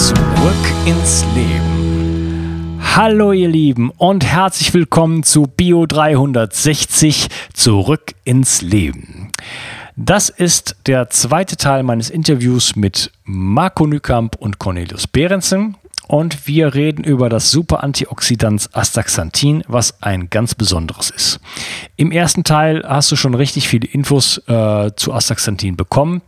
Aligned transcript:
Zurück 0.00 0.16
ins 0.86 1.26
Leben. 1.34 2.80
Hallo 2.96 3.32
ihr 3.32 3.48
Lieben 3.48 3.90
und 3.90 4.24
herzlich 4.24 4.72
willkommen 4.72 5.24
zu 5.24 5.42
Bio 5.42 5.84
360 5.84 7.28
Zurück 7.52 8.14
ins 8.24 8.62
Leben. 8.62 9.30
Das 9.96 10.30
ist 10.30 10.76
der 10.86 11.10
zweite 11.10 11.58
Teil 11.58 11.82
meines 11.82 12.08
Interviews 12.08 12.76
mit 12.76 13.12
Marco 13.24 13.86
Nükamp 13.86 14.36
und 14.36 14.58
Cornelius 14.58 15.06
Behrensen 15.06 15.76
und 16.08 16.48
wir 16.48 16.72
reden 16.74 17.04
über 17.04 17.28
das 17.28 17.50
super 17.50 17.84
Antioxidant 17.84 18.70
Astaxanthin, 18.72 19.64
was 19.68 20.02
ein 20.02 20.30
ganz 20.30 20.54
besonderes 20.54 21.10
ist. 21.10 21.40
Im 21.96 22.10
ersten 22.10 22.42
Teil 22.44 22.82
hast 22.88 23.12
du 23.12 23.16
schon 23.16 23.34
richtig 23.34 23.68
viele 23.68 23.86
Infos 23.86 24.38
äh, 24.48 24.92
zu 24.96 25.12
Astaxanthin 25.12 25.76
bekommen. 25.76 26.22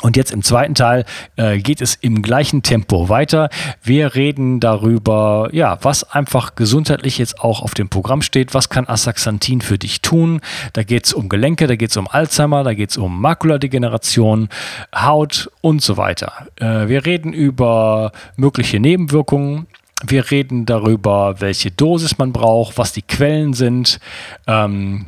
Und 0.00 0.16
jetzt 0.16 0.30
im 0.30 0.42
zweiten 0.42 0.74
Teil 0.74 1.04
äh, 1.36 1.58
geht 1.58 1.80
es 1.80 1.96
im 1.96 2.22
gleichen 2.22 2.62
Tempo 2.62 3.08
weiter. 3.08 3.50
Wir 3.82 4.14
reden 4.14 4.60
darüber, 4.60 5.48
ja, 5.52 5.78
was 5.82 6.04
einfach 6.04 6.54
gesundheitlich 6.54 7.18
jetzt 7.18 7.40
auch 7.40 7.62
auf 7.62 7.74
dem 7.74 7.88
Programm 7.88 8.22
steht. 8.22 8.54
Was 8.54 8.68
kann 8.68 8.86
Astaxanthin 8.86 9.60
für 9.60 9.76
dich 9.76 10.00
tun? 10.00 10.40
Da 10.72 10.84
geht 10.84 11.06
es 11.06 11.12
um 11.12 11.28
Gelenke, 11.28 11.66
da 11.66 11.74
geht 11.74 11.90
es 11.90 11.96
um 11.96 12.06
Alzheimer, 12.06 12.62
da 12.62 12.74
geht 12.74 12.90
es 12.90 12.96
um 12.96 13.20
Makuladegeneration, 13.20 14.48
Haut 14.94 15.50
und 15.62 15.82
so 15.82 15.96
weiter. 15.96 16.46
Äh, 16.56 16.86
wir 16.88 17.04
reden 17.04 17.32
über 17.32 18.12
mögliche 18.36 18.78
Nebenwirkungen. 18.78 19.66
Wir 20.06 20.30
reden 20.30 20.64
darüber, 20.64 21.40
welche 21.40 21.72
Dosis 21.72 22.18
man 22.18 22.32
braucht, 22.32 22.78
was 22.78 22.92
die 22.92 23.02
Quellen 23.02 23.52
sind. 23.52 23.98
Ähm, 24.46 25.06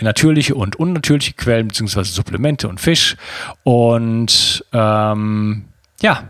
natürliche 0.00 0.54
und 0.54 0.76
unnatürliche 0.76 1.32
Quellen, 1.32 1.68
beziehungsweise 1.68 2.12
Supplemente 2.12 2.68
und 2.68 2.80
Fisch. 2.80 3.16
Und 3.62 4.64
ähm, 4.72 5.64
ja, 6.00 6.28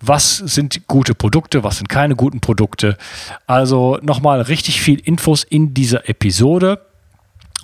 was 0.00 0.38
sind 0.38 0.86
gute 0.86 1.14
Produkte, 1.14 1.62
was 1.62 1.78
sind 1.78 1.88
keine 1.88 2.16
guten 2.16 2.40
Produkte. 2.40 2.96
Also 3.46 3.98
nochmal 4.02 4.40
richtig 4.40 4.80
viel 4.80 4.98
Infos 5.00 5.44
in 5.44 5.74
dieser 5.74 6.08
Episode. 6.08 6.86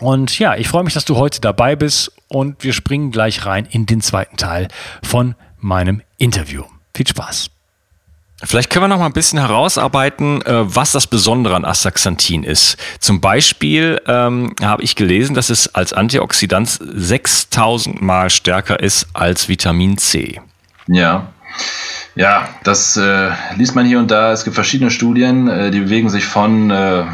Und 0.00 0.38
ja, 0.38 0.54
ich 0.56 0.68
freue 0.68 0.84
mich, 0.84 0.94
dass 0.94 1.06
du 1.06 1.16
heute 1.16 1.40
dabei 1.40 1.74
bist 1.74 2.12
und 2.28 2.62
wir 2.62 2.74
springen 2.74 3.10
gleich 3.10 3.46
rein 3.46 3.66
in 3.70 3.86
den 3.86 4.02
zweiten 4.02 4.36
Teil 4.36 4.68
von 5.02 5.34
meinem 5.58 6.02
Interview. 6.18 6.64
Viel 6.94 7.06
Spaß! 7.06 7.55
Vielleicht 8.42 8.68
können 8.68 8.84
wir 8.84 8.88
noch 8.88 8.98
mal 8.98 9.06
ein 9.06 9.12
bisschen 9.12 9.38
herausarbeiten, 9.38 10.42
äh, 10.42 10.74
was 10.74 10.92
das 10.92 11.06
Besondere 11.06 11.56
an 11.56 11.64
Astaxanthin 11.64 12.42
ist. 12.44 12.76
Zum 13.00 13.20
Beispiel 13.20 14.00
ähm, 14.06 14.54
habe 14.62 14.82
ich 14.82 14.94
gelesen, 14.94 15.34
dass 15.34 15.48
es 15.48 15.74
als 15.74 15.94
Antioxidant 15.94 16.68
6000 16.68 18.02
Mal 18.02 18.28
stärker 18.28 18.78
ist 18.78 19.06
als 19.14 19.48
Vitamin 19.48 19.96
C. 19.96 20.40
Ja. 20.86 21.28
Ja, 22.14 22.48
das 22.64 22.96
äh, 22.96 23.30
liest 23.56 23.74
man 23.74 23.86
hier 23.86 23.98
und 23.98 24.10
da. 24.10 24.32
Es 24.32 24.44
gibt 24.44 24.54
verschiedene 24.54 24.90
Studien, 24.90 25.48
äh, 25.48 25.70
die 25.70 25.80
bewegen 25.80 26.08
sich 26.10 26.24
von 26.26 26.70
äh, 26.70 27.04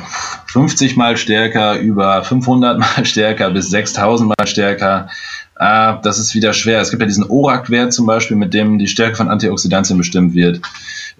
50 0.46 0.96
mal 0.96 1.16
stärker 1.16 1.78
über 1.78 2.22
500 2.24 2.78
mal 2.78 2.86
stärker 3.05 3.50
bis 3.50 3.70
6000 3.70 4.28
mal 4.36 4.46
stärker. 4.46 5.08
Ah, 5.56 6.00
das 6.02 6.18
ist 6.18 6.34
wieder 6.34 6.52
schwer. 6.52 6.80
Es 6.80 6.90
gibt 6.90 7.02
ja 7.02 7.06
diesen 7.06 7.28
ORAC-Wert 7.28 7.92
zum 7.92 8.06
Beispiel, 8.06 8.36
mit 8.36 8.52
dem 8.52 8.78
die 8.78 8.88
Stärke 8.88 9.16
von 9.16 9.28
Antioxidantien 9.28 9.98
bestimmt 9.98 10.34
wird. 10.34 10.61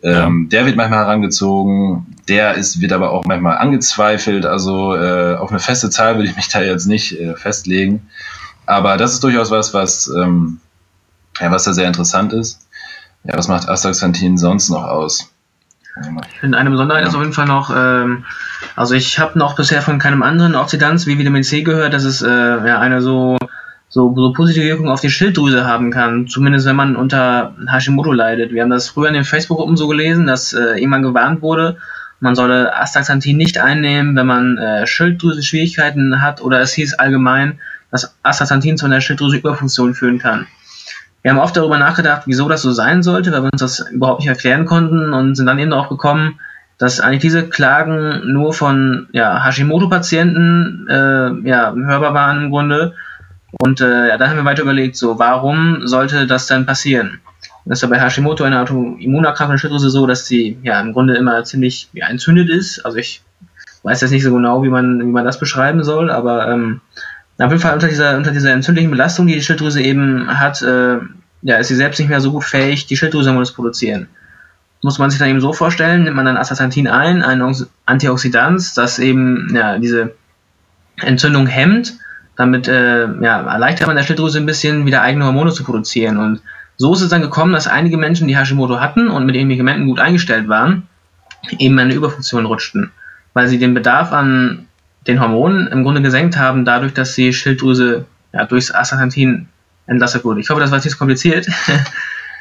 Ähm, 0.03 0.43
ja. 0.45 0.49
Der 0.49 0.67
wird 0.67 0.77
manchmal 0.77 1.01
herangezogen, 1.01 2.07
der 2.29 2.55
ist, 2.55 2.81
wird 2.81 2.93
aber 2.93 3.11
auch 3.11 3.25
manchmal 3.25 3.59
angezweifelt. 3.59 4.47
Also 4.47 4.97
äh, 4.97 5.37
auf 5.37 5.51
eine 5.51 5.61
feste 5.61 5.91
Zahl 5.91 6.17
würde 6.17 6.29
ich 6.29 6.37
mich 6.37 6.49
da 6.49 6.61
jetzt 6.61 6.87
nicht 6.87 7.19
äh, 7.21 7.35
festlegen. 7.37 8.09
Aber 8.67 8.97
das 8.97 9.13
ist 9.13 9.25
durchaus 9.25 9.51
was, 9.51 9.75
was, 9.75 10.09
ähm, 10.09 10.59
ja, 11.41 11.51
was 11.51 11.65
da 11.65 11.73
sehr 11.73 11.87
interessant 11.87 12.33
ist. 12.33 12.67
Ja, 13.25 13.37
was 13.37 13.49
macht 13.49 13.69
Astaxanthin 13.69 14.39
sonst 14.39 14.71
noch 14.71 14.85
aus? 14.85 15.33
Ich 16.31 16.41
finde 16.41 16.57
eine 16.57 16.71
Besonderheit 16.71 17.03
ja. 17.03 17.09
ist 17.09 17.15
auf 17.15 17.21
jeden 17.21 17.35
Fall 17.35 17.47
noch, 17.47 17.71
ähm, 17.75 18.25
also 18.77 18.95
ich 18.95 19.19
habe 19.19 19.39
noch 19.39 19.57
bisher 19.57 19.83
von 19.83 19.99
keinem 19.99 20.23
anderen 20.23 20.55
Oxidant 20.55 21.07
wie 21.07 21.19
Vitamin 21.19 21.45
C 21.45 21.63
gehört, 21.63 21.93
dass 21.93 22.05
es 22.05 22.23
äh, 22.23 22.29
ja 22.29 22.81
eine 22.81 23.03
so 23.03 23.37
so, 23.93 24.15
so 24.17 24.33
positive 24.33 24.65
Wirkung 24.65 24.89
auf 24.89 25.03
die 25.03 25.11
Schilddrüse 25.11 25.67
haben 25.67 25.91
kann, 25.91 26.27
zumindest 26.27 26.67
wenn 26.67 26.77
man 26.77 26.97
unter 26.97 27.55
Hashimoto 27.71 28.11
leidet. 28.11 28.51
Wir 28.51 28.63
haben 28.63 28.71
das 28.71 28.89
früher 28.89 29.09
in 29.09 29.15
den 29.15 29.25
Facebook-Gruppen 29.25 29.77
so 29.77 29.87
gelesen, 29.87 30.27
dass 30.27 30.55
äh, 30.55 30.81
jemand 30.81 31.05
gewarnt 31.05 31.43
wurde, 31.43 31.77
man 32.19 32.35
solle 32.35 32.75
Astaxanthin 32.75 33.37
nicht 33.37 33.59
einnehmen, 33.59 34.17
wenn 34.17 34.27
man 34.27 34.57
äh, 34.57 34.87
Schilddrüse-Schwierigkeiten 34.87 36.23
hat 36.23 36.41
oder 36.41 36.61
es 36.61 36.73
hieß 36.73 36.95
allgemein, 36.95 37.59
dass 37.91 38.17
Astaxanthin 38.23 38.79
zu 38.79 38.87
einer 38.87 39.03
Schilddrüse-Überfunktion 39.03 39.93
führen 39.93 40.19
kann. 40.19 40.47
Wir 41.21 41.31
haben 41.31 41.39
oft 41.39 41.55
darüber 41.55 41.79
nachgedacht, 41.79 42.23
wieso 42.25 42.49
das 42.49 42.63
so 42.63 42.73
sein 42.73 43.03
sollte, 43.03 43.31
weil 43.31 43.43
wir 43.43 43.51
uns 43.53 43.61
das 43.61 43.91
überhaupt 43.91 44.21
nicht 44.21 44.29
erklären 44.29 44.65
konnten 44.65 45.13
und 45.13 45.35
sind 45.35 45.45
dann 45.45 45.59
eben 45.59 45.73
auch 45.75 45.91
gekommen, 45.91 46.41
dass 46.79 46.99
eigentlich 46.99 47.21
diese 47.21 47.47
Klagen 47.47 48.33
nur 48.33 48.55
von 48.55 49.09
ja, 49.13 49.45
Hashimoto-Patienten 49.45 50.87
äh, 50.89 51.49
ja, 51.49 51.75
hörbar 51.75 52.15
waren 52.15 52.45
im 52.45 52.51
Grunde 52.51 52.95
und 53.61 53.81
äh, 53.81 54.09
ja, 54.09 54.19
da 54.19 54.29
haben 54.29 54.37
wir 54.37 54.45
weiter 54.45 54.63
überlegt, 54.63 54.97
so, 54.97 55.19
warum 55.19 55.87
sollte 55.87 56.27
das 56.27 56.47
denn 56.47 56.67
passieren? 56.67 57.21
Das 57.65 57.79
ist 57.79 57.83
ja 57.83 57.89
bei 57.89 58.01
Hashimoto, 58.01 58.45
einer 58.45 58.63
Autoimmunerkrankung 58.63 59.59
Schilddrüse, 59.59 59.91
so, 59.91 60.07
dass 60.07 60.27
sie 60.27 60.59
ja 60.63 60.81
im 60.81 60.93
Grunde 60.93 61.15
immer 61.15 61.45
ziemlich 61.45 61.89
ja, 61.93 62.09
entzündet 62.09 62.49
ist. 62.49 62.85
Also 62.85 62.99
ich 62.99 63.23
weiß 63.85 64.01
jetzt 64.01 64.11
nicht 64.11 64.25
so 64.25 64.33
genau, 64.33 64.63
wie 64.63 64.69
man, 64.69 65.01
wie 65.01 65.13
man 65.13 65.25
das 65.25 65.39
beschreiben 65.39 65.85
soll, 65.85 66.11
aber 66.11 66.49
ähm, 66.49 66.81
auf 67.39 67.51
jeden 67.51 67.61
Fall 67.61 67.75
unter 67.75 67.89
dieser, 67.89 68.17
unter 68.17 68.31
dieser 68.31 68.53
entzündlichen 68.53 68.91
Belastung, 68.91 69.27
die 69.27 69.35
die 69.35 69.43
Schilddrüse 69.43 69.83
eben 69.83 70.27
hat, 70.39 70.63
äh, 70.63 70.99
ja, 71.43 71.57
ist 71.57 71.69
sie 71.69 71.75
selbst 71.75 71.99
nicht 71.99 72.09
mehr 72.09 72.21
so 72.21 72.33
gut 72.33 72.45
fähig, 72.45 72.87
die 72.87 72.97
Schilddrüse 72.97 73.43
zu 73.45 73.55
produzieren. 73.55 74.09
Muss 74.83 74.99
man 74.99 75.11
sich 75.11 75.19
dann 75.19 75.29
eben 75.29 75.41
so 75.41 75.53
vorstellen, 75.53 76.05
nimmt 76.05 76.17
man 76.17 76.25
dann 76.25 76.37
Astaxanthin 76.37 76.89
ein, 76.89 77.23
ein 77.23 77.55
Antioxidant, 77.87 78.77
das 78.77 78.99
eben 78.99 79.55
ja, 79.55 79.79
diese 79.79 80.15
Entzündung 80.97 81.47
hemmt 81.47 81.95
damit 82.37 82.69
äh, 82.69 83.07
ja, 83.21 83.43
erleichtert 83.43 83.87
man 83.87 83.97
der 83.97 84.05
Schilddrüse 84.05 84.39
ein 84.39 84.47
bisschen, 84.47 84.87
wieder 84.87 85.03
eigene 85.03 85.27
Hormone 85.27 85.53
zu 85.53 85.65
produzieren. 85.65 86.19
Und 86.19 86.41
so 86.77 86.95
ist 86.95 87.03
es 87.03 87.11
dann 87.11 87.23
gekommen, 87.23 87.53
dass 87.53 87.67
einige 87.67 87.97
Menschen, 87.97 88.29
die 88.29 88.37
Hashimoto 88.37 88.81
hatten 88.81 89.09
und 89.09 89.27
mit 89.27 89.35
den 89.35 89.49
Medikamenten 89.49 89.87
gut 89.87 90.01
eingestellt 90.01 90.49
waren, 90.49 90.89
eben 91.59 91.79
eine 91.79 91.95
Überfunktion 91.95 92.47
rutschten, 92.47 92.91
weil 93.35 93.49
sie 93.49 93.59
den 93.59 93.75
Bedarf 93.75 94.13
an 94.13 94.67
den 95.07 95.21
Hormonen 95.21 95.67
im 95.67 95.83
Grunde 95.83 96.03
gesenkt 96.03 96.37
haben, 96.37 96.65
dadurch, 96.65 96.95
dass 96.95 97.15
die 97.15 97.33
Schilddrüse 97.33 98.07
ja, 98.33 98.45
durchs 98.45 98.73
Astaxanthin 98.73 99.49
entlastet 99.87 100.25
wurde. 100.25 100.41
Ich 100.41 100.49
hoffe, 100.49 100.61
das 100.61 100.71
war 100.71 100.79
jetzt 100.79 100.85
nicht 100.85 100.99
kompliziert. 100.99 101.47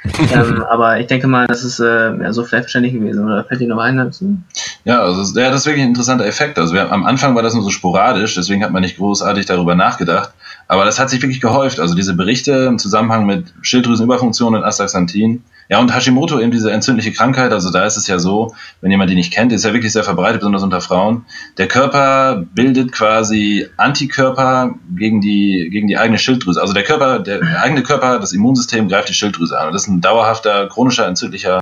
ähm, 0.34 0.64
aber 0.64 1.00
ich 1.00 1.08
denke 1.08 1.28
mal, 1.28 1.46
das 1.46 1.64
ist 1.64 1.80
äh, 1.80 2.16
ja, 2.16 2.34
so 2.34 2.44
vielleicht 2.44 2.64
verständlich 2.64 2.94
gewesen. 2.94 3.24
Oder 3.24 3.44
fällt 3.44 3.62
dir 3.62 3.68
noch 3.68 3.80
ein 3.80 3.98
dazu? 3.98 4.38
Ja, 4.84 5.02
also 5.02 5.40
ja, 5.40 5.52
das 5.52 5.62
ist 5.62 5.66
wirklich 5.68 5.84
ein 5.84 5.90
interessanter 5.90 6.26
Effekt. 6.26 6.58
Also 6.58 6.74
wir, 6.74 6.92
am 6.92 7.06
Anfang 7.06 7.36
war 7.36 7.44
das 7.44 7.54
nur 7.54 7.64
so 7.64 7.70
sporadisch, 7.70 8.34
deswegen 8.36 8.64
hat 8.64 8.72
man 8.72 8.82
nicht 8.82 8.98
großartig 8.98 9.46
darüber 9.46 9.76
nachgedacht. 9.76 10.32
Aber 10.72 10.86
das 10.86 11.00
hat 11.00 11.10
sich 11.10 11.22
wirklich 11.22 11.42
gehäuft. 11.42 11.82
Also 11.82 11.96
diese 11.96 12.14
Berichte 12.14 12.54
im 12.70 12.80
Zusammenhang 12.80 13.26
mit 13.26 13.54
Schilddrüsenüberfunktion 13.62 14.56
und 14.56 14.64
Astaxanthin. 14.64 15.44
Ja, 15.68 15.80
und 15.80 15.94
Hashimoto 15.94 16.40
eben 16.40 16.52
diese 16.52 16.72
entzündliche 16.72 17.12
Krankheit. 17.12 17.52
Also 17.52 17.72
da 17.72 17.84
ist 17.84 17.98
es 17.98 18.08
ja 18.08 18.20
so, 18.20 18.56
wenn 18.80 18.90
jemand 18.90 19.10
die 19.10 19.16
nicht 19.16 19.34
kennt, 19.34 19.52
ist 19.52 19.66
ja 19.66 19.74
wirklich 19.74 19.92
sehr 19.92 20.06
verbreitet, 20.06 20.40
besonders 20.40 20.64
unter 20.64 20.80
Frauen. 20.80 21.26
Der 21.58 21.68
Körper 21.68 22.46
bildet 22.56 22.94
quasi 22.94 23.68
Antikörper 23.76 24.76
gegen 24.96 25.20
die, 25.20 25.68
gegen 25.70 25.88
die 25.88 25.98
eigene 25.98 26.18
Schilddrüse. 26.18 26.62
Also 26.62 26.72
der 26.72 26.84
Körper, 26.84 27.20
der 27.20 27.42
eigene 27.62 27.84
Körper, 27.84 28.20
das 28.20 28.32
Immunsystem 28.32 28.88
greift 28.88 29.10
die 29.10 29.14
Schilddrüse 29.14 29.60
an. 29.60 29.68
Und 29.68 29.74
das 29.74 29.82
ist 29.84 29.90
ein 29.90 30.00
dauerhafter, 30.00 30.70
chronischer, 30.70 31.06
entzündlicher 31.06 31.60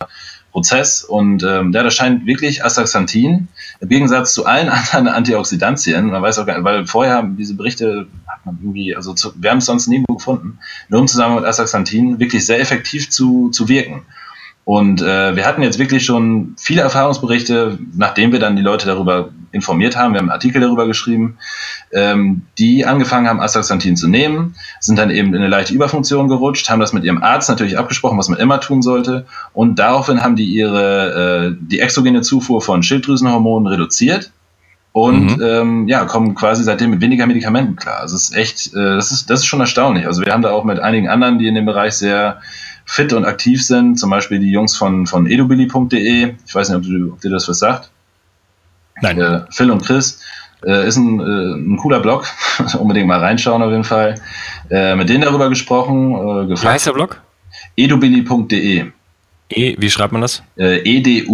Prozess. 0.52 1.04
Und 1.04 1.44
ähm, 1.44 1.72
ja, 1.72 1.84
das 1.84 1.94
scheint 1.94 2.26
wirklich 2.26 2.64
Astaxanthin 2.64 3.48
im 3.80 3.90
Gegensatz 3.90 4.34
zu 4.34 4.46
allen 4.46 4.70
anderen 4.94 5.08
Antioxidantien. 5.08 6.08
Man 6.08 6.22
weiß 6.22 6.40
auch 6.40 6.46
gar 6.46 6.56
nicht, 6.56 6.64
weil 6.64 6.86
vorher 6.86 7.24
diese 7.24 7.56
Berichte 7.56 8.08
hat 8.28 8.46
man 8.46 8.58
irgendwie, 8.62 8.96
also 8.96 9.14
zu, 9.14 9.32
wir 9.36 9.52
haben 9.52 9.60
es 9.60 9.66
sonst 9.66 9.88
nirgendwo 9.88 10.16
gefunden, 10.16 10.60
nur 10.90 11.02
im 11.02 11.08
Zusammenhang 11.08 11.42
mit 11.42 11.50
Astaxanthin 11.50 12.20
wirklich 12.20 12.46
sehr 12.46 12.60
effektiv 12.60 13.10
zu, 13.10 13.50
zu 13.50 13.68
wirken. 13.68 14.04
Und 14.70 15.02
äh, 15.02 15.36
wir 15.36 15.48
hatten 15.48 15.64
jetzt 15.64 15.80
wirklich 15.80 16.06
schon 16.06 16.54
viele 16.56 16.84
Erfahrungsberichte, 16.84 17.80
nachdem 17.96 18.32
wir 18.32 18.38
dann 18.38 18.56
die 18.56 18.62
Leute 18.62 18.86
darüber 18.86 19.30
informiert 19.52 19.98
haben. 19.98 20.14
Wir 20.14 20.20
haben 20.20 20.28
einen 20.28 20.32
Artikel 20.32 20.62
darüber 20.62 20.86
geschrieben, 20.86 21.40
ähm, 21.92 22.44
die 22.60 22.86
angefangen 22.86 23.28
haben, 23.28 23.40
Astaxanthin 23.40 23.98
zu 23.98 24.08
nehmen, 24.08 24.54
sind 24.80 25.00
dann 25.00 25.10
eben 25.10 25.30
in 25.30 25.38
eine 25.38 25.48
leichte 25.48 25.74
Überfunktion 25.74 26.28
gerutscht, 26.28 26.70
haben 26.70 26.80
das 26.80 26.94
mit 26.94 27.04
ihrem 27.04 27.24
Arzt 27.24 27.50
natürlich 27.50 27.80
abgesprochen, 27.80 28.20
was 28.20 28.30
man 28.30 28.38
immer 28.38 28.62
tun 28.62 28.84
sollte. 28.84 29.26
Und 29.54 29.80
daraufhin 29.80 30.22
haben 30.22 30.36
die 30.36 30.46
ihre 30.46 31.48
äh, 31.48 31.58
die 31.60 31.80
exogene 31.80 32.22
Zufuhr 32.22 32.62
von 32.62 32.84
Schilddrüsenhormonen 32.84 33.66
reduziert 33.66 34.32
und 34.92 35.38
mhm. 35.38 35.44
ähm, 35.44 35.88
ja, 35.88 36.06
kommen 36.06 36.36
quasi 36.36 36.64
seitdem 36.64 36.92
mit 36.92 37.02
weniger 37.02 37.26
Medikamenten 37.26 37.76
klar. 37.76 38.02
Also 38.02 38.16
es 38.16 38.30
ist 38.30 38.36
echt, 38.36 38.74
äh, 38.76 38.96
das 38.96 39.12
ist, 39.12 39.32
das 39.32 39.40
ist 39.40 39.46
schon 39.46 39.62
erstaunlich. 39.62 40.06
Also 40.06 40.24
wir 40.24 40.32
haben 40.32 40.44
da 40.44 40.52
auch 40.52 40.64
mit 40.64 40.80
einigen 40.80 41.10
anderen, 41.10 41.40
die 41.40 41.48
in 41.48 41.56
dem 41.56 41.66
Bereich 41.66 41.94
sehr 41.94 42.42
fit 42.90 43.14
und 43.14 43.24
aktiv 43.24 43.64
sind, 43.64 44.00
zum 44.00 44.10
Beispiel 44.10 44.40
die 44.40 44.50
Jungs 44.50 44.76
von, 44.76 45.06
von 45.06 45.28
edubilly.de. 45.28 46.34
Ich 46.46 46.56
weiß 46.56 46.70
nicht, 46.70 46.78
ob, 46.78 46.84
du, 46.84 47.14
ob 47.14 47.22
dir 47.22 47.30
das 47.30 47.48
was 47.48 47.60
sagt. 47.60 47.92
Nein. 49.02 49.22
Äh, 49.22 49.42
Phil 49.52 49.70
und 49.70 49.86
Chris. 49.86 50.22
Äh, 50.66 50.88
ist 50.88 50.98
ein, 50.98 51.20
äh, 51.20 51.54
ein 51.54 51.78
cooler 51.78 52.00
Blog. 52.00 52.26
Unbedingt 52.80 53.06
mal 53.08 53.20
reinschauen 53.20 53.62
auf 53.62 53.70
jeden 53.70 53.84
Fall. 53.84 54.16
Äh, 54.72 54.96
mit 54.96 55.08
denen 55.08 55.22
darüber 55.22 55.50
gesprochen. 55.50 56.16
Äh, 56.16 56.50
wie 56.50 56.68
heißt 56.68 56.88
der 56.88 56.94
Blog? 56.94 57.22
edubilly.de. 57.78 58.86
E, 59.52 59.76
wie 59.78 59.90
schreibt 59.92 60.12
man 60.12 60.24
das? 60.24 60.42
Äh, 60.58 60.80
E-D-U-B-I-L-Y. 60.80 61.30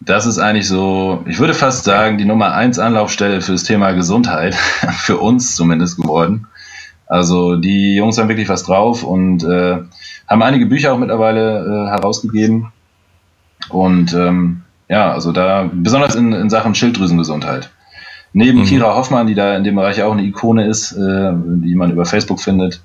Das 0.00 0.26
ist 0.26 0.38
eigentlich 0.38 0.68
so, 0.68 1.24
ich 1.26 1.38
würde 1.38 1.54
fast 1.54 1.84
sagen, 1.84 2.18
die 2.18 2.26
Nummer 2.26 2.52
1 2.52 2.78
Anlaufstelle 2.78 3.40
für 3.40 3.52
das 3.52 3.64
Thema 3.64 3.92
Gesundheit, 3.92 4.54
für 4.98 5.16
uns 5.16 5.56
zumindest 5.56 5.96
geworden. 5.96 6.46
Also 7.06 7.56
die 7.56 7.96
Jungs 7.96 8.18
haben 8.18 8.28
wirklich 8.28 8.48
was 8.48 8.62
drauf 8.62 9.02
und 9.02 9.44
äh, 9.44 9.78
haben 10.26 10.42
einige 10.42 10.66
Bücher 10.66 10.92
auch 10.92 10.98
mittlerweile 10.98 11.86
äh, 11.86 11.90
herausgegeben. 11.90 12.72
Und 13.68 14.14
ähm, 14.14 14.62
ja, 14.88 15.12
also 15.12 15.32
da, 15.32 15.70
besonders 15.72 16.14
in, 16.14 16.32
in 16.32 16.50
Sachen 16.50 16.74
Schilddrüsengesundheit. 16.74 17.70
Neben 18.32 18.60
mhm. 18.60 18.64
Kira 18.64 18.94
Hoffmann, 18.96 19.26
die 19.26 19.34
da 19.34 19.56
in 19.56 19.64
dem 19.64 19.76
Bereich 19.76 20.02
auch 20.02 20.12
eine 20.12 20.24
Ikone 20.24 20.66
ist, 20.66 20.92
äh, 20.92 21.32
die 21.34 21.74
man 21.74 21.92
über 21.92 22.04
Facebook 22.04 22.40
findet, 22.40 22.82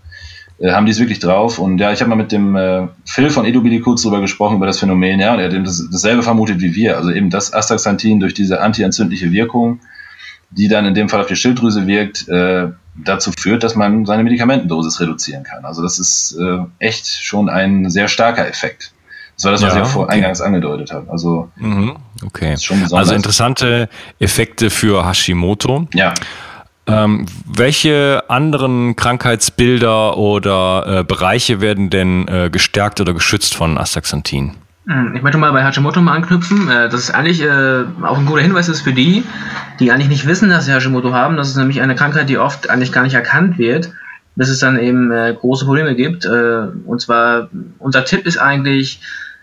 äh, 0.59 0.71
haben 0.71 0.85
die 0.85 0.91
es 0.91 0.99
wirklich 0.99 1.19
drauf. 1.19 1.57
Und 1.57 1.79
ja, 1.79 1.91
ich 1.91 2.01
habe 2.01 2.09
mal 2.09 2.15
mit 2.15 2.31
dem 2.31 2.55
äh, 2.55 2.87
Phil 3.05 3.29
von 3.29 3.45
Edubili 3.45 3.79
kurz 3.79 4.03
darüber 4.03 4.21
gesprochen, 4.21 4.57
über 4.57 4.67
das 4.67 4.79
Phänomen, 4.79 5.19
ja, 5.19 5.33
und 5.33 5.39
er 5.39 5.45
hat 5.45 5.53
eben 5.53 5.63
das, 5.63 5.87
dasselbe 5.91 6.21
vermutet 6.21 6.61
wie 6.61 6.75
wir. 6.75 6.97
Also 6.97 7.11
eben 7.11 7.29
das 7.29 7.53
Astaxanthin 7.53 8.19
durch 8.19 8.33
diese 8.33 8.61
antientzündliche 8.61 9.31
Wirkung, 9.31 9.79
die 10.51 10.67
dann 10.67 10.85
in 10.85 10.93
dem 10.93 11.09
Fall 11.09 11.21
auf 11.21 11.27
die 11.27 11.35
Schilddrüse 11.35 11.87
wirkt, 11.87 12.27
äh, 12.29 12.67
dazu 13.03 13.31
führt, 13.37 13.63
dass 13.63 13.75
man 13.75 14.05
seine 14.05 14.23
Medikamentendosis 14.23 14.99
reduzieren 14.99 15.43
kann. 15.43 15.65
Also 15.65 15.81
das 15.81 15.99
ist 15.99 16.37
äh, 16.39 16.59
echt 16.79 17.07
schon 17.07 17.49
ein 17.49 17.89
sehr 17.89 18.07
starker 18.07 18.47
Effekt. 18.47 18.93
Das 19.35 19.45
war 19.45 19.51
das, 19.53 19.61
was 19.61 19.73
ja, 19.73 19.79
ich 19.79 19.85
auch 19.85 19.91
vor 19.91 20.09
eingangs 20.09 20.41
angedeutet 20.41 20.91
habe. 20.91 21.09
Also 21.09 21.49
mhm, 21.55 21.95
okay. 22.25 22.55
Also 22.91 23.13
interessante 23.13 23.87
Effekte 24.19 24.69
für 24.69 25.07
Hashimoto. 25.07 25.87
Ja. 25.93 26.13
Ähm, 26.87 27.25
welche 27.45 28.23
anderen 28.27 28.95
Krankheitsbilder 28.95 30.17
oder 30.17 30.99
äh, 30.99 31.03
Bereiche 31.03 31.61
werden 31.61 31.89
denn 31.89 32.27
äh, 32.27 32.49
gestärkt 32.49 32.99
oder 32.99 33.13
geschützt 33.13 33.55
von 33.55 33.77
Astaxanthin? 33.77 34.55
Hm, 34.89 35.15
ich 35.15 35.21
möchte 35.21 35.37
mal 35.37 35.51
bei 35.51 35.63
Hashimoto 35.63 36.01
mal 36.01 36.15
anknüpfen. 36.15 36.67
Äh, 36.67 36.89
das 36.89 37.01
ist 37.01 37.11
eigentlich 37.11 37.43
äh, 37.43 37.83
auch 38.01 38.17
ein 38.17 38.25
guter 38.25 38.41
Hinweis 38.41 38.69
ist 38.69 38.81
für 38.81 38.91
die, 38.91 39.23
die 39.79 39.91
eigentlich 39.91 40.09
nicht 40.09 40.25
wissen, 40.25 40.49
dass 40.49 40.65
sie 40.65 40.73
Hashimoto 40.73 41.13
haben. 41.13 41.37
Das 41.37 41.47
ist 41.47 41.57
nämlich 41.57 41.79
eine 41.81 41.93
Krankheit, 41.93 42.27
die 42.27 42.39
oft 42.39 42.71
eigentlich 42.71 42.91
gar 42.91 43.03
nicht 43.03 43.13
erkannt 43.13 43.59
wird, 43.59 43.91
bis 44.35 44.49
es 44.49 44.57
dann 44.57 44.79
eben 44.79 45.11
äh, 45.11 45.35
große 45.39 45.65
Probleme 45.65 45.95
gibt. 45.95 46.25
Und 46.25 47.01
zwar, 47.01 47.49
unser 47.77 48.03
Tipp 48.03 48.25
ist 48.25 48.37
eigentlich, 48.37 48.99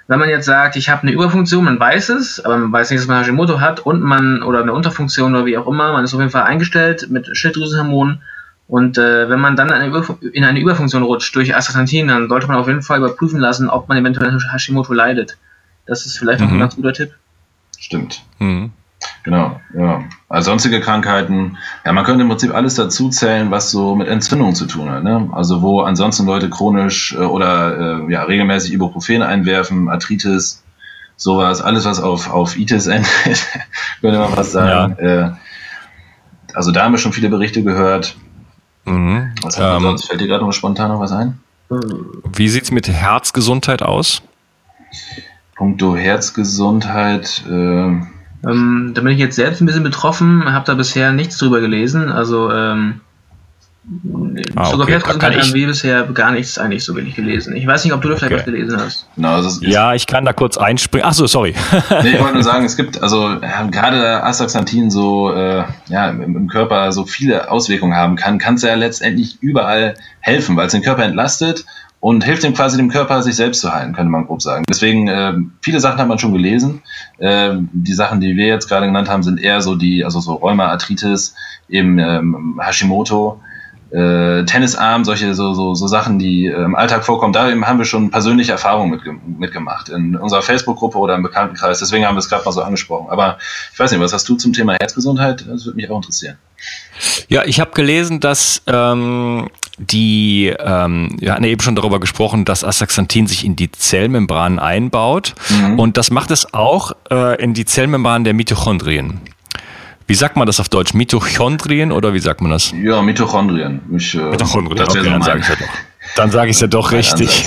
wenn 0.08 0.18
man 0.18 0.28
jetzt 0.28 0.46
sagt, 0.46 0.74
ich 0.74 0.88
habe 0.88 1.02
eine 1.02 1.12
Überfunktion, 1.12 1.64
man 1.64 1.78
weiß 1.78 2.08
es, 2.08 2.44
aber 2.44 2.56
man 2.56 2.72
weiß 2.72 2.90
nicht, 2.90 3.00
dass 3.00 3.06
man 3.06 3.22
Hashimoto 3.22 3.60
hat 3.60 3.78
und 3.78 4.02
man, 4.02 4.42
oder 4.42 4.62
eine 4.62 4.72
Unterfunktion 4.72 5.32
oder 5.36 5.46
wie 5.46 5.58
auch 5.58 5.68
immer, 5.68 5.92
man 5.92 6.04
ist 6.04 6.12
auf 6.12 6.20
jeden 6.20 6.32
Fall 6.32 6.42
eingestellt 6.42 7.06
mit 7.08 7.36
Schilddrüsenhormonen 7.36 8.20
und 8.68 8.98
äh, 8.98 9.28
wenn 9.28 9.38
man 9.38 9.54
dann 9.56 9.70
eine 9.70 9.92
in 10.32 10.44
eine 10.44 10.58
Überfunktion 10.58 11.02
rutscht 11.04 11.34
durch 11.36 11.54
Astaxanthin, 11.54 12.08
dann 12.08 12.28
sollte 12.28 12.48
man 12.48 12.56
auf 12.56 12.66
jeden 12.66 12.82
Fall 12.82 12.98
überprüfen 12.98 13.38
lassen, 13.38 13.70
ob 13.70 13.88
man 13.88 13.98
eventuell 13.98 14.36
Hashimoto 14.52 14.92
leidet. 14.92 15.38
Das 15.86 16.04
ist 16.04 16.18
vielleicht 16.18 16.40
mhm. 16.40 16.46
auch 16.46 16.52
ein 16.52 16.58
ganz 16.58 16.76
guter 16.76 16.92
Tipp. 16.92 17.14
Stimmt. 17.78 18.22
Mhm. 18.40 18.72
Genau, 19.22 19.60
ja. 19.76 20.04
Also 20.28 20.50
sonstige 20.50 20.80
Krankheiten, 20.80 21.58
ja, 21.84 21.92
man 21.92 22.04
könnte 22.04 22.22
im 22.22 22.28
Prinzip 22.28 22.54
alles 22.54 22.74
dazu 22.74 23.08
zählen, 23.10 23.50
was 23.50 23.70
so 23.70 23.94
mit 23.94 24.08
Entzündung 24.08 24.54
zu 24.54 24.66
tun 24.66 24.90
hat. 24.90 25.04
Ne? 25.04 25.30
Also 25.32 25.62
wo 25.62 25.80
ansonsten 25.80 26.26
Leute 26.26 26.50
chronisch 26.50 27.12
äh, 27.12 27.18
oder 27.18 28.06
äh, 28.06 28.12
ja, 28.12 28.22
regelmäßig 28.22 28.72
Ibuprofen 28.72 29.22
einwerfen, 29.22 29.88
Arthritis, 29.88 30.64
sowas, 31.16 31.60
alles 31.62 31.84
was 31.84 32.00
auf, 32.00 32.30
auf 32.30 32.56
Itis 32.56 32.86
endet, 32.86 33.10
könnte 34.00 34.18
man 34.18 34.36
was 34.36 34.52
sagen. 34.52 34.96
Ja. 35.00 35.26
Äh, 35.26 35.32
also 36.54 36.72
da 36.72 36.84
haben 36.84 36.92
wir 36.92 36.98
schon 36.98 37.12
viele 37.12 37.28
Berichte 37.28 37.62
gehört. 37.62 38.16
Mhm. 38.86 39.32
Was 39.42 39.58
ähm, 39.58 39.82
sonst? 39.82 40.06
Fällt 40.06 40.20
dir 40.20 40.28
gerade 40.28 40.44
noch 40.44 40.52
spontan 40.52 40.90
noch 40.90 41.00
was 41.00 41.12
ein? 41.12 41.38
Wie 41.68 42.48
sieht 42.48 42.64
es 42.64 42.70
mit 42.70 42.88
Herzgesundheit 42.88 43.82
aus? 43.82 44.22
Punkto 45.56 45.96
Herzgesundheit. 45.96 47.42
Äh, 47.48 47.52
ähm, 47.52 48.92
da 48.94 49.00
bin 49.00 49.08
ich 49.08 49.18
jetzt 49.18 49.36
selbst 49.36 49.60
ein 49.60 49.66
bisschen 49.66 49.82
betroffen, 49.82 50.52
habe 50.52 50.64
da 50.64 50.74
bisher 50.74 51.12
nichts 51.12 51.38
drüber 51.38 51.60
gelesen. 51.60 52.10
Also 52.10 52.50
ähm, 52.52 53.00
Ah, 54.56 54.64
Sogar 54.64 54.82
okay. 54.82 54.92
Pferdkonzert 54.94 55.40
haben 55.40 55.54
wir 55.54 55.66
bisher 55.68 56.02
gar 56.06 56.32
nichts 56.32 56.58
eigentlich 56.58 56.84
so 56.84 56.96
wenig 56.96 57.14
gelesen. 57.14 57.54
Ich 57.54 57.66
weiß 57.68 57.84
nicht, 57.84 57.92
ob 57.92 58.02
du 58.02 58.08
da 58.08 58.16
vielleicht 58.16 58.32
okay. 58.32 58.40
was 58.40 58.44
gelesen 58.44 58.80
hast. 58.80 59.06
No, 59.14 59.28
also 59.28 59.64
ja, 59.64 59.94
ich 59.94 60.08
kann 60.08 60.24
da 60.24 60.32
kurz 60.32 60.56
einspringen. 60.56 61.06
Achso, 61.06 61.28
sorry. 61.28 61.54
nee, 62.02 62.14
ich 62.14 62.20
wollte 62.20 62.34
nur 62.34 62.42
sagen, 62.42 62.64
es 62.64 62.76
gibt 62.76 63.00
also 63.00 63.28
ja, 63.28 63.62
gerade 63.70 64.24
Astaxanthin 64.24 64.90
so 64.90 65.32
äh, 65.32 65.64
ja, 65.88 66.08
im, 66.10 66.20
im, 66.36 66.48
Körper 66.48 66.90
so 66.90 67.04
viele 67.04 67.48
Auswirkungen 67.48 67.94
haben 67.94 68.16
kann, 68.16 68.38
kann 68.38 68.56
es 68.56 68.62
ja 68.62 68.74
letztendlich 68.74 69.38
überall 69.40 69.94
helfen, 70.18 70.56
weil 70.56 70.66
es 70.66 70.72
den 70.72 70.82
Körper 70.82 71.04
entlastet 71.04 71.64
und 72.00 72.24
hilft 72.24 72.42
dem 72.42 72.54
quasi 72.54 72.76
dem 72.76 72.88
Körper, 72.88 73.22
sich 73.22 73.36
selbst 73.36 73.60
zu 73.60 73.72
heilen, 73.72 73.92
könnte 73.92 74.10
man 74.10 74.26
grob 74.26 74.42
sagen. 74.42 74.64
Deswegen, 74.68 75.06
äh, 75.06 75.34
viele 75.60 75.78
Sachen 75.78 75.98
hat 75.98 76.08
man 76.08 76.18
schon 76.18 76.32
gelesen. 76.32 76.82
Äh, 77.18 77.54
die 77.72 77.94
Sachen, 77.94 78.20
die 78.20 78.36
wir 78.36 78.46
jetzt 78.46 78.68
gerade 78.68 78.86
genannt 78.86 79.08
haben, 79.08 79.22
sind 79.22 79.40
eher 79.40 79.60
so 79.60 79.76
die, 79.76 80.04
also 80.04 80.18
so 80.18 80.34
Rheuma, 80.34 80.66
Arthritis, 80.66 81.34
eben 81.68 81.98
ähm, 81.98 82.60
Hashimoto 82.60 83.40
äh, 83.90 84.44
Tennisarm, 84.44 85.04
solche 85.04 85.34
so, 85.34 85.54
so, 85.54 85.74
so 85.74 85.86
Sachen, 85.86 86.18
die 86.18 86.46
äh, 86.46 86.64
im 86.64 86.74
Alltag 86.74 87.04
vorkommen, 87.04 87.32
da 87.32 87.48
haben 87.48 87.78
wir 87.78 87.84
schon 87.84 88.10
persönliche 88.10 88.52
Erfahrungen 88.52 88.90
mit, 88.90 89.38
mitgemacht 89.38 89.88
in 89.88 90.16
unserer 90.16 90.42
Facebook-Gruppe 90.42 90.98
oder 90.98 91.14
im 91.14 91.22
Bekanntenkreis. 91.22 91.78
Deswegen 91.78 92.04
haben 92.04 92.16
wir 92.16 92.20
es 92.20 92.28
gerade 92.28 92.44
mal 92.44 92.52
so 92.52 92.62
angesprochen. 92.62 93.08
Aber 93.10 93.38
ich 93.72 93.78
weiß 93.78 93.92
nicht, 93.92 94.00
was 94.00 94.12
hast 94.12 94.28
du 94.28 94.36
zum 94.36 94.52
Thema 94.52 94.74
Herzgesundheit? 94.80 95.46
Das 95.48 95.66
würde 95.66 95.76
mich 95.76 95.88
auch 95.88 95.96
interessieren. 95.96 96.36
Ja, 97.28 97.44
ich 97.44 97.60
habe 97.60 97.70
gelesen, 97.72 98.20
dass 98.20 98.62
ähm, 98.66 99.48
die, 99.78 100.52
ähm, 100.58 101.16
wir 101.18 101.32
hatten 101.32 101.44
ja 101.44 101.50
eben 101.50 101.60
schon 101.60 101.76
darüber 101.76 102.00
gesprochen, 102.00 102.44
dass 102.44 102.64
Astaxanthin 102.64 103.26
sich 103.26 103.44
in 103.44 103.56
die 103.56 103.70
Zellmembranen 103.70 104.58
einbaut 104.58 105.34
mhm. 105.50 105.78
und 105.78 105.96
das 105.96 106.10
macht 106.10 106.30
es 106.30 106.52
auch 106.54 106.92
äh, 107.10 107.40
in 107.42 107.54
die 107.54 107.66
Zellmembranen 107.66 108.24
der 108.24 108.34
Mitochondrien. 108.34 109.20
Wie 110.06 110.14
sagt 110.14 110.36
man 110.36 110.46
das 110.46 110.60
auf 110.60 110.68
Deutsch? 110.68 110.94
Mitochondrien 110.94 111.90
oder 111.90 112.14
wie 112.14 112.20
sagt 112.20 112.40
man 112.40 112.52
das? 112.52 112.72
Ja, 112.80 113.02
Mitochondrien. 113.02 113.80
Ich, 113.96 114.14
äh, 114.14 114.18
Mitochondrien, 114.18 114.84
okay, 114.84 115.02
so 115.02 115.10
dann 115.10 115.22
sage 115.22 115.40
ich 115.40 115.48
ja 115.48 115.54
doch. 115.56 115.68
Dann 116.14 116.30
sage 116.30 116.50
ich 116.50 116.56
es 116.56 116.60
ja 116.60 116.68
doch 116.68 116.92
richtig. 116.92 117.46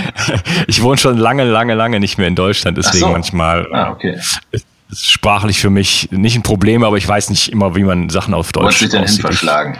ich 0.68 0.82
wohne 0.82 0.96
schon 0.98 1.18
lange, 1.18 1.44
lange, 1.44 1.74
lange 1.74 1.98
nicht 1.98 2.18
mehr 2.18 2.28
in 2.28 2.36
Deutschland, 2.36 2.78
deswegen 2.78 2.98
so. 2.98 3.08
manchmal 3.08 3.66
ah, 3.72 3.90
okay. 3.90 4.16
ist 4.52 4.66
sprachlich 4.92 5.58
für 5.58 5.70
mich 5.70 6.08
nicht 6.12 6.36
ein 6.36 6.42
Problem, 6.42 6.84
aber 6.84 6.96
ich 6.96 7.06
weiß 7.06 7.30
nicht 7.30 7.50
immer, 7.52 7.74
wie 7.74 7.82
man 7.82 8.08
Sachen 8.08 8.34
auf 8.34 8.52
Deutsch 8.52 8.78
sich 8.78 8.90
denn 8.90 9.04
hin 9.04 9.18
verschlagen? 9.18 9.78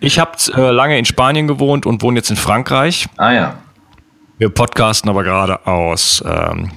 ich 0.00 0.18
habe 0.20 0.32
äh, 0.54 0.70
lange 0.70 0.98
in 0.98 1.04
Spanien 1.04 1.48
gewohnt 1.48 1.86
und 1.86 2.02
wohne 2.02 2.18
jetzt 2.18 2.30
in 2.30 2.36
Frankreich. 2.36 3.08
Ah 3.16 3.32
ja. 3.32 3.54
Wir 4.38 4.48
podcasten 4.50 5.10
aber 5.10 5.22
gerade 5.24 5.66
aus 5.66 6.22
ähm, 6.26 6.70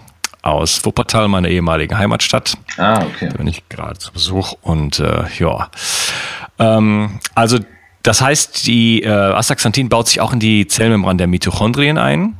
aus 0.45 0.85
Wuppertal, 0.85 1.27
meiner 1.27 1.49
ehemaligen 1.49 1.97
Heimatstadt. 1.97 2.57
Ah, 2.77 3.03
okay. 3.03 3.29
Da 3.31 3.37
bin 3.37 3.47
ich 3.47 3.67
gerade 3.67 3.97
zu 3.97 4.13
Besuch 4.13 4.53
und 4.61 4.99
äh, 4.99 5.23
ja. 5.39 5.69
Ähm, 6.59 7.19
also 7.33 7.59
das 8.03 8.21
heißt, 8.21 8.67
die 8.67 9.01
äh, 9.01 9.09
Astaxanthin 9.09 9.89
baut 9.89 10.07
sich 10.07 10.21
auch 10.21 10.31
in 10.31 10.39
die 10.39 10.67
Zellmembran 10.67 11.17
der 11.17 11.25
Mitochondrien 11.25 11.97
ein. 11.97 12.37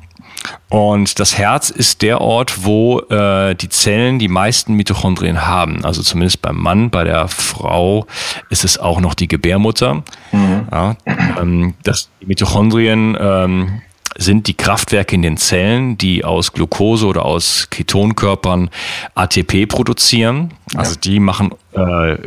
Und 0.69 1.19
das 1.19 1.39
Herz 1.39 1.71
ist 1.71 2.03
der 2.03 2.21
Ort, 2.21 2.63
wo 2.65 2.99
äh, 3.09 3.55
die 3.55 3.69
Zellen 3.69 4.19
die 4.19 4.27
meisten 4.27 4.75
Mitochondrien 4.75 5.47
haben. 5.47 5.83
Also 5.83 6.03
zumindest 6.03 6.43
beim 6.43 6.57
Mann, 6.57 6.91
bei 6.91 7.03
der 7.03 7.27
Frau 7.27 8.05
ist 8.51 8.63
es 8.63 8.77
auch 8.77 8.99
noch 8.99 9.15
die 9.15 9.27
Gebärmutter. 9.27 10.03
Mhm. 10.31 10.67
Ja, 10.71 10.95
ähm, 11.41 11.73
das, 11.81 12.09
die 12.21 12.27
Mitochondrien 12.27 13.17
ähm, 13.19 13.81
sind 14.17 14.47
die 14.47 14.53
Kraftwerke 14.53 15.15
in 15.15 15.21
den 15.21 15.37
Zellen, 15.37 15.97
die 15.97 16.23
aus 16.23 16.53
Glucose 16.53 17.05
oder 17.05 17.25
aus 17.25 17.69
Ketonkörpern 17.69 18.69
ATP 19.13 19.65
produzieren. 19.67 20.53
Also 20.75 20.95
die 20.95 21.19
machen 21.19 21.51
äh, 21.73 22.17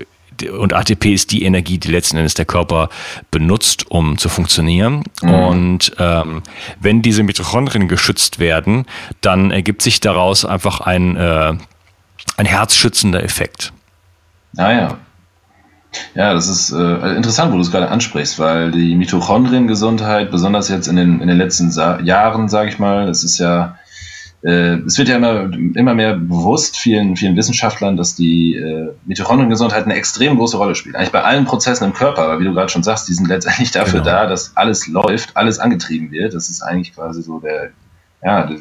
und 0.47 0.73
ATP 0.73 1.07
ist 1.15 1.33
die 1.33 1.43
Energie, 1.43 1.79
die 1.79 1.91
letzten 1.91 2.17
Endes 2.17 2.35
der 2.35 2.45
Körper 2.45 2.91
benutzt, 3.31 3.91
um 3.91 4.19
zu 4.19 4.29
funktionieren. 4.29 5.03
Mhm. 5.23 5.31
Und 5.31 5.93
ähm, 5.99 6.43
wenn 6.79 7.03
diese 7.03 7.23
Mitochondrien 7.23 7.89
geschützt 7.89 8.39
werden, 8.39 8.87
dann 9.21 9.51
ergibt 9.51 9.83
sich 9.83 10.01
daraus 10.01 10.45
einfach 10.45 10.81
ein, 10.81 11.17
äh, 11.17 11.55
ein 12.37 12.47
herzschützender 12.47 13.23
Effekt. 13.25 13.73
Ah 14.57 14.99
ja. 16.15 16.35
Das 16.35 16.49
ist 16.49 16.73
äh, 16.73 17.17
interessant, 17.17 17.53
wo 17.53 17.57
du 17.57 17.63
es 17.63 17.71
gerade 17.71 17.89
ansprichst, 17.89 18.39
weil 18.39 18.71
die 18.71 18.95
Mitochondriengesundheit, 18.95 20.31
besonders 20.31 20.69
jetzt 20.69 20.89
in 20.89 20.97
den, 20.97 21.21
in 21.21 21.29
den 21.29 21.39
letzten 21.39 21.71
Sa 21.71 22.01
Jahren, 22.01 22.49
sage 22.49 22.71
ich 22.71 22.79
mal, 22.79 23.07
das 23.07 23.25
ist 23.25 23.39
ja, 23.39 23.77
äh, 24.43 24.77
es 24.87 24.99
wird 24.99 25.09
ja 25.09 25.17
immer, 25.17 25.51
immer 25.75 25.95
mehr 25.95 26.15
bewusst 26.17 26.77
vielen, 26.77 27.17
vielen 27.17 27.37
Wissenschaftlern, 27.37 27.97
dass 27.97 28.15
die 28.15 28.55
äh, 28.55 28.93
Mitochondriengesundheit 29.07 29.85
eine 29.85 29.95
extrem 29.95 30.37
große 30.37 30.57
Rolle 30.57 30.75
spielt. 30.75 30.97
Eigentlich 30.97 31.13
bei 31.13 31.23
allen 31.23 31.45
Prozessen 31.45 31.85
im 31.85 31.93
Körper, 31.93 32.23
aber 32.23 32.41
wie 32.41 32.45
du 32.45 32.55
gerade 32.55 32.69
schon 32.69 32.83
sagst, 32.83 33.09
die 33.09 33.15
sind 33.15 33.29
letztendlich 33.29 33.71
dafür 33.73 34.01
genau. 34.01 34.13
da, 34.13 34.27
dass 34.27 34.57
alles 34.57 34.87
läuft, 34.87 35.37
alles 35.37 35.59
angetrieben 35.59 36.11
wird. 36.11 36.35
Das 36.35 36.49
ist 36.49 36.63
eigentlich 36.63 36.95
quasi 36.95 37.23
so 37.23 37.41
der, 37.41 37.71
ja, 38.23 38.47
die, 38.47 38.59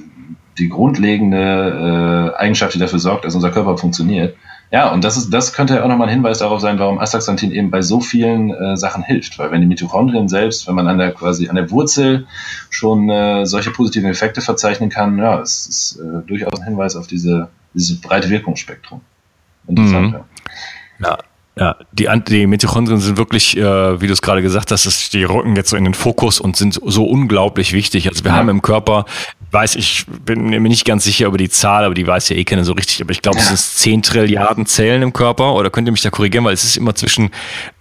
die 0.58 0.70
grundlegende 0.70 2.34
äh, 2.36 2.40
Eigenschaft, 2.40 2.74
die 2.74 2.80
dafür 2.80 3.00
sorgt, 3.00 3.26
dass 3.26 3.36
unser 3.36 3.52
Körper 3.52 3.78
funktioniert. 3.78 4.36
Ja, 4.70 4.92
und 4.92 5.04
das 5.04 5.16
ist, 5.16 5.34
das 5.34 5.54
könnte 5.54 5.76
ja 5.76 5.84
auch 5.84 5.88
nochmal 5.88 6.08
ein 6.10 6.14
Hinweis 6.14 6.40
darauf 6.40 6.60
sein, 6.60 6.78
warum 6.78 7.00
Astaxanthin 7.00 7.52
eben 7.52 7.72
bei 7.72 7.82
so 7.82 8.02
vielen 8.02 8.52
äh, 8.52 8.76
Sachen 8.76 9.02
hilft. 9.02 9.40
Weil 9.40 9.52
wenn 9.52 9.62
die 9.62 9.68
Mitochondrien 9.68 10.28
selbst, 10.28 10.68
wenn 10.68 10.76
man 10.76 10.88
an 10.88 10.98
der 10.98 11.14
quasi 11.14 11.48
an 11.48 11.56
der 11.56 11.72
Wurzel 11.72 12.28
schon 12.70 13.10
äh, 13.10 13.46
solche 13.46 13.72
positiven 13.72 14.10
Effekte 14.10 14.42
verzeichnen 14.42 14.90
kann, 14.90 15.18
ja, 15.18 15.40
es 15.40 15.68
ist 15.68 16.00
äh, 16.00 16.28
durchaus 16.28 16.60
ein 16.60 16.66
Hinweis 16.66 16.98
auf 16.98 17.08
diese, 17.08 17.48
dieses 17.74 18.02
breite 18.02 18.30
Wirkungsspektrum. 18.30 19.00
Interessant, 19.68 20.14
mhm. 20.14 20.26
ja. 21.04 21.18
Ja, 21.60 21.76
die, 21.92 22.08
die 22.28 22.46
Mitochondrien 22.46 23.00
sind 23.00 23.18
wirklich, 23.18 23.58
äh, 23.58 24.00
wie 24.00 24.06
du 24.06 24.14
es 24.14 24.22
gerade 24.22 24.44
gesagt 24.44 24.72
hast, 24.72 24.86
ist, 24.86 25.14
die 25.14 25.24
rücken 25.24 25.56
jetzt 25.56 25.72
so 25.72 25.78
in 25.78 25.86
den 25.86 25.96
Fokus 25.96 26.40
und 26.40 26.56
sind 26.56 26.80
so 26.86 27.04
unglaublich 27.04 27.74
wichtig. 27.74 28.08
Also 28.08 28.24
wir 28.24 28.32
ja. 28.32 28.38
haben 28.38 28.50
im 28.50 28.62
Körper, 28.62 29.06
weiß 29.52 29.76
ich, 29.76 30.06
bin 30.26 30.50
mir 30.50 30.60
nicht 30.60 30.86
ganz 30.86 31.06
sicher 31.06 31.28
über 31.28 31.38
die 31.38 31.50
Zahl, 31.50 31.86
aber 31.86 31.94
die 31.94 32.06
weiß 32.06 32.30
ja 32.30 32.36
eh 32.36 32.44
keiner 32.44 32.64
so 32.64 32.74
richtig, 32.74 33.02
aber 33.02 33.12
ich 33.12 33.22
glaube, 33.22 33.38
ja. 33.38 33.44
es 33.44 33.50
sind 33.50 34.04
10 34.04 34.04
Trilliarden 34.04 34.66
Zellen 34.66 35.02
im 35.02 35.14
Körper. 35.14 35.54
Oder 35.54 35.70
könnt 35.70 35.88
ihr 35.88 35.92
mich 35.92 36.02
da 36.02 36.10
korrigieren, 36.10 36.46
weil 36.46 36.54
es 36.54 36.64
ist 36.64 36.78
immer 36.78 36.96
zwischen 36.96 37.32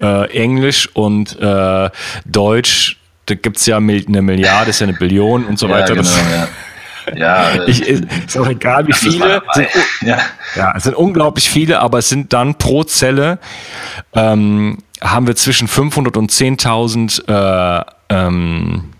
äh, 0.00 0.30
Englisch 0.30 0.88
und 0.94 1.38
äh, 1.40 1.90
Deutsch. 2.24 2.98
Da 3.26 3.34
gibt's 3.34 3.66
ja 3.66 3.78
eine 3.78 4.22
Milliarde, 4.22 4.70
ist 4.70 4.80
ja 4.80 4.86
eine 4.86 4.96
Billion 4.96 5.44
und 5.44 5.58
so 5.58 5.68
weiter. 5.68 5.96
Ja, 5.96 6.02
genau, 6.02 6.16
ja. 6.30 6.48
Ja, 7.14 7.62
ich, 7.66 7.82
ist 7.82 8.36
auch 8.36 8.48
egal, 8.48 8.86
wie 8.86 8.92
viele. 8.92 9.42
Sind, 9.54 9.68
ja. 10.02 10.18
ja, 10.54 10.74
es 10.76 10.84
sind 10.84 10.96
unglaublich 10.96 11.48
viele, 11.48 11.80
aber 11.80 11.98
es 11.98 12.08
sind 12.08 12.32
dann 12.32 12.56
pro 12.56 12.84
Zelle 12.84 13.38
ähm, 14.14 14.78
haben 15.00 15.26
wir 15.26 15.36
zwischen 15.36 15.68
500 15.68 16.16
und 16.16 16.30
10.000 16.30 17.28
äh, 17.28 17.84
ähm, 18.08 18.92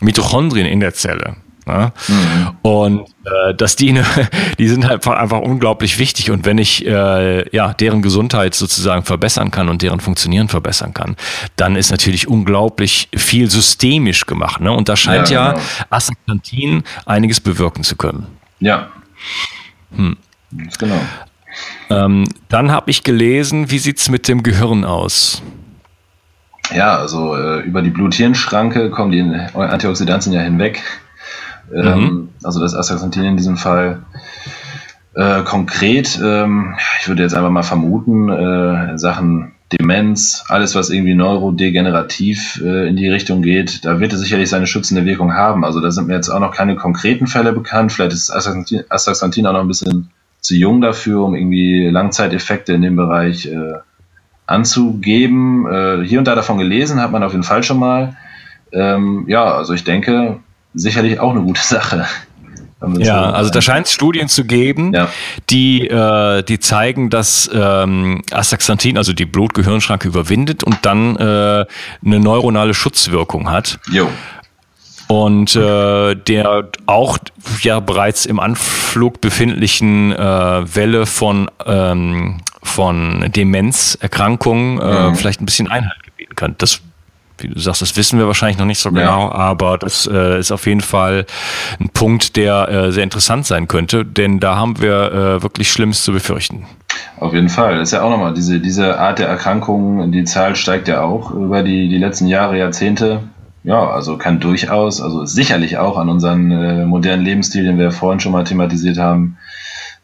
Mitochondrien 0.00 0.66
in 0.66 0.80
der 0.80 0.94
Zelle. 0.94 1.36
Ne? 1.68 1.92
Mhm. 2.08 2.56
Und 2.62 3.00
äh, 3.24 3.54
dass 3.54 3.76
die, 3.76 3.92
ne, 3.92 4.04
die 4.58 4.68
sind 4.68 4.88
halt 4.88 5.06
einfach, 5.06 5.40
unglaublich 5.40 5.98
wichtig. 5.98 6.30
Und 6.30 6.44
wenn 6.46 6.58
ich 6.58 6.86
äh, 6.86 7.48
ja, 7.54 7.74
deren 7.74 8.02
Gesundheit 8.02 8.54
sozusagen 8.54 9.04
verbessern 9.04 9.50
kann 9.50 9.68
und 9.68 9.82
deren 9.82 10.00
Funktionieren 10.00 10.48
verbessern 10.48 10.94
kann, 10.94 11.16
dann 11.56 11.76
ist 11.76 11.90
natürlich 11.90 12.26
unglaublich 12.26 13.08
viel 13.14 13.50
systemisch 13.50 14.26
gemacht. 14.26 14.60
Ne? 14.60 14.72
Und 14.72 14.88
da 14.88 14.96
scheint 14.96 15.30
ja, 15.30 15.52
genau. 15.52 15.58
ja 15.58 15.86
Astaxanthin 15.90 16.82
einiges 17.06 17.40
bewirken 17.40 17.84
zu 17.84 17.96
können. 17.96 18.26
Ja. 18.60 18.88
Hm. 19.94 20.16
Genau. 20.78 21.00
Ähm, 21.90 22.24
dann 22.48 22.70
habe 22.70 22.90
ich 22.90 23.02
gelesen, 23.02 23.70
wie 23.70 23.78
sieht 23.78 23.98
es 23.98 24.08
mit 24.08 24.28
dem 24.28 24.42
Gehirn 24.42 24.84
aus? 24.84 25.42
Ja, 26.72 26.96
also 26.96 27.34
äh, 27.34 27.60
über 27.60 27.82
die 27.82 27.90
Blut-Hirn-Schranke 27.90 28.90
kommen 28.90 29.12
die 29.12 29.22
Antioxidantien 29.54 30.34
ja 30.34 30.42
hinweg. 30.42 30.82
Ähm, 31.74 32.00
mhm. 32.00 32.28
Also 32.42 32.60
das 32.60 32.74
Astaxanthin 32.74 33.24
in 33.24 33.36
diesem 33.36 33.56
Fall. 33.56 34.02
Äh, 35.14 35.42
konkret, 35.42 36.20
ähm, 36.22 36.76
ich 37.00 37.08
würde 37.08 37.22
jetzt 37.22 37.34
einfach 37.34 37.50
mal 37.50 37.62
vermuten, 37.62 38.28
äh, 38.28 38.98
Sachen 38.98 39.52
Demenz, 39.72 40.44
alles 40.48 40.74
was 40.74 40.88
irgendwie 40.90 41.14
neurodegenerativ 41.14 42.62
äh, 42.64 42.88
in 42.88 42.96
die 42.96 43.08
Richtung 43.08 43.42
geht, 43.42 43.84
da 43.84 44.00
wird 44.00 44.12
es 44.12 44.20
sicherlich 44.20 44.48
seine 44.48 44.66
schützende 44.66 45.04
Wirkung 45.04 45.34
haben. 45.34 45.64
Also 45.64 45.80
da 45.80 45.90
sind 45.90 46.08
mir 46.08 46.14
jetzt 46.14 46.30
auch 46.30 46.40
noch 46.40 46.54
keine 46.54 46.76
konkreten 46.76 47.26
Fälle 47.26 47.52
bekannt. 47.52 47.92
Vielleicht 47.92 48.12
ist 48.12 48.30
Astaxanthin 48.30 49.46
auch 49.46 49.52
noch 49.52 49.60
ein 49.60 49.68
bisschen 49.68 50.10
zu 50.40 50.54
jung 50.54 50.80
dafür, 50.80 51.24
um 51.24 51.34
irgendwie 51.34 51.88
Langzeiteffekte 51.88 52.72
in 52.72 52.82
dem 52.82 52.96
Bereich 52.96 53.46
äh, 53.46 53.74
anzugeben. 54.46 55.66
Äh, 55.66 56.04
hier 56.04 56.18
und 56.20 56.24
da 56.24 56.34
davon 56.34 56.58
gelesen 56.58 57.02
hat 57.02 57.12
man 57.12 57.22
auf 57.22 57.32
jeden 57.32 57.44
Fall 57.44 57.62
schon 57.62 57.78
mal. 57.78 58.16
Ähm, 58.72 59.24
ja, 59.28 59.44
also 59.44 59.74
ich 59.74 59.84
denke, 59.84 60.38
sicherlich 60.78 61.20
auch 61.20 61.32
eine 61.32 61.42
gute 61.42 61.62
Sache. 61.62 62.06
Ja, 62.98 63.30
also 63.30 63.50
da 63.50 63.60
scheint 63.60 63.86
es 63.86 63.92
Studien 63.92 64.28
zu 64.28 64.44
geben, 64.44 64.94
ja. 64.94 65.08
die, 65.50 65.88
äh, 65.88 66.44
die 66.44 66.60
zeigen, 66.60 67.10
dass 67.10 67.50
ähm, 67.52 68.22
Astaxanthin, 68.30 68.96
also 68.96 69.12
die 69.12 69.24
Blut-Gehirn-Schranke 69.24 70.06
überwindet 70.06 70.62
und 70.62 70.78
dann 70.82 71.16
äh, 71.16 71.66
eine 72.04 72.20
neuronale 72.20 72.74
Schutzwirkung 72.74 73.50
hat. 73.50 73.80
Jo. 73.90 74.08
Und 75.08 75.56
äh, 75.56 76.14
der 76.14 76.68
auch 76.86 77.18
ja 77.62 77.80
bereits 77.80 78.26
im 78.26 78.38
Anflug 78.38 79.20
befindlichen 79.20 80.12
äh, 80.12 80.18
Welle 80.76 81.06
von, 81.06 81.50
ähm, 81.66 82.38
von 82.62 83.32
Demenzerkrankungen 83.34 84.78
äh, 84.80 85.08
mhm. 85.08 85.14
vielleicht 85.16 85.40
ein 85.40 85.46
bisschen 85.46 85.66
Einhalt 85.66 86.02
gebieten 86.04 86.36
kann. 86.36 86.54
Das 86.58 86.82
wie 87.38 87.48
du 87.48 87.58
sagst, 87.58 87.82
das 87.82 87.96
wissen 87.96 88.18
wir 88.18 88.26
wahrscheinlich 88.26 88.58
noch 88.58 88.66
nicht 88.66 88.78
so 88.78 88.90
genau, 88.90 89.28
ja. 89.28 89.32
aber 89.32 89.78
das 89.78 90.08
äh, 90.10 90.38
ist 90.38 90.52
auf 90.52 90.66
jeden 90.66 90.80
Fall 90.80 91.26
ein 91.80 91.88
Punkt, 91.90 92.36
der 92.36 92.68
äh, 92.68 92.92
sehr 92.92 93.04
interessant 93.04 93.46
sein 93.46 93.68
könnte, 93.68 94.04
denn 94.04 94.40
da 94.40 94.56
haben 94.56 94.80
wir 94.80 95.12
äh, 95.12 95.42
wirklich 95.42 95.70
Schlimmes 95.70 96.02
zu 96.02 96.12
befürchten. 96.12 96.66
Auf 97.20 97.34
jeden 97.34 97.48
Fall. 97.48 97.78
Das 97.78 97.88
ist 97.88 97.92
ja 97.92 98.02
auch 98.02 98.10
nochmal 98.10 98.34
diese, 98.34 98.60
diese 98.60 98.98
Art 98.98 99.18
der 99.18 99.28
Erkrankungen, 99.28 100.12
die 100.12 100.24
Zahl 100.24 100.56
steigt 100.56 100.88
ja 100.88 101.02
auch 101.02 101.30
über 101.32 101.62
die, 101.62 101.88
die 101.88 101.98
letzten 101.98 102.26
Jahre, 102.26 102.58
Jahrzehnte. 102.58 103.20
Ja, 103.64 103.90
also 103.90 104.16
kann 104.16 104.40
durchaus, 104.40 105.00
also 105.02 105.24
sicherlich 105.24 105.78
auch 105.78 105.98
an 105.98 106.08
unseren 106.08 106.50
äh, 106.50 106.86
modernen 106.86 107.24
Lebensstil, 107.24 107.64
den 107.64 107.78
wir 107.78 107.90
vorhin 107.90 108.20
schon 108.20 108.32
mal 108.32 108.44
thematisiert 108.44 108.98
haben, 108.98 109.36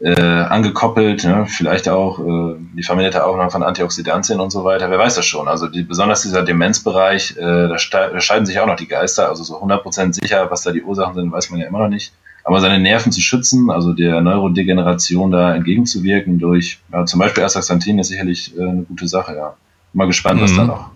äh, 0.05 0.21
angekoppelt, 0.21 1.25
ne? 1.25 1.47
vielleicht 1.47 1.89
auch 1.89 2.19
äh, 2.19 2.57
die 2.75 2.83
verminderte 2.83 3.25
Aufnahme 3.25 3.51
von 3.51 3.63
Antioxidantien 3.63 4.39
und 4.39 4.51
so 4.51 4.63
weiter. 4.63 4.91
Wer 4.91 4.99
weiß 4.99 5.15
das 5.15 5.25
schon? 5.25 5.49
Also 5.49 5.67
die, 5.67 5.83
besonders 5.83 6.21
dieser 6.21 6.43
Demenzbereich, 6.43 7.39
äh, 7.39 7.69
da, 7.69 7.77
da 7.91 8.21
scheiden 8.21 8.45
sich 8.45 8.61
auch 8.61 8.67
noch 8.67 8.77
die 8.77 8.87
Geister. 8.87 9.31
Also 9.31 9.45
so 9.45 9.63
100% 9.63 10.13
sicher, 10.13 10.51
was 10.51 10.63
da 10.63 10.73
die 10.73 10.83
Ursachen 10.83 11.15
sind, 11.15 11.33
weiß 11.33 11.49
man 11.49 11.61
ja 11.61 11.67
immer 11.67 11.79
noch 11.79 11.89
nicht. 11.89 12.13
Aber 12.45 12.61
seine 12.61 12.79
Nerven 12.81 13.13
zu 13.13 13.23
schützen, 13.23 13.71
also 13.71 13.95
der 13.95 14.21
Neurodegeneration 14.21 15.31
da 15.31 15.55
entgegenzuwirken 15.55 16.39
durch 16.39 16.81
ja, 16.93 17.07
zum 17.07 17.21
Beispiel 17.21 17.43
Astaxanthin 17.43 17.99
ist 17.99 18.09
sicherlich 18.09 18.55
äh, 18.59 18.61
eine 18.61 18.83
gute 18.83 19.09
Sache. 19.09 19.35
Ja, 19.35 19.55
mal 19.95 20.07
gespannt, 20.07 20.43
was 20.43 20.53
mhm. 20.53 20.57
da 20.59 20.65
noch, 20.65 20.91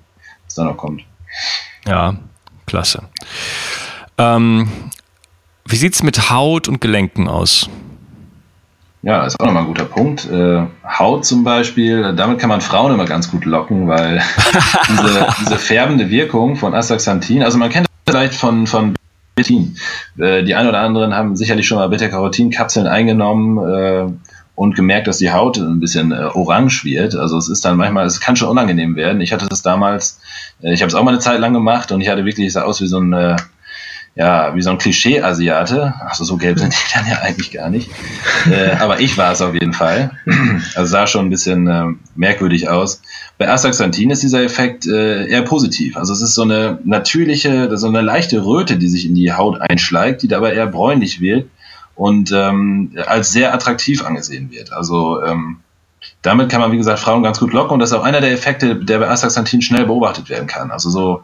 was 0.44 0.54
da 0.54 0.64
noch 0.64 0.76
kommt. 0.76 1.04
Ja, 1.86 2.14
klasse. 2.66 3.04
Ähm, 4.18 4.68
wie 5.64 5.76
sieht's 5.76 6.02
mit 6.02 6.28
Haut 6.28 6.68
und 6.68 6.82
Gelenken 6.82 7.26
aus? 7.26 7.70
Ja, 9.02 9.25
ist 9.25 9.38
auch 9.40 9.47
nochmal 9.47 9.62
ein 9.62 9.69
guter 9.69 9.85
Punkt. 9.85 10.28
Äh, 10.31 10.62
Haut 10.85 11.25
zum 11.25 11.45
Beispiel, 11.45 12.14
damit 12.14 12.40
kann 12.40 12.49
man 12.49 12.61
Frauen 12.61 12.93
immer 12.93 13.05
ganz 13.05 13.31
gut 13.31 13.45
locken, 13.45 13.87
weil 13.87 14.21
diese, 14.88 15.26
diese 15.40 15.57
färbende 15.57 16.11
Wirkung 16.11 16.57
von 16.57 16.75
Astaxanthin, 16.75 17.45
also 17.45 17.59
man 17.59 17.71
kennt 17.71 17.87
das 17.87 18.14
vielleicht 18.14 18.35
von, 18.35 18.67
von 18.67 18.95
Betin. 19.37 19.76
Äh, 20.19 20.43
die 20.43 20.57
ein 20.57 20.67
oder 20.67 20.81
anderen 20.81 21.14
haben 21.14 21.37
sicherlich 21.37 21.69
schon 21.69 21.78
mal 21.78 21.88
Beta-Carotin-Kapseln 21.88 22.88
eingenommen 22.88 23.59
äh, 23.59 24.07
und 24.57 24.75
gemerkt, 24.75 25.07
dass 25.07 25.19
die 25.19 25.31
Haut 25.31 25.59
ein 25.59 25.78
bisschen 25.78 26.11
äh, 26.11 26.31
orange 26.35 26.85
wird. 26.85 27.14
Also 27.14 27.38
es 27.38 27.49
ist 27.49 27.64
dann 27.64 27.76
manchmal, 27.76 28.05
es 28.05 28.21
kann 28.21 28.35
schon 28.35 28.49
unangenehm 28.49 28.97
werden. 28.97 29.21
Ich 29.21 29.33
hatte 29.33 29.47
das 29.49 29.62
damals, 29.62 30.21
äh, 30.61 30.75
ich 30.75 30.83
habe 30.83 30.88
es 30.88 30.97
auch 30.97 31.05
mal 31.05 31.12
eine 31.12 31.21
Zeit 31.21 31.38
lang 31.38 31.52
gemacht 31.52 31.93
und 31.93 32.00
ich 32.00 32.09
hatte 32.09 32.25
wirklich, 32.25 32.49
es 32.49 32.55
sah 32.55 32.62
aus 32.62 32.81
wie 32.81 32.88
so 32.88 32.99
ein 32.99 33.12
äh, 33.12 33.37
ja, 34.18 34.52
wie 34.56 34.62
so 34.62 34.70
ein 34.70 34.78
Klischee-Asiate. 34.78 35.94
Also 36.00 36.25
so 36.25 36.37
gelb 36.37 36.58
sind 36.58 36.75
die 36.75 36.94
dann 36.94 37.06
ja 37.06 37.20
eigentlich 37.20 37.52
gar 37.52 37.70
nicht. 37.70 37.88
Äh, 38.50 38.72
aber 38.80 38.98
ich 38.98 39.16
war 39.16 39.30
es 39.30 39.40
auf 39.40 39.54
jeden 39.54 39.72
Fall. 39.72 40.10
Also 40.75 40.90
sah 40.90 41.06
schon 41.06 41.26
ein 41.26 41.30
bisschen 41.30 41.68
äh, 41.68 41.84
merkwürdig 42.16 42.68
aus. 42.68 43.00
Bei 43.38 43.48
Astaxanthin 43.48 44.10
ist 44.10 44.25
dieser 44.25 44.42
Effekt 44.42 44.88
äh, 44.88 45.28
eher 45.28 45.42
positiv. 45.42 45.96
Also 45.96 46.12
es 46.12 46.20
ist 46.20 46.34
so 46.34 46.42
eine 46.42 46.80
natürliche, 46.84 47.78
so 47.78 47.87
eine 47.87 48.00
leichte 48.00 48.44
Röte, 48.44 48.76
die 48.76 48.88
sich 48.88 49.06
in 49.06 49.14
die 49.14 49.32
Haut 49.32 49.60
einschleicht, 49.60 50.22
die 50.22 50.28
dabei 50.28 50.52
eher 50.52 50.66
bräunlich 50.66 51.20
wird 51.20 51.48
und 51.94 52.32
ähm, 52.32 52.96
als 53.06 53.30
sehr 53.30 53.54
attraktiv 53.54 54.04
angesehen 54.04 54.50
wird. 54.50 54.72
Also 54.72 55.22
ähm, 55.22 55.60
damit 56.22 56.48
kann 56.48 56.60
man, 56.60 56.72
wie 56.72 56.76
gesagt, 56.76 56.98
Frauen 56.98 57.22
ganz 57.22 57.38
gut 57.38 57.52
locken 57.52 57.75
und 57.75 57.78
das 57.78 57.92
ist 57.92 57.96
auch 57.96 58.04
einer 58.04 58.20
der 58.20 58.32
Effekte, 58.32 58.75
der 58.75 58.98
bei 58.98 59.08
Astaxanthin 59.08 59.62
schnell 59.62 59.87
beobachtet 59.87 60.28
werden 60.28 60.48
kann. 60.48 60.72
Also 60.72 60.90
so, 60.90 61.22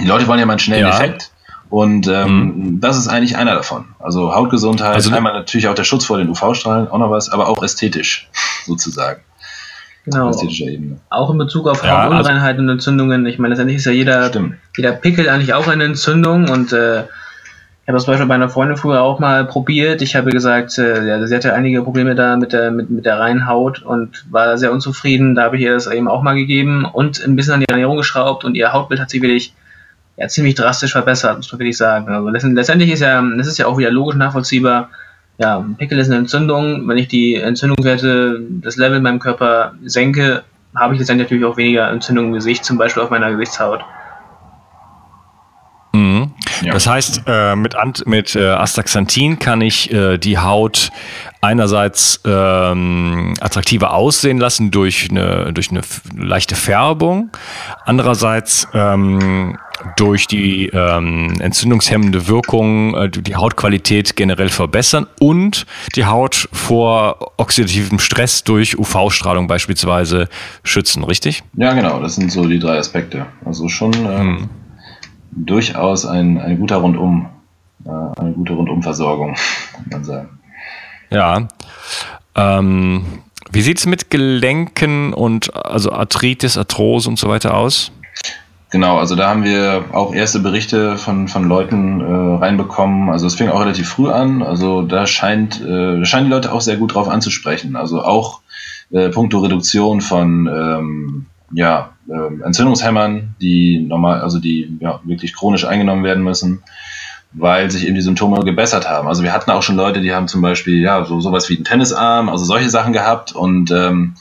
die 0.00 0.06
Leute 0.06 0.28
wollen 0.28 0.38
ja 0.38 0.46
mal 0.46 0.52
einen 0.52 0.60
schnellen 0.60 0.86
ja. 0.86 0.94
Effekt 0.94 1.32
und 1.70 2.08
ähm, 2.08 2.36
mhm. 2.36 2.80
das 2.80 2.98
ist 2.98 3.08
eigentlich 3.08 3.36
einer 3.36 3.54
davon. 3.54 3.84
Also 4.00 4.34
Hautgesundheit, 4.34 4.94
also, 4.94 5.14
einmal 5.14 5.32
natürlich 5.32 5.68
auch 5.68 5.74
der 5.74 5.84
Schutz 5.84 6.04
vor 6.04 6.18
den 6.18 6.28
UV-Strahlen, 6.28 6.88
auch 6.88 6.98
noch 6.98 7.10
was, 7.10 7.30
aber 7.30 7.48
auch 7.48 7.62
ästhetisch 7.62 8.28
sozusagen. 8.66 9.20
Genau. 10.04 10.32
Auch 11.10 11.30
in 11.30 11.38
Bezug 11.38 11.68
auf 11.68 11.84
ja, 11.84 12.04
Hautunreinheiten 12.04 12.60
also, 12.60 12.62
und 12.62 12.68
Entzündungen. 12.70 13.26
Ich 13.26 13.38
meine, 13.38 13.52
letztendlich 13.52 13.78
ist 13.78 13.84
ja 13.84 13.92
jeder, 13.92 14.30
jeder 14.76 14.92
Pickel 14.92 15.28
eigentlich 15.28 15.54
auch 15.54 15.68
eine 15.68 15.84
Entzündung 15.84 16.48
und 16.48 16.72
äh, 16.72 17.02
ich 17.02 17.88
habe 17.88 17.96
das 17.96 18.04
zum 18.04 18.12
Beispiel 18.12 18.28
bei 18.28 18.34
einer 18.34 18.48
Freundin 18.48 18.76
früher 18.76 19.02
auch 19.02 19.18
mal 19.20 19.44
probiert. 19.44 20.02
Ich 20.02 20.16
habe 20.16 20.30
gesagt, 20.30 20.76
äh, 20.78 21.06
ja, 21.06 21.26
sie 21.26 21.34
hatte 21.34 21.54
einige 21.54 21.82
Probleme 21.82 22.14
da 22.14 22.36
mit 22.36 22.52
der, 22.52 22.70
mit, 22.70 22.90
mit 22.90 23.04
der 23.04 23.18
reinen 23.18 23.46
Haut 23.46 23.82
und 23.82 24.24
war 24.30 24.58
sehr 24.58 24.72
unzufrieden. 24.72 25.34
Da 25.34 25.44
habe 25.44 25.56
ich 25.56 25.62
ihr 25.62 25.72
das 25.72 25.86
eben 25.86 26.08
auch 26.08 26.22
mal 26.22 26.34
gegeben 26.34 26.84
und 26.84 27.22
ein 27.24 27.36
bisschen 27.36 27.54
an 27.54 27.60
die 27.60 27.68
Ernährung 27.68 27.96
geschraubt 27.96 28.44
und 28.44 28.54
ihr 28.54 28.72
Hautbild 28.72 29.00
hat 29.00 29.10
sich 29.10 29.22
wirklich 29.22 29.54
ja, 30.20 30.28
ziemlich 30.28 30.54
drastisch 30.54 30.92
verbessert, 30.92 31.38
muss 31.38 31.50
man 31.50 31.58
wirklich 31.58 31.78
sagen. 31.78 32.08
Also 32.08 32.28
letztendlich 32.28 32.90
ist 32.90 33.00
ja, 33.00 33.22
das 33.38 33.46
ist 33.46 33.58
ja 33.58 33.66
auch 33.66 33.78
wieder 33.78 33.90
logisch 33.90 34.16
nachvollziehbar. 34.16 34.90
Ja, 35.38 35.64
Pickel 35.78 35.98
ist 35.98 36.08
eine 36.08 36.18
Entzündung. 36.18 36.86
Wenn 36.86 36.98
ich 36.98 37.08
die 37.08 37.36
Entzündungswerte, 37.36 38.38
das 38.60 38.76
Level 38.76 38.98
in 38.98 39.02
meinem 39.02 39.18
Körper 39.18 39.72
senke, 39.82 40.44
habe 40.74 40.92
ich 40.92 41.00
letztendlich 41.00 41.26
natürlich 41.26 41.46
auch 41.46 41.56
weniger 41.56 41.88
Entzündung 41.88 42.26
im 42.26 42.32
Gesicht, 42.34 42.66
zum 42.66 42.76
Beispiel 42.76 43.02
auf 43.02 43.08
meiner 43.08 43.30
Gesichtshaut. 43.30 43.80
Mhm. 45.94 46.32
Ja. 46.62 46.72
Das 46.72 46.86
heißt, 46.86 47.22
äh, 47.26 47.56
mit, 47.56 47.74
mit 48.06 48.36
äh, 48.36 48.48
Astaxanthin 48.48 49.38
kann 49.38 49.60
ich 49.60 49.92
äh, 49.92 50.18
die 50.18 50.38
Haut 50.38 50.90
einerseits 51.40 52.20
ähm, 52.26 53.34
attraktiver 53.40 53.94
aussehen 53.94 54.38
lassen 54.38 54.70
durch 54.70 55.08
eine, 55.10 55.52
durch 55.52 55.70
eine 55.70 55.80
leichte 56.14 56.54
Färbung, 56.54 57.30
andererseits 57.84 58.68
ähm, 58.74 59.56
durch 59.96 60.26
die 60.26 60.66
ähm, 60.66 61.40
entzündungshemmende 61.40 62.28
Wirkung 62.28 62.94
äh, 62.94 63.08
die 63.08 63.36
Hautqualität 63.36 64.16
generell 64.16 64.50
verbessern 64.50 65.06
und 65.18 65.64
die 65.96 66.04
Haut 66.04 66.48
vor 66.52 67.32
oxidativem 67.38 67.98
Stress 67.98 68.44
durch 68.44 68.78
UV-Strahlung 68.78 69.46
beispielsweise 69.46 70.28
schützen, 70.62 71.04
richtig? 71.04 71.42
Ja, 71.56 71.72
genau, 71.72 72.00
das 72.02 72.16
sind 72.16 72.30
so 72.30 72.46
die 72.46 72.58
drei 72.58 72.76
Aspekte. 72.76 73.26
Also 73.46 73.68
schon 73.68 73.94
ähm, 73.94 74.18
hm 74.18 74.50
durchaus 75.30 76.06
ein, 76.06 76.38
ein 76.38 76.58
guter 76.58 76.76
Rundum, 76.76 77.28
äh, 77.84 78.20
eine 78.20 78.32
gute 78.32 78.52
Rundumversorgung, 78.54 79.36
kann 79.72 79.86
man 79.90 80.04
sagen. 80.04 80.28
Ja. 81.10 81.48
Ähm, 82.34 83.04
wie 83.52 83.62
sieht 83.62 83.78
es 83.78 83.86
mit 83.86 84.10
Gelenken 84.10 85.12
und 85.12 85.54
also 85.54 85.92
Arthritis, 85.92 86.56
Arthrose 86.56 87.08
und 87.08 87.18
so 87.18 87.28
weiter 87.28 87.54
aus? 87.54 87.90
Genau, 88.70 88.98
also 88.98 89.16
da 89.16 89.28
haben 89.28 89.42
wir 89.42 89.86
auch 89.92 90.14
erste 90.14 90.38
Berichte 90.38 90.96
von, 90.96 91.26
von 91.26 91.48
Leuten 91.48 92.00
äh, 92.00 92.38
reinbekommen. 92.38 93.10
Also 93.10 93.26
es 93.26 93.34
fing 93.34 93.48
auch 93.48 93.60
relativ 93.60 93.88
früh 93.88 94.08
an. 94.08 94.42
Also 94.44 94.82
da 94.82 95.08
scheint, 95.08 95.60
äh, 95.60 96.04
scheinen 96.04 96.26
die 96.26 96.30
Leute 96.30 96.52
auch 96.52 96.60
sehr 96.60 96.76
gut 96.76 96.94
drauf 96.94 97.08
anzusprechen. 97.08 97.74
Also 97.74 98.04
auch 98.04 98.42
äh, 98.92 99.08
puncto 99.08 99.40
Reduktion 99.40 100.00
von 100.00 100.46
ähm, 100.46 101.26
ja, 101.52 101.92
äh, 102.08 102.44
Entzündungshämmern, 102.44 103.34
die 103.40 103.80
normal, 103.80 104.20
also 104.20 104.38
die 104.38 104.76
ja, 104.80 105.00
wirklich 105.04 105.34
chronisch 105.34 105.64
eingenommen 105.64 106.04
werden 106.04 106.22
müssen, 106.22 106.62
weil 107.32 107.70
sich 107.70 107.86
eben 107.86 107.94
die 107.94 108.00
Symptome 108.00 108.40
gebessert 108.44 108.88
haben. 108.88 109.08
Also 109.08 109.22
wir 109.22 109.32
hatten 109.32 109.50
auch 109.50 109.62
schon 109.62 109.76
Leute, 109.76 110.00
die 110.00 110.12
haben 110.12 110.28
zum 110.28 110.42
Beispiel 110.42 110.80
ja 110.80 111.04
so 111.04 111.20
sowas 111.20 111.48
wie 111.48 111.56
einen 111.56 111.64
Tennisarm, 111.64 112.28
also 112.28 112.44
solche 112.44 112.70
Sachen 112.70 112.92
gehabt 112.92 113.32
und 113.32 113.70
ähm, 113.70 114.14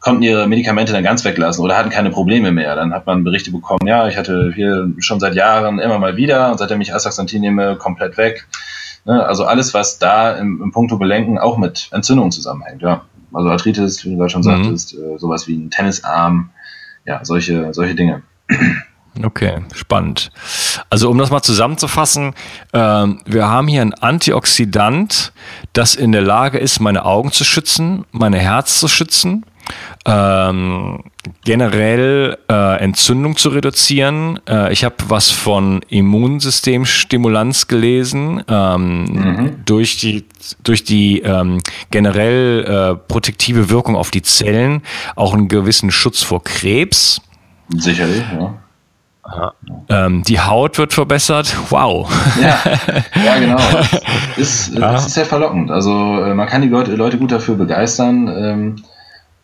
konnten 0.00 0.22
ihre 0.22 0.46
Medikamente 0.46 0.92
dann 0.92 1.04
ganz 1.04 1.24
weglassen 1.24 1.64
oder 1.64 1.76
hatten 1.76 1.90
keine 1.90 2.10
Probleme 2.10 2.52
mehr. 2.52 2.74
Dann 2.74 2.92
hat 2.92 3.06
man 3.06 3.24
Berichte 3.24 3.50
bekommen, 3.50 3.86
ja, 3.86 4.08
ich 4.08 4.16
hatte 4.16 4.52
hier 4.54 4.90
schon 4.98 5.20
seit 5.20 5.34
Jahren 5.34 5.78
immer 5.78 5.98
mal 5.98 6.16
wieder 6.16 6.50
und 6.50 6.58
seitdem 6.58 6.80
ich 6.80 6.94
Astaxanthin 6.94 7.40
nehme, 7.40 7.76
komplett 7.76 8.16
weg. 8.16 8.46
Ne? 9.04 9.24
Also 9.24 9.44
alles, 9.44 9.74
was 9.74 9.98
da 9.98 10.32
im, 10.32 10.60
im 10.62 10.72
Punkto 10.72 10.98
Belenken 10.98 11.38
auch 11.38 11.58
mit 11.58 11.88
Entzündungen 11.92 12.32
zusammenhängt, 12.32 12.82
ja. 12.82 13.02
Also 13.32 13.50
Arthritis, 13.50 14.04
wie 14.04 14.10
du 14.10 14.16
gerade 14.16 14.30
schon 14.30 14.40
mhm. 14.40 14.64
sagtest, 14.64 14.94
äh, 14.94 15.18
sowas 15.18 15.46
wie 15.46 15.56
ein 15.56 15.70
Tennisarm, 15.70 16.50
ja, 17.06 17.24
solche, 17.24 17.72
solche 17.72 17.94
Dinge. 17.94 18.22
Okay, 19.24 19.62
spannend. 19.74 20.30
Also 20.90 21.10
um 21.10 21.16
das 21.16 21.30
mal 21.30 21.40
zusammenzufassen, 21.40 22.34
äh, 22.72 22.78
wir 22.78 23.48
haben 23.48 23.66
hier 23.66 23.80
ein 23.80 23.94
Antioxidant, 23.94 25.32
das 25.72 25.94
in 25.94 26.12
der 26.12 26.20
Lage 26.20 26.58
ist, 26.58 26.80
meine 26.80 27.04
Augen 27.06 27.32
zu 27.32 27.44
schützen, 27.44 28.04
meine 28.12 28.38
Herz 28.38 28.78
zu 28.78 28.88
schützen, 28.88 29.46
ähm, 30.04 31.02
generell 31.44 32.38
äh, 32.50 32.80
Entzündung 32.80 33.36
zu 33.36 33.48
reduzieren. 33.48 34.40
Äh, 34.48 34.72
ich 34.72 34.84
habe 34.84 34.96
was 35.08 35.30
von 35.30 35.82
Immunsystemstimulanz 35.88 37.66
gelesen, 37.66 38.42
ähm, 38.48 39.04
mhm. 39.04 39.64
durch 39.64 39.98
die, 39.98 40.24
durch 40.62 40.84
die 40.84 41.20
ähm, 41.20 41.58
generell 41.90 42.64
äh, 42.64 42.96
protektive 43.08 43.70
Wirkung 43.70 43.96
auf 43.96 44.10
die 44.10 44.22
Zellen, 44.22 44.82
auch 45.16 45.34
einen 45.34 45.48
gewissen 45.48 45.90
Schutz 45.90 46.22
vor 46.22 46.42
Krebs. 46.44 47.20
Sicherlich, 47.76 48.24
ja. 48.38 48.54
Ähm, 49.88 50.22
die 50.22 50.38
Haut 50.38 50.78
wird 50.78 50.92
verbessert. 50.92 51.56
Wow. 51.70 52.08
Ja, 52.40 52.58
ja 53.24 53.38
genau. 53.38 53.58
Ist, 54.36 54.74
ja. 54.74 54.96
ist 54.96 55.10
sehr 55.10 55.24
verlockend. 55.24 55.70
Also 55.70 56.22
äh, 56.22 56.34
man 56.34 56.46
kann 56.46 56.62
die 56.62 56.68
Leute, 56.68 56.94
Leute 56.94 57.18
gut 57.18 57.32
dafür 57.32 57.54
begeistern. 57.56 58.76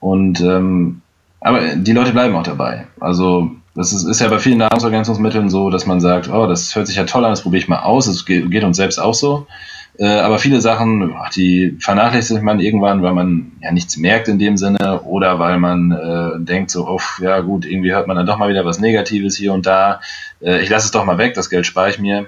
Und 0.03 0.41
ähm, 0.41 1.01
aber 1.41 1.77
die 1.77 1.93
Leute 1.93 2.13
bleiben 2.13 2.35
auch 2.35 2.43
dabei. 2.43 2.89
Also 2.99 3.53
das 3.77 3.93
ist, 3.93 4.03
ist 4.03 4.21
ja 4.21 4.27
bei 4.29 4.41
vielen 4.41 4.59
Nahrungsergänzungsmitteln 4.59 5.49
so, 5.49 5.71
dass 5.71 5.87
man 5.87 6.01
sagt, 6.01 6.29
oh, 6.29 6.49
das 6.49 6.75
hört 6.75 6.89
sich 6.89 6.97
ja 6.97 7.05
toll 7.05 7.25
an, 7.25 7.31
das 7.31 7.43
probiere 7.43 7.63
ich 7.63 7.69
mal 7.69 7.83
aus. 7.83 8.07
Das 8.07 8.27
geht, 8.27 8.51
geht 8.51 8.65
uns 8.65 8.77
selbst 8.77 8.99
auch 8.99 9.15
so. 9.15 9.47
Äh, 9.99 10.07
aber 10.07 10.41
viele 10.41 10.61
Sachen, 10.61 11.15
ach, 11.17 11.31
die 11.31 11.77
vernachlässigt 11.79 12.43
man 12.43 12.59
irgendwann, 12.59 13.03
weil 13.03 13.15
man 13.15 13.53
ja 13.63 13.71
nichts 13.71 13.97
merkt 13.97 14.27
in 14.27 14.41
dem 14.41 14.57
Sinne 14.57 15.03
oder 15.03 15.39
weil 15.39 15.61
man 15.61 15.93
äh, 15.93 16.45
denkt 16.45 16.73
so, 16.73 16.89
oh, 16.89 17.01
ja 17.21 17.39
gut, 17.39 17.65
irgendwie 17.65 17.93
hört 17.93 18.09
man 18.09 18.17
dann 18.17 18.27
doch 18.27 18.39
mal 18.39 18.49
wieder 18.49 18.65
was 18.65 18.81
Negatives 18.81 19.37
hier 19.37 19.53
und 19.53 19.67
da. 19.67 20.01
Äh, 20.41 20.63
ich 20.63 20.69
lasse 20.69 20.87
es 20.87 20.91
doch 20.91 21.05
mal 21.05 21.19
weg, 21.19 21.35
das 21.35 21.49
Geld 21.49 21.65
spare 21.65 21.91
ich 21.91 22.01
mir. 22.01 22.27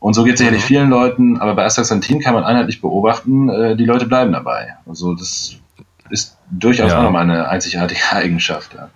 Und 0.00 0.14
so 0.14 0.24
geht 0.24 0.34
es 0.34 0.38
sicherlich 0.40 0.62
mhm. 0.62 0.66
vielen 0.66 0.90
Leuten, 0.90 1.36
aber 1.38 1.54
bei 1.54 1.64
Astaxanthin 1.64 2.18
kann 2.18 2.34
man 2.34 2.42
einheitlich 2.42 2.80
beobachten, 2.80 3.48
äh, 3.48 3.76
die 3.76 3.84
Leute 3.84 4.06
bleiben 4.06 4.32
dabei. 4.32 4.74
Also 4.84 5.14
das 5.14 5.61
durchaus 6.52 6.90
ja. 6.90 6.98
auch 6.98 7.02
nochmal 7.02 7.22
eine 7.22 7.48
einzigartige 7.48 8.00
Eigenschaft. 8.12 8.74
Ja. 8.74 8.88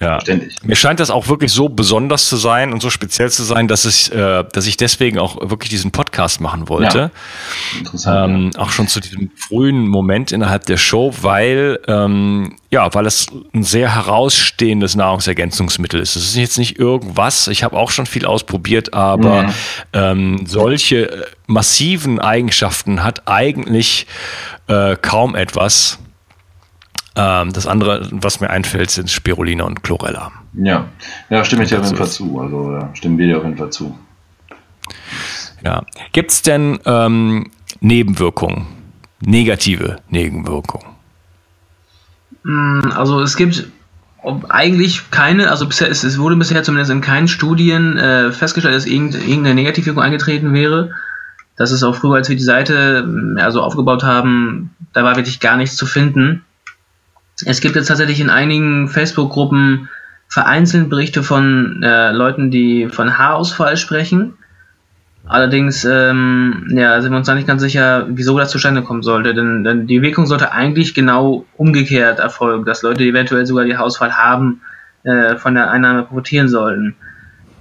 Ja. 0.00 0.20
Ständig. 0.20 0.56
Mir 0.64 0.74
scheint 0.74 0.98
das 0.98 1.10
auch 1.10 1.28
wirklich 1.28 1.52
so 1.52 1.68
besonders 1.68 2.28
zu 2.28 2.36
sein 2.36 2.72
und 2.72 2.82
so 2.82 2.90
speziell 2.90 3.30
zu 3.30 3.44
sein, 3.44 3.68
dass 3.68 3.84
ich, 3.84 4.12
äh, 4.12 4.42
dass 4.52 4.66
ich 4.66 4.76
deswegen 4.76 5.20
auch 5.20 5.36
wirklich 5.48 5.70
diesen 5.70 5.92
Podcast 5.92 6.40
machen 6.40 6.68
wollte. 6.68 6.98
Ja. 6.98 7.78
Interessant. 7.78 8.54
Ähm. 8.56 8.60
Auch 8.60 8.70
schon 8.70 8.88
zu 8.88 8.98
diesem 8.98 9.30
frühen 9.36 9.86
Moment 9.86 10.32
innerhalb 10.32 10.66
der 10.66 10.78
Show, 10.78 11.14
weil, 11.22 11.78
ähm, 11.86 12.56
ja, 12.70 12.92
weil 12.92 13.06
es 13.06 13.28
ein 13.54 13.62
sehr 13.62 13.94
herausstehendes 13.94 14.96
Nahrungsergänzungsmittel 14.96 16.00
ist. 16.00 16.16
Es 16.16 16.24
ist 16.24 16.36
jetzt 16.36 16.58
nicht 16.58 16.76
irgendwas. 16.76 17.46
Ich 17.46 17.62
habe 17.62 17.76
auch 17.76 17.92
schon 17.92 18.06
viel 18.06 18.26
ausprobiert, 18.26 18.94
aber 18.94 19.44
mhm. 19.44 19.52
ähm, 19.92 20.44
solche 20.44 21.08
äh, 21.08 21.26
massiven 21.46 22.18
Eigenschaften 22.18 23.04
hat 23.04 23.28
eigentlich 23.28 24.08
äh, 24.66 24.96
kaum 24.96 25.36
etwas. 25.36 26.00
Ähm, 27.16 27.52
das 27.52 27.66
andere, 27.66 28.08
was 28.10 28.40
mir 28.40 28.50
einfällt, 28.50 28.90
sind 28.90 29.10
Spirulina 29.10 29.64
und 29.64 29.82
Chlorella. 29.82 30.32
Ja, 30.54 30.88
ja 31.30 31.44
stimme 31.44 31.62
ich 31.62 31.68
dir 31.68 31.78
auf 31.78 31.84
jeden 31.84 31.96
Fall 31.96 32.08
zu. 32.08 32.40
Also 32.40 32.72
ja, 32.72 32.90
stimmen 32.94 33.18
wir 33.18 33.26
dir 33.26 33.38
auf 33.38 33.44
jeden 33.44 33.56
Fall 33.56 33.70
zu. 33.70 33.96
Ja. 35.62 35.82
Gibt 36.12 36.32
es 36.32 36.42
denn 36.42 36.78
ähm, 36.84 37.50
Nebenwirkungen? 37.80 38.66
Negative 39.20 39.98
Nebenwirkungen? 40.10 40.86
Mm, 42.42 42.90
also 42.94 43.20
es 43.22 43.36
gibt 43.36 43.68
eigentlich 44.48 45.10
keine, 45.10 45.50
also 45.50 45.66
bisher, 45.66 45.90
es, 45.90 46.02
es 46.02 46.18
wurde 46.18 46.36
bisher 46.36 46.62
zumindest 46.62 46.90
in 46.90 47.00
keinen 47.00 47.28
Studien 47.28 47.96
äh, 47.96 48.32
festgestellt, 48.32 48.74
dass 48.74 48.86
irgendeine 48.86 49.54
Negativwirkung 49.54 50.02
eingetreten 50.02 50.52
wäre. 50.52 50.92
Das 51.56 51.70
ist 51.70 51.82
auch 51.82 51.94
früher, 51.94 52.16
als 52.16 52.28
wir 52.28 52.36
die 52.36 52.42
Seite 52.42 53.06
ja, 53.38 53.50
so 53.50 53.62
aufgebaut 53.62 54.02
haben, 54.02 54.70
da 54.92 55.04
war 55.04 55.16
wirklich 55.16 55.40
gar 55.40 55.56
nichts 55.56 55.76
zu 55.76 55.86
finden. 55.86 56.44
Es 57.46 57.60
gibt 57.60 57.76
jetzt 57.76 57.88
tatsächlich 57.88 58.20
in 58.20 58.30
einigen 58.30 58.88
Facebook-Gruppen 58.88 59.88
vereinzelt 60.28 60.88
Berichte 60.88 61.22
von 61.22 61.82
äh, 61.82 62.10
Leuten, 62.12 62.50
die 62.50 62.88
von 62.88 63.18
Haarausfall 63.18 63.76
sprechen. 63.76 64.34
Allerdings 65.26 65.84
ähm, 65.84 66.66
ja, 66.70 67.00
sind 67.00 67.12
wir 67.12 67.16
uns 67.16 67.26
da 67.26 67.34
nicht 67.34 67.46
ganz 67.46 67.62
sicher, 67.62 68.06
wieso 68.10 68.38
das 68.38 68.50
zustande 68.50 68.82
kommen 68.82 69.02
sollte. 69.02 69.34
Denn, 69.34 69.64
denn 69.64 69.86
die 69.86 70.02
Wirkung 70.02 70.26
sollte 70.26 70.52
eigentlich 70.52 70.92
genau 70.92 71.46
umgekehrt 71.56 72.18
erfolgen, 72.18 72.64
dass 72.64 72.82
Leute, 72.82 73.04
die 73.04 73.08
eventuell 73.08 73.46
sogar 73.46 73.64
die 73.64 73.76
Haarausfall 73.76 74.16
haben, 74.16 74.60
äh, 75.04 75.36
von 75.36 75.54
der 75.54 75.70
Einnahme 75.70 76.02
profitieren 76.02 76.48
sollten. 76.48 76.96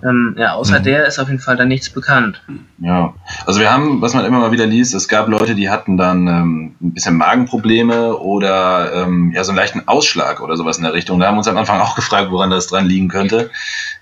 Ähm, 0.03 0.35
ja, 0.37 0.53
außer 0.53 0.79
mhm. 0.79 0.83
der 0.83 1.07
ist 1.07 1.19
auf 1.19 1.29
jeden 1.29 1.39
Fall 1.39 1.55
da 1.55 1.65
nichts 1.65 1.89
bekannt. 1.89 2.41
Ja, 2.79 3.13
also 3.45 3.59
wir 3.59 3.71
haben, 3.71 4.01
was 4.01 4.13
man 4.13 4.25
immer 4.25 4.39
mal 4.39 4.51
wieder 4.51 4.65
liest, 4.65 4.93
es 4.93 5.07
gab 5.07 5.27
Leute, 5.27 5.55
die 5.55 5.69
hatten 5.69 5.95
dann 5.97 6.27
ähm, 6.27 6.75
ein 6.81 6.93
bisschen 6.93 7.15
Magenprobleme 7.15 8.17
oder 8.17 9.03
ähm, 9.03 9.31
ja 9.33 9.43
so 9.43 9.51
einen 9.51 9.57
leichten 9.57 9.87
Ausschlag 9.87 10.41
oder 10.41 10.57
sowas 10.57 10.77
in 10.77 10.83
der 10.83 10.93
Richtung. 10.93 11.19
Da 11.19 11.27
haben 11.27 11.35
wir 11.35 11.39
uns 11.39 11.47
am 11.47 11.57
Anfang 11.57 11.79
auch 11.79 11.95
gefragt, 11.95 12.31
woran 12.31 12.49
das 12.49 12.67
dran 12.67 12.85
liegen 12.85 13.07
könnte. 13.07 13.49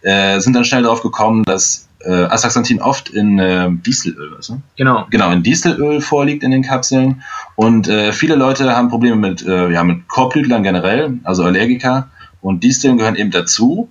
Äh, 0.02 0.40
sind 0.40 0.56
dann 0.56 0.66
schnell 0.66 0.84
darauf 0.84 1.04
gekommen, 1.04 1.44
dass 1.44 1.88
äh, 2.06 2.24
Astaxanthin 2.26 2.82
oft 2.82 3.10
in 3.10 3.40
äh, 3.40 3.70
Dieselöl, 3.72 4.36
weißt 4.36 4.50
du? 4.50 4.62
Genau. 4.76 5.06
Genau, 5.10 5.32
in 5.32 5.44
Dieselöl 5.44 6.02
vorliegt 6.02 6.44
in 6.44 6.52
den 6.52 6.64
Kapseln. 6.64 7.22
Und 7.56 7.88
äh, 7.88 8.12
viele 8.12 8.36
Leute 8.36 8.76
haben 8.76 8.90
Probleme 8.90 9.16
mit, 9.16 9.46
äh, 9.46 9.70
ja, 9.70 9.84
mit 9.84 10.08
Korbblütlern 10.08 10.64
generell, 10.64 11.20
also 11.24 11.44
Allergiker. 11.44 12.10
Und 12.42 12.64
Disteln 12.64 12.98
gehören 12.98 13.16
eben 13.16 13.30
dazu. 13.30 13.90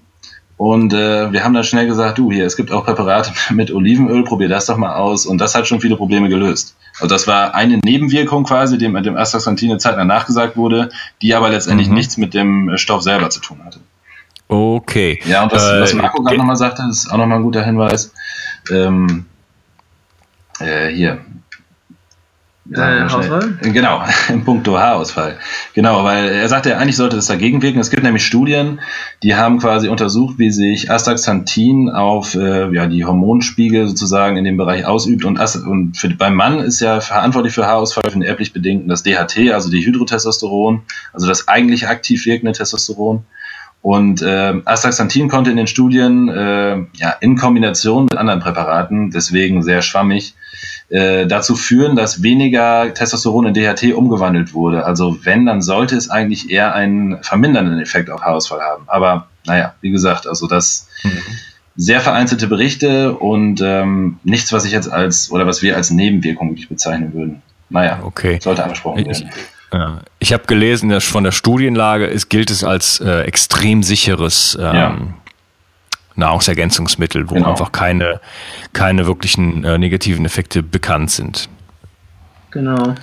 Und 0.60 0.92
äh, 0.92 1.32
wir 1.32 1.42
haben 1.42 1.54
dann 1.54 1.64
schnell 1.64 1.86
gesagt, 1.86 2.18
du, 2.18 2.30
hier, 2.30 2.44
es 2.44 2.54
gibt 2.54 2.70
auch 2.70 2.84
Präparate 2.84 3.32
mit 3.54 3.72
Olivenöl, 3.72 4.24
probier 4.24 4.50
das 4.50 4.66
doch 4.66 4.76
mal 4.76 4.92
aus. 4.94 5.24
Und 5.24 5.38
das 5.38 5.54
hat 5.54 5.66
schon 5.66 5.80
viele 5.80 5.96
Probleme 5.96 6.28
gelöst. 6.28 6.76
Also 7.00 7.06
das 7.14 7.26
war 7.26 7.54
eine 7.54 7.78
Nebenwirkung 7.82 8.44
quasi, 8.44 8.76
die 8.76 8.88
mit 8.88 9.06
dem 9.06 9.16
Astaxanthin 9.16 9.70
eine 9.70 9.78
Zeit 9.78 9.96
lang 9.96 10.06
nachgesagt 10.06 10.58
wurde, 10.58 10.90
die 11.22 11.34
aber 11.34 11.48
letztendlich 11.48 11.88
Mhm. 11.88 11.94
nichts 11.94 12.18
mit 12.18 12.34
dem 12.34 12.72
Stoff 12.76 13.00
selber 13.02 13.30
zu 13.30 13.40
tun 13.40 13.56
hatte. 13.64 13.80
Okay. 14.48 15.18
Ja, 15.24 15.44
und 15.44 15.52
was, 15.52 15.66
Äh, 15.66 15.80
was 15.80 15.94
Marco 15.94 16.18
gerade 16.18 16.34
ge- 16.34 16.38
nochmal 16.38 16.56
sagte, 16.56 16.82
ist 16.90 17.10
auch 17.10 17.16
nochmal 17.16 17.38
ein 17.38 17.42
guter 17.44 17.64
Hinweis. 17.64 18.12
Ähm, 18.70 19.24
äh, 20.58 20.88
hier. 20.88 21.20
Äh. 22.72 22.78
Haarausfall? 22.78 23.58
Genau, 23.62 24.02
im 24.28 24.44
Punkto 24.44 24.78
Haarausfall. 24.78 25.36
Genau, 25.74 26.04
weil 26.04 26.28
er 26.28 26.48
sagte, 26.48 26.76
eigentlich 26.76 26.96
sollte 26.96 27.16
das 27.16 27.26
dagegen 27.26 27.62
wirken. 27.62 27.80
Es 27.80 27.90
gibt 27.90 28.02
nämlich 28.02 28.24
Studien, 28.24 28.80
die 29.22 29.34
haben 29.34 29.58
quasi 29.58 29.88
untersucht, 29.88 30.38
wie 30.38 30.50
sich 30.50 30.90
Astaxanthin 30.90 31.90
auf 31.90 32.34
äh, 32.34 32.72
ja, 32.72 32.86
die 32.86 33.04
Hormonspiegel 33.04 33.88
sozusagen 33.88 34.36
in 34.36 34.44
dem 34.44 34.56
Bereich 34.56 34.84
ausübt. 34.84 35.24
Und, 35.24 35.40
Ast 35.40 35.56
und 35.56 35.96
für, 35.96 36.08
beim 36.10 36.34
Mann 36.34 36.60
ist 36.60 36.80
ja 36.80 37.00
verantwortlich 37.00 37.54
für 37.54 37.66
Haarausfall, 37.66 38.04
für 38.04 38.18
den 38.18 38.22
erblich 38.22 38.52
bedingten, 38.52 38.88
das 38.88 39.02
DHT, 39.02 39.52
also 39.52 39.70
Dihydrotestosteron, 39.70 40.82
also 41.12 41.26
das 41.26 41.48
eigentlich 41.48 41.88
aktiv 41.88 42.24
wirkende 42.26 42.52
Testosteron. 42.52 43.24
Und 43.82 44.20
äh, 44.20 44.60
Astaxanthin 44.66 45.28
konnte 45.28 45.50
in 45.50 45.56
den 45.56 45.66
Studien 45.66 46.28
äh, 46.28 46.76
ja, 46.94 47.10
in 47.20 47.36
Kombination 47.36 48.04
mit 48.04 48.16
anderen 48.16 48.40
Präparaten, 48.40 49.10
deswegen 49.10 49.62
sehr 49.62 49.80
schwammig, 49.80 50.34
äh, 50.90 51.26
dazu 51.26 51.56
führen, 51.56 51.96
dass 51.96 52.22
weniger 52.22 52.92
Testosteron 52.92 53.46
in 53.46 53.54
DHT 53.54 53.94
umgewandelt 53.94 54.52
wurde. 54.54 54.84
Also 54.84 55.16
wenn, 55.24 55.46
dann 55.46 55.62
sollte 55.62 55.96
es 55.96 56.10
eigentlich 56.10 56.50
eher 56.50 56.74
einen 56.74 57.22
vermindernden 57.22 57.80
Effekt 57.80 58.10
auf 58.10 58.22
Haarausfall 58.22 58.60
haben. 58.60 58.84
Aber 58.88 59.28
naja, 59.46 59.74
wie 59.80 59.90
gesagt, 59.90 60.26
also 60.26 60.46
das 60.46 60.88
sehr 61.76 62.00
vereinzelte 62.00 62.46
Berichte 62.48 63.14
und 63.14 63.60
ähm, 63.62 64.18
nichts, 64.24 64.52
was 64.52 64.64
ich 64.64 64.72
jetzt 64.72 64.90
als 64.92 65.30
oder 65.30 65.46
was 65.46 65.62
wir 65.62 65.76
als 65.76 65.90
Nebenwirkung 65.90 66.50
wirklich 66.50 66.68
bezeichnen 66.68 67.14
würden. 67.14 67.42
Naja, 67.70 68.00
Okay. 68.02 68.38
sollte 68.42 68.64
angesprochen 68.64 68.98
Ich, 68.98 69.06
werden. 69.20 69.30
ja. 69.72 70.00
ich 70.18 70.32
habe 70.32 70.42
gelesen, 70.46 70.90
dass 70.90 71.04
von 71.04 71.22
der 71.24 71.30
Studienlage 71.32 72.06
ist, 72.06 72.28
gilt 72.28 72.50
es 72.50 72.64
als 72.64 72.98
äh, 73.00 73.20
extrem 73.22 73.82
sicheres 73.84 74.58
ähm, 74.60 74.74
Ja. 74.76 74.98
Nahrungsergänzungsmittel, 76.16 77.30
wo 77.30 77.34
Genau. 77.34 77.50
einfach 77.50 77.72
keine, 77.72 78.20
keine 78.72 79.06
wirklichen 79.06 79.64
äh, 79.64 79.78
negativen 79.78 80.24
Effekte 80.24 80.62
bekannt 80.62 81.10
sind. 81.10 81.48
Genau. 82.50 82.94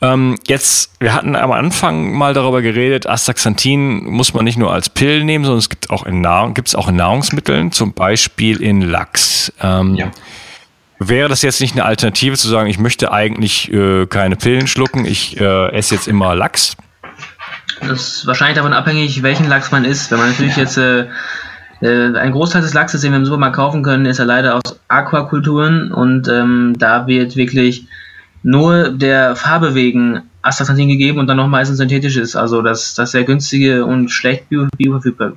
Ähm, 0.00 0.38
jetzt, 0.46 0.92
wir 0.98 1.12
hatten 1.14 1.36
am 1.36 1.52
Anfang 1.52 2.12
mal 2.14 2.32
darüber 2.34 2.62
geredet, 2.62 3.06
Astaxanthin 3.06 4.04
muss 4.04 4.32
man 4.34 4.44
nicht 4.44 4.56
nur 4.58 4.72
als 4.72 4.88
Pillen 4.88 5.26
nehmen, 5.26 5.44
sondern 5.44 5.58
es 5.58 5.68
gibt 5.68 5.90
auch 5.90 6.04
in 6.06 6.20
Nahrung, 6.22 6.54
gibt's 6.54 6.74
auch 6.74 6.88
in 6.88 6.96
Nahrungsmitteln, 6.96 7.70
zum 7.72 7.92
Beispiel 7.92 8.60
in 8.62 8.80
Lachs. 8.80 9.52
Ähm, 9.60 9.94
Ja. 9.94 10.10
Wäre 10.98 11.28
das 11.28 11.42
jetzt 11.42 11.60
nicht 11.60 11.72
eine 11.72 11.84
Alternative 11.84 12.36
zu 12.36 12.48
sagen, 12.48 12.70
ich 12.70 12.78
möchte 12.78 13.10
eigentlich 13.12 13.72
äh, 13.72 14.06
keine 14.06 14.36
Pillen 14.36 14.68
schlucken, 14.68 15.04
ich 15.04 15.38
äh, 15.40 15.72
esse 15.72 15.96
jetzt 15.96 16.06
immer 16.06 16.34
Lachs? 16.36 16.76
Das 17.80 18.18
ist 18.18 18.26
wahrscheinlich 18.26 18.56
davon 18.56 18.72
abhängig, 18.72 19.22
welchen 19.24 19.48
Lachs 19.48 19.72
man 19.72 19.84
isst. 19.84 20.12
Wenn 20.12 20.18
man 20.18 20.30
natürlich 20.30 20.56
jetzt 20.56 20.76
äh, 20.78 21.06
ein 21.88 22.32
Großteil 22.32 22.62
des 22.62 22.74
Lachses, 22.74 23.00
den 23.00 23.12
wir 23.12 23.18
im 23.18 23.24
Supermarkt 23.24 23.56
kaufen 23.56 23.82
können, 23.82 24.06
ist 24.06 24.18
ja 24.18 24.24
leider 24.24 24.54
aus 24.54 24.78
Aquakulturen 24.88 25.92
und 25.92 26.28
ähm, 26.28 26.74
da 26.78 27.06
wird 27.06 27.36
wirklich 27.36 27.86
nur 28.42 28.90
der 28.90 29.36
Farbe 29.36 29.74
wegen 29.74 30.22
Astaxanthin 30.42 30.88
gegeben 30.88 31.18
und 31.18 31.28
dann 31.28 31.36
noch 31.36 31.48
meistens 31.48 31.78
synthetisches. 31.78 32.36
Also 32.36 32.62
das, 32.62 32.94
das 32.94 33.12
sehr 33.12 33.24
günstige 33.24 33.84
und 33.84 34.10
schlecht 34.10 34.48
bio, 34.48 34.66
bioverfügbar, 34.76 35.32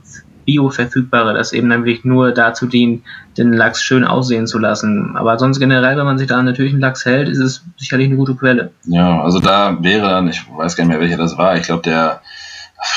bioverfügbare, 0.45 1.33
das 1.33 1.53
eben 1.53 1.69
dann 1.69 1.85
wirklich 1.85 2.05
nur 2.05 2.31
dazu 2.31 2.65
dient, 2.65 3.03
den 3.37 3.53
Lachs 3.53 3.83
schön 3.83 4.03
aussehen 4.03 4.47
zu 4.47 4.57
lassen. 4.57 5.15
Aber 5.15 5.37
sonst 5.37 5.59
generell, 5.59 5.97
wenn 5.97 6.05
man 6.05 6.17
sich 6.17 6.27
da 6.27 6.37
an 6.37 6.45
natürlichen 6.45 6.79
Lachs 6.79 7.05
hält, 7.05 7.29
ist 7.29 7.39
es 7.39 7.63
sicherlich 7.77 8.07
eine 8.07 8.17
gute 8.17 8.35
Quelle. 8.35 8.71
Ja, 8.85 9.21
also 9.21 9.39
da 9.39 9.77
wäre 9.81 10.09
dann, 10.09 10.27
ich 10.27 10.43
weiß 10.55 10.75
gar 10.75 10.85
nicht 10.85 10.91
mehr, 10.91 11.01
welcher 11.01 11.17
das 11.17 11.37
war, 11.37 11.55
ich 11.57 11.63
glaube 11.63 11.83
der 11.83 12.21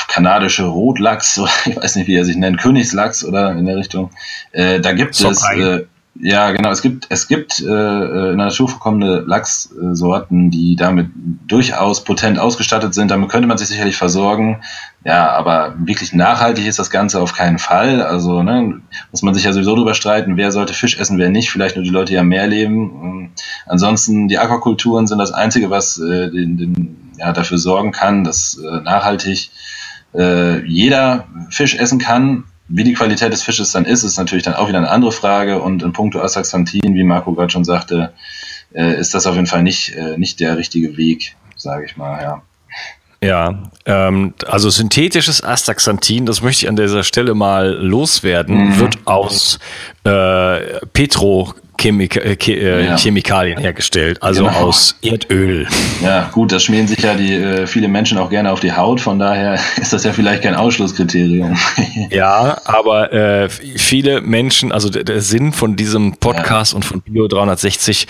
kanadische 0.07 0.65
Rotlachs, 0.65 1.39
oder 1.39 1.51
ich 1.65 1.77
weiß 1.77 1.95
nicht, 1.95 2.07
wie 2.07 2.15
er 2.15 2.25
sich 2.25 2.37
nennt, 2.37 2.59
Königslachs 2.59 3.23
oder 3.23 3.51
in 3.51 3.65
der 3.65 3.77
Richtung. 3.77 4.11
Äh, 4.51 4.79
da 4.79 4.93
gibt 4.93 5.15
es, 5.15 5.19
Sockei. 5.19 5.59
äh, 5.59 5.85
ja 6.21 6.51
genau, 6.51 6.69
es 6.71 6.81
gibt, 6.81 7.05
es 7.09 7.27
gibt 7.29 7.61
äh, 7.61 7.65
äh, 7.65 8.31
in 8.31 8.37
der 8.37 8.47
Natur 8.47 8.67
vorkommende 8.67 9.23
Lachssorten, 9.25 10.51
die 10.51 10.75
damit 10.75 11.07
durchaus 11.47 12.03
potent 12.03 12.39
ausgestattet 12.39 12.93
sind. 12.93 13.09
Damit 13.09 13.29
könnte 13.29 13.47
man 13.47 13.57
sich 13.57 13.69
sicherlich 13.69 13.95
versorgen. 13.95 14.61
Ja, 15.05 15.29
aber 15.29 15.75
wirklich 15.77 16.11
nachhaltig 16.11 16.67
ist 16.67 16.77
das 16.77 16.89
Ganze 16.89 17.21
auf 17.21 17.33
keinen 17.33 17.57
Fall. 17.57 18.01
Also 18.01 18.43
ne, 18.43 18.81
muss 19.11 19.21
man 19.21 19.33
sich 19.33 19.45
ja 19.45 19.53
sowieso 19.53 19.75
drüber 19.75 19.93
streiten, 19.93 20.35
wer 20.35 20.51
sollte 20.51 20.73
Fisch 20.73 20.99
essen, 20.99 21.17
wer 21.19 21.29
nicht. 21.29 21.51
Vielleicht 21.51 21.77
nur 21.77 21.85
die 21.85 21.91
Leute, 21.91 22.11
die 22.11 22.17
am 22.17 22.27
Meer 22.27 22.47
leben. 22.47 22.81
Ähm, 23.01 23.29
Ansonsten 23.65 24.27
die 24.27 24.39
Aquakulturen 24.39 25.07
sind 25.07 25.19
das 25.19 25.31
Einzige, 25.31 25.69
was 25.69 25.99
äh, 25.99 26.29
den, 26.29 26.57
den, 26.57 27.11
ja, 27.17 27.31
dafür 27.31 27.57
sorgen 27.57 27.91
kann, 27.91 28.23
dass 28.23 28.57
äh, 28.57 28.81
nachhaltig 28.81 29.51
äh, 30.15 30.65
jeder 30.65 31.27
Fisch 31.49 31.75
essen 31.75 31.99
kann. 31.99 32.43
Wie 32.67 32.83
die 32.83 32.93
Qualität 32.93 33.33
des 33.33 33.41
Fisches 33.41 33.71
dann 33.71 33.85
ist, 33.85 34.03
ist 34.03 34.17
natürlich 34.17 34.43
dann 34.43 34.53
auch 34.53 34.67
wieder 34.67 34.77
eine 34.77 34.91
andere 34.91 35.11
Frage. 35.11 35.59
Und 35.61 35.81
in 35.81 35.91
puncto 35.91 36.21
Astaxanthin, 36.21 36.93
wie 36.93 37.03
Marco 37.03 37.33
gerade 37.33 37.51
schon 37.51 37.63
sagte, 37.63 38.13
äh, 38.73 38.99
ist 38.99 39.13
das 39.15 39.25
auf 39.25 39.35
jeden 39.35 39.47
Fall 39.47 39.63
nicht, 39.63 39.95
äh, 39.95 40.17
nicht 40.17 40.39
der 40.39 40.57
richtige 40.57 40.95
Weg, 40.95 41.35
sage 41.55 41.85
ich 41.85 41.97
mal. 41.97 42.21
Ja. 42.21 42.41
Ja, 43.21 43.63
ähm, 43.85 44.33
also 44.47 44.69
synthetisches 44.69 45.43
Astaxanthin, 45.43 46.25
das 46.25 46.41
möchte 46.41 46.63
ich 46.65 46.69
an 46.69 46.77
dieser 46.77 47.03
Stelle 47.03 47.33
mal 47.33 47.71
loswerden, 47.71 48.69
Mhm. 48.69 48.79
wird 48.79 48.97
aus 49.05 49.59
äh, 50.05 50.79
Petrochemikalien 50.93 51.68
äh, 51.83 52.35
Che- 52.35 52.53
äh, 52.53 52.85
Ja. 52.85 52.97
Chemikalien 52.97 53.57
hergestellt, 53.59 54.21
also 54.21 54.45
Genau. 54.45 54.57
aus 54.59 54.95
Erdöl. 55.01 55.67
ja, 56.03 56.29
gut, 56.31 56.51
das 56.51 56.63
schmieren 56.63 56.87
sich 56.87 56.99
ja 56.99 57.13
die 57.15 57.33
äh, 57.33 57.67
viele 57.67 57.87
Menschen 57.87 58.17
auch 58.17 58.29
gerne 58.29 58.51
auf 58.51 58.59
die 58.59 58.73
Haut. 58.73 59.01
Von 59.01 59.19
daher 59.19 59.59
ist 59.81 59.93
das 59.93 60.03
ja 60.03 60.13
vielleicht 60.13 60.43
kein 60.43 60.55
Ausschlusskriterium. 60.55 61.57
Ja, 62.11 62.57
aber 62.65 63.11
äh, 63.13 63.49
viele 63.49 64.21
Menschen, 64.21 64.71
also 64.71 64.89
der, 64.89 65.03
der 65.03 65.21
Sinn 65.21 65.53
von 65.53 65.75
diesem 65.75 66.15
Podcast 66.17 66.73
und 66.73 66.83
von 66.85 67.01
Bio 67.01 67.27
360 67.27 68.07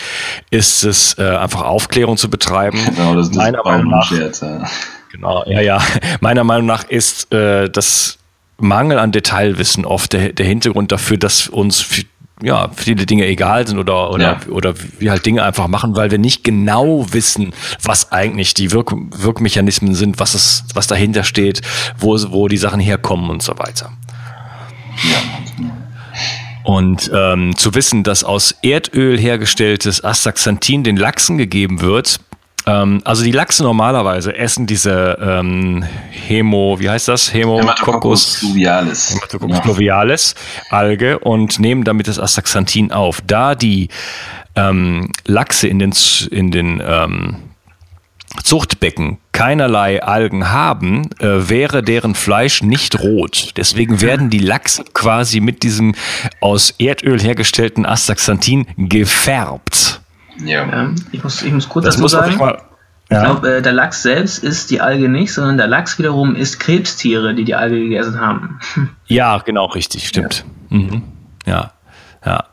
ist 0.52 0.84
es, 0.84 1.18
äh, 1.18 1.24
einfach 1.36 1.62
Aufklärung 1.64 2.18
zu 2.18 2.30
betreiben. 2.30 2.80
genau, 2.96 3.16
das, 3.16 3.28
das 3.30 3.38
Meiner 3.38 3.62
auch 3.62 3.66
Meinung 3.66 3.86
ein 3.94 4.00
nach 4.00 4.08
Scherz. 4.08 4.42
Ja. 4.42 4.64
Genau, 5.12 5.44
ja, 5.48 5.62
ja. 5.62 5.82
Meiner 6.22 6.44
Meinung 6.44 6.68
nach 6.68 6.84
ist 6.88 7.34
äh, 7.34 7.70
das 7.70 8.18
Mangel 8.58 9.00
an 9.00 9.12
Detailwissen 9.12 9.86
oft 9.86 10.14
der, 10.14 10.34
der 10.34 10.46
Hintergrund 10.46 10.92
dafür, 10.92 11.18
dass 11.18 11.48
uns 11.48 11.82
f- 11.82 12.06
ja, 12.42 12.70
viele 12.76 13.06
Dinge 13.06 13.26
egal 13.26 13.68
sind 13.68 13.80
oder, 13.80 14.12
oder, 14.12 14.24
Ja. 14.24 14.40
oder 14.50 14.74
wir 15.00 15.12
halt 15.12 15.26
Dinge 15.26 15.44
einfach 15.44 15.68
machen, 15.68 15.96
weil 15.96 16.10
wir 16.12 16.18
nicht 16.20 16.44
genau 16.44 17.06
wissen, 17.12 17.54
was 17.84 18.12
eigentlich 18.12 18.54
die 18.54 18.72
Wirk 18.72 18.94
Wirkmechanismen 18.94 19.94
sind, 19.94 20.20
was 20.20 20.34
es, 20.34 20.64
was 20.74 20.88
dahinter 20.88 21.24
steht, 21.24 21.62
wo, 21.98 22.18
wo 22.32 22.48
die 22.48 22.58
Sachen 22.58 22.80
herkommen 22.80 23.30
und 23.30 23.44
so 23.44 23.58
weiter. 23.58 23.92
Und 26.64 27.10
ähm, 27.14 27.56
zu 27.58 27.74
wissen, 27.74 28.04
dass 28.04 28.24
aus 28.24 28.54
Erdöl 28.62 29.18
hergestelltes 29.18 30.04
Astaxanthin 30.04 30.84
den 30.84 30.98
Lachsen 30.98 31.38
gegeben 31.38 31.82
wird. 31.82 32.20
Ähm, 32.70 33.02
also 33.04 33.24
die 33.24 33.32
Lachse 33.32 33.64
normalerweise 33.64 34.36
essen 34.36 34.68
diese 34.68 35.18
ähm, 35.22 35.84
Hemo, 36.12 36.80
wie 36.80 36.90
heißt 36.90 37.08
das? 37.08 37.34
Hematococcus 37.34 37.80
Hemococcus 37.80 38.36
fluvialis. 38.36 39.10
Hematococcus 39.12 39.58
Ja. 39.58 39.62
fluvialis 39.64 40.36
Alge 40.70 41.20
und 41.20 41.60
nehmen 41.60 41.84
damit 41.84 42.08
das 42.08 42.20
Astaxanthin 42.20 42.92
auf. 42.92 43.22
Da 43.26 43.56
die 43.56 43.90
ähm, 44.56 45.12
Lachse 45.26 45.68
in 45.68 45.80
den, 45.80 45.94
in 46.32 46.52
den 46.52 46.82
ähm, 46.86 47.38
Zuchtbecken 48.44 49.18
keinerlei 49.32 50.04
Algen 50.04 50.52
haben, 50.52 51.10
äh, 51.20 51.50
wäre 51.50 51.82
deren 51.82 52.14
Fleisch 52.14 52.62
nicht 52.62 53.00
rot. 53.00 53.54
Deswegen 53.58 54.02
werden 54.02 54.30
die 54.30 54.40
Lachse 54.40 54.84
quasi 54.94 55.40
mit 55.40 55.64
diesem 55.64 55.96
aus 56.40 56.76
Erdöl 56.78 57.20
hergestellten 57.20 57.86
Astaxanthin 57.86 58.68
gefärbt. 58.78 59.89
Ja. 60.44 60.66
Ja, 60.66 60.90
ich, 61.12 61.24
muss, 61.24 61.42
ich 61.42 61.52
muss 61.52 61.68
kurz 61.70 61.86
Das 61.86 61.96
dazu 61.96 62.02
muss 62.04 62.12
sagen. 62.12 62.38
mal. 62.38 62.62
Ich 63.12 63.16
Ja. 63.16 63.24
glaube, 63.24 63.58
äh, 63.58 63.62
der 63.62 63.74
Lachs 63.74 64.04
selbst 64.04 64.44
isst 64.44 64.70
die 64.70 64.82
Alge 64.82 65.10
nicht, 65.10 65.34
sondern 65.34 65.58
der 65.58 65.68
Lachs 65.68 65.98
wiederum 65.98 66.36
isst 66.36 66.60
Krebstiere, 66.60 67.34
die 67.34 67.44
die 67.44 67.56
Alge 67.56 67.80
gegessen 67.80 68.20
haben. 68.20 68.60
Ja, 69.08 69.40
genau, 69.40 69.66
richtig, 69.66 70.08
stimmt. 70.08 70.46
Ja, 70.70 70.78
mhm. 70.78 71.04
ja. 71.48 71.72
ja. 72.26 72.44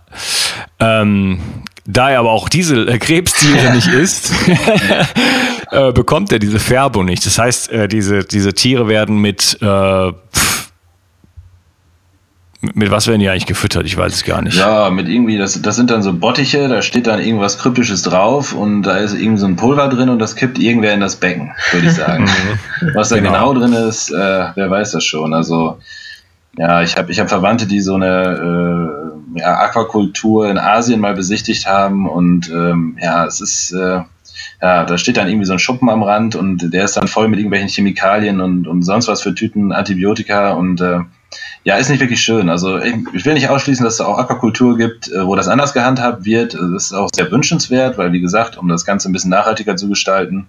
Ähm, 0.81 1.39
da 1.85 2.11
er 2.11 2.21
aber 2.21 2.31
auch 2.31 2.49
diese 2.49 2.87
äh, 2.89 2.99
Krebstiere 2.99 3.71
nicht 3.75 3.89
isst, 3.89 4.33
äh, 5.71 5.93
bekommt 5.93 6.33
er 6.33 6.39
diese 6.39 6.59
Färbung 6.59 7.05
nicht. 7.05 7.25
Das 7.27 7.39
heißt, 7.39 7.71
äh, 7.71 7.89
diese, 7.89 8.21
diese 8.25 8.55
Tiere 8.55 8.89
werden 8.89 9.21
mit, 9.21 9.59
äh, 9.61 10.13
mit 12.75 12.91
was 12.91 13.07
werden 13.07 13.21
die 13.21 13.29
eigentlich 13.29 13.47
gefüttert? 13.47 13.87
Ich 13.87 13.97
weiß 13.97 14.13
es 14.13 14.25
gar 14.25 14.43
nicht. 14.43 14.59
Ja, 14.59 14.91
mit 14.91 15.09
irgendwie, 15.09 15.39
das, 15.39 15.61
das 15.61 15.77
sind 15.77 15.91
dann 15.91 16.03
so 16.03 16.13
Bottiche, 16.13 16.69
da 16.69 16.83
steht 16.83 17.07
dann 17.07 17.21
irgendwas 17.21 17.59
Kryptisches 17.59 18.03
drauf 18.03 18.53
und 18.53 18.83
da 18.83 18.97
ist 18.99 19.15
irgendwie 19.15 19.39
so 19.39 19.47
ein 19.47 19.57
Pulver 19.57 19.89
drin 19.89 20.09
und 20.09 20.19
das 20.19 20.37
kippt 20.37 20.59
irgendwer 20.59 20.95
in 20.95 21.01
das 21.01 21.17
Becken, 21.17 21.53
würde 21.73 21.87
ich 21.87 21.93
sagen. 21.95 22.29
Was 22.95 23.09
da 23.09 23.17
genau. 23.17 23.31
genau, 23.31 23.55
drin 23.55 23.73
ist, 23.73 24.11
äh, 24.11 24.47
wer 24.55 24.71
weiß 24.71 24.93
das 24.93 25.05
schon. 25.05 25.35
Also, 25.35 25.79
ja, 26.59 26.83
ich 26.83 26.97
habe 26.97 27.11
ich 27.11 27.21
hab 27.21 27.29
Verwandte, 27.29 27.67
die 27.67 27.81
so 27.81 27.95
eine 27.95 29.07
äh, 29.35 29.41
ja, 29.41 29.59
Aquakultur 29.59 30.49
in 30.49 30.59
Asien 30.59 31.01
mal 31.01 31.15
besichtigt 31.15 31.67
haben 31.67 32.09
und 32.09 32.49
ähm, 32.51 32.97
ja, 33.01 33.25
es 33.27 33.41
ist. 33.41 33.73
Äh, 33.73 34.01
ja, 34.61 34.85
da 34.85 34.99
steht 34.99 35.17
dann 35.17 35.29
irgendwie 35.29 35.47
so 35.47 35.53
ein 35.53 35.59
Schuppen 35.59 35.89
am 35.91 36.03
Rand 36.03 36.35
und 36.35 36.73
der 36.73 36.85
ist 36.85 36.97
dann 36.97 37.09
voll 37.09 37.29
mit 37.29 37.39
irgendwelchen 37.39 37.69
Chemikalien 37.69 38.41
und, 38.41 38.67
und 38.67 38.83
sonst 38.83 39.09
was 39.09 39.23
für 39.23 39.35
Tüten 39.35 39.73
Antibiotika 39.73 40.53
und 40.53 40.81
äh, 40.81 41.01
ja, 41.65 41.77
ist 41.77 41.91
nicht 41.91 42.01
wirklich 42.01 42.23
schön. 42.23 42.49
Also 42.49 42.79
ich, 42.79 42.95
ich 43.13 43.25
will 43.25 43.35
nicht 43.35 43.49
ausschließen, 43.49 43.85
dass 43.85 43.95
es 43.95 44.01
auch 44.01 44.19
Aquakultur 44.19 44.77
gibt, 44.77 45.09
äh, 45.09 45.27
wo 45.27 45.35
das 45.35 45.49
anders 45.49 45.73
gehandhabt 45.73 46.25
wird. 46.25 46.55
Das 46.55 46.85
ist 46.85 46.93
auch 46.93 47.09
sehr 47.15 47.31
wünschenswert, 47.31 47.99
weil 47.99 48.13
wie 48.13 48.21
gesagt, 48.21 48.57
um 48.57 48.69
das 48.69 48.85
Ganze 48.85 49.09
ein 49.09 49.13
bisschen 49.13 49.31
nachhaltiger 49.31 49.77
zu 49.77 49.89
gestalten 49.89 50.47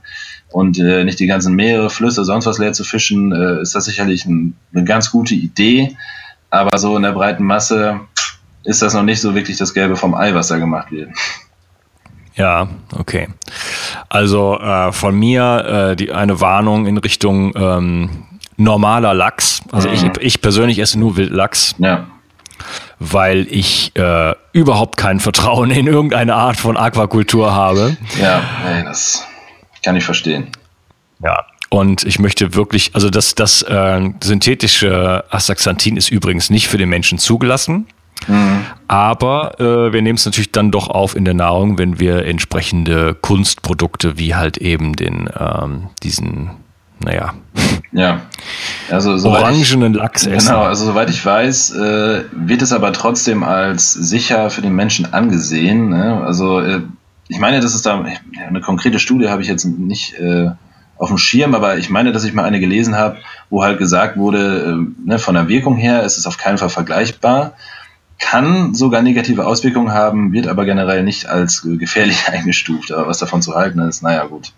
und 0.51 0.79
äh, 0.79 1.03
nicht 1.03 1.19
die 1.19 1.27
ganzen 1.27 1.55
Meere, 1.55 1.89
Flüsse, 1.89 2.23
sonst 2.23 2.45
was 2.45 2.59
leer 2.59 2.73
zu 2.73 2.83
fischen, 2.83 3.31
äh, 3.31 3.61
ist 3.61 3.73
das 3.75 3.85
sicherlich 3.85 4.25
ein, 4.25 4.55
eine 4.73 4.83
ganz 4.83 5.11
gute 5.11 5.33
Idee. 5.33 5.97
Aber 6.49 6.77
so 6.77 6.95
in 6.95 7.03
der 7.03 7.11
breiten 7.11 7.43
Masse 7.43 7.99
ist 8.63 8.81
das 8.81 8.93
noch 8.93 9.03
nicht 9.03 9.21
so 9.21 9.33
wirklich 9.33 9.57
das 9.57 9.73
Gelbe 9.73 9.95
vom 9.95 10.13
Ei, 10.13 10.33
was 10.33 10.49
da 10.49 10.57
gemacht 10.57 10.91
wird. 10.91 11.09
Ja, 12.35 12.67
okay. 12.95 13.29
Also 14.09 14.59
äh, 14.59 14.91
von 14.91 15.17
mir 15.17 15.89
äh, 15.91 15.95
die 15.95 16.11
eine 16.11 16.39
Warnung 16.39 16.85
in 16.85 16.97
Richtung 16.97 17.53
ähm, 17.55 18.09
normaler 18.57 19.15
Lachs. 19.15 19.56
Also 19.71 19.89
ich, 19.89 20.03
ich 20.19 20.41
persönlich 20.41 20.79
esse 20.79 20.99
nur 20.99 21.17
Wildlachs. 21.17 21.75
Ja. 21.77 22.07
Weil 22.99 23.47
ich 23.49 23.95
äh, 23.95 24.33
überhaupt 24.51 24.97
kein 24.97 25.19
Vertrauen 25.19 25.69
in 25.69 25.87
irgendeine 25.87 26.35
Art 26.35 26.57
von 26.57 26.77
Aquakultur 26.77 27.53
habe. 27.53 27.95
Ja, 28.19 28.41
ey, 28.67 28.83
das 28.83 29.23
kann 29.83 29.95
ich 29.95 30.03
verstehen. 30.03 30.47
Ja, 31.23 31.45
und 31.69 32.03
ich 32.03 32.19
möchte 32.19 32.55
wirklich, 32.55 32.91
also 32.93 33.09
das, 33.09 33.35
das 33.35 33.61
äh, 33.61 34.09
synthetische 34.23 35.25
Astaxanthin 35.29 35.97
ist 35.97 36.09
übrigens 36.09 36.49
nicht 36.49 36.67
für 36.67 36.77
den 36.77 36.89
Menschen 36.89 37.17
zugelassen. 37.17 37.87
Mhm. 38.27 38.65
Aber 38.87 39.59
äh, 39.59 39.93
wir 39.93 40.01
nehmen 40.01 40.17
es 40.17 40.25
natürlich 40.25 40.51
dann 40.51 40.71
doch 40.71 40.89
auf 40.89 41.15
in 41.15 41.25
der 41.25 41.33
Nahrung, 41.33 41.77
wenn 41.77 41.99
wir 41.99 42.25
entsprechende 42.25 43.15
Kunstprodukte 43.15 44.17
wie 44.17 44.35
halt 44.35 44.57
eben 44.57 44.95
den 44.95 45.29
ähm, 45.37 45.89
diesen, 46.03 46.51
naja. 47.03 47.33
Ja. 47.91 48.21
Also, 48.89 49.11
orangenen 49.29 49.93
Lachs 49.93 50.25
essen. 50.25 50.49
Genau, 50.49 50.63
also 50.63 50.85
soweit 50.85 51.09
ich 51.09 51.25
weiß, 51.25 51.71
äh, 51.71 52.23
wird 52.31 52.61
es 52.61 52.71
aber 52.71 52.93
trotzdem 52.93 53.43
als 53.43 53.93
sicher 53.93 54.49
für 54.49 54.61
den 54.61 54.73
Menschen 54.73 55.13
angesehen. 55.13 55.89
Ne? 55.89 56.21
Also 56.25 56.59
äh, 56.59 56.81
ich 57.27 57.39
meine, 57.39 57.59
das 57.59 57.75
ist 57.75 57.85
da 57.85 58.05
eine 58.47 58.61
konkrete 58.61 58.99
Studie 58.99 59.29
habe 59.29 59.41
ich 59.41 59.47
jetzt 59.47 59.65
nicht 59.65 60.13
äh, 60.19 60.51
auf 60.97 61.09
dem 61.09 61.17
Schirm, 61.17 61.53
aber 61.55 61.77
ich 61.77 61.89
meine, 61.89 62.11
dass 62.11 62.23
ich 62.23 62.33
mal 62.33 62.45
eine 62.45 62.59
gelesen 62.59 62.95
habe, 62.95 63.17
wo 63.49 63.63
halt 63.63 63.77
gesagt 63.77 64.17
wurde, 64.17 64.77
äh, 64.77 65.07
ne, 65.09 65.19
von 65.19 65.35
der 65.35 65.47
Wirkung 65.47 65.75
her 65.75 66.03
ist 66.03 66.17
es 66.17 66.25
auf 66.25 66.37
keinen 66.37 66.57
Fall 66.57 66.69
vergleichbar 66.69 67.53
kann 68.19 68.73
sogar 68.73 69.01
negative 69.01 69.45
Auswirkungen 69.45 69.91
haben, 69.91 70.33
wird 70.33 70.47
aber 70.47 70.65
generell 70.65 71.03
nicht 71.03 71.27
als 71.27 71.61
gefährlich 71.63 72.27
eingestuft. 72.31 72.91
Aber 72.91 73.07
was 73.07 73.19
davon 73.19 73.41
zu 73.41 73.55
halten 73.55 73.79
ist, 73.79 74.01
naja, 74.01 74.25
gut. 74.25 74.53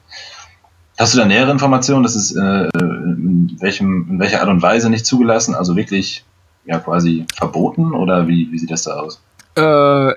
Hast 0.99 1.13
du 1.13 1.17
da 1.17 1.25
nähere 1.25 1.49
Informationen? 1.49 2.03
Das 2.03 2.13
ist 2.13 2.35
äh, 2.35 2.67
in, 2.73 3.55
welchem, 3.61 4.05
in 4.09 4.19
welcher 4.19 4.41
Art 4.41 4.49
und 4.49 4.61
Weise 4.61 4.89
nicht 4.89 5.05
zugelassen? 5.05 5.55
Also 5.55 5.77
wirklich 5.77 6.25
ja 6.65 6.77
quasi 6.77 7.25
verboten 7.37 7.93
oder 7.93 8.27
wie, 8.27 8.49
wie 8.51 8.59
sieht 8.59 8.69
das 8.69 8.83
da 8.83 8.95
aus? 8.95 9.21
Äh, 9.55 9.61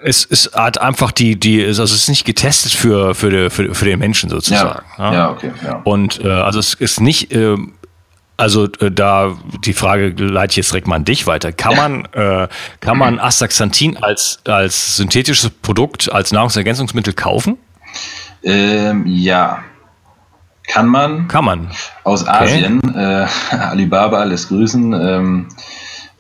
es, 0.03 0.27
es 0.29 0.51
hat 0.53 0.81
einfach 0.81 1.13
die, 1.13 1.39
die, 1.39 1.65
also 1.65 1.85
es 1.85 1.93
ist 1.93 2.09
nicht 2.09 2.25
getestet 2.25 2.73
für, 2.73 3.15
für, 3.15 3.31
die, 3.31 3.51
für, 3.51 3.73
für 3.73 3.85
den 3.85 4.01
Menschen 4.01 4.29
sozusagen. 4.29 4.85
Ja, 4.99 5.05
ja. 5.05 5.15
ja 5.15 5.31
okay. 5.31 5.53
Ja. 5.65 5.81
Und 5.85 6.21
äh, 6.25 6.29
also 6.29 6.59
es 6.59 6.75
ist 6.75 7.01
nicht, 7.01 7.31
äh, 7.31 7.57
also 8.37 8.65
äh, 8.65 8.91
da 8.91 9.37
die 9.65 9.75
Frage 9.75 10.09
leite 10.09 10.51
ich 10.51 10.57
jetzt 10.57 10.73
direkt 10.73 10.89
mal 10.89 10.97
an 10.97 11.05
dich 11.05 11.29
weiter. 11.29 11.53
Kann 11.53 11.77
man, 11.77 12.05
äh, 12.07 12.49
kann 12.81 12.99
man 12.99 13.21
Astaxanthin 13.21 13.99
als, 13.99 14.41
als 14.47 14.97
synthetisches 14.97 15.49
Produkt, 15.49 16.11
als 16.11 16.33
Nahrungsergänzungsmittel 16.33 17.13
kaufen? 17.13 17.57
Ähm, 18.43 19.07
ja. 19.07 19.63
Kann 20.67 20.87
man. 20.87 21.29
Kann 21.29 21.45
man. 21.45 21.69
Aus 22.05 22.27
Asien. 22.27 22.81
Äh, 22.95 23.27
Alibaba 23.51 24.23
lässt 24.25 24.49
grüßen. 24.49 24.93
Ähm, 24.93 25.47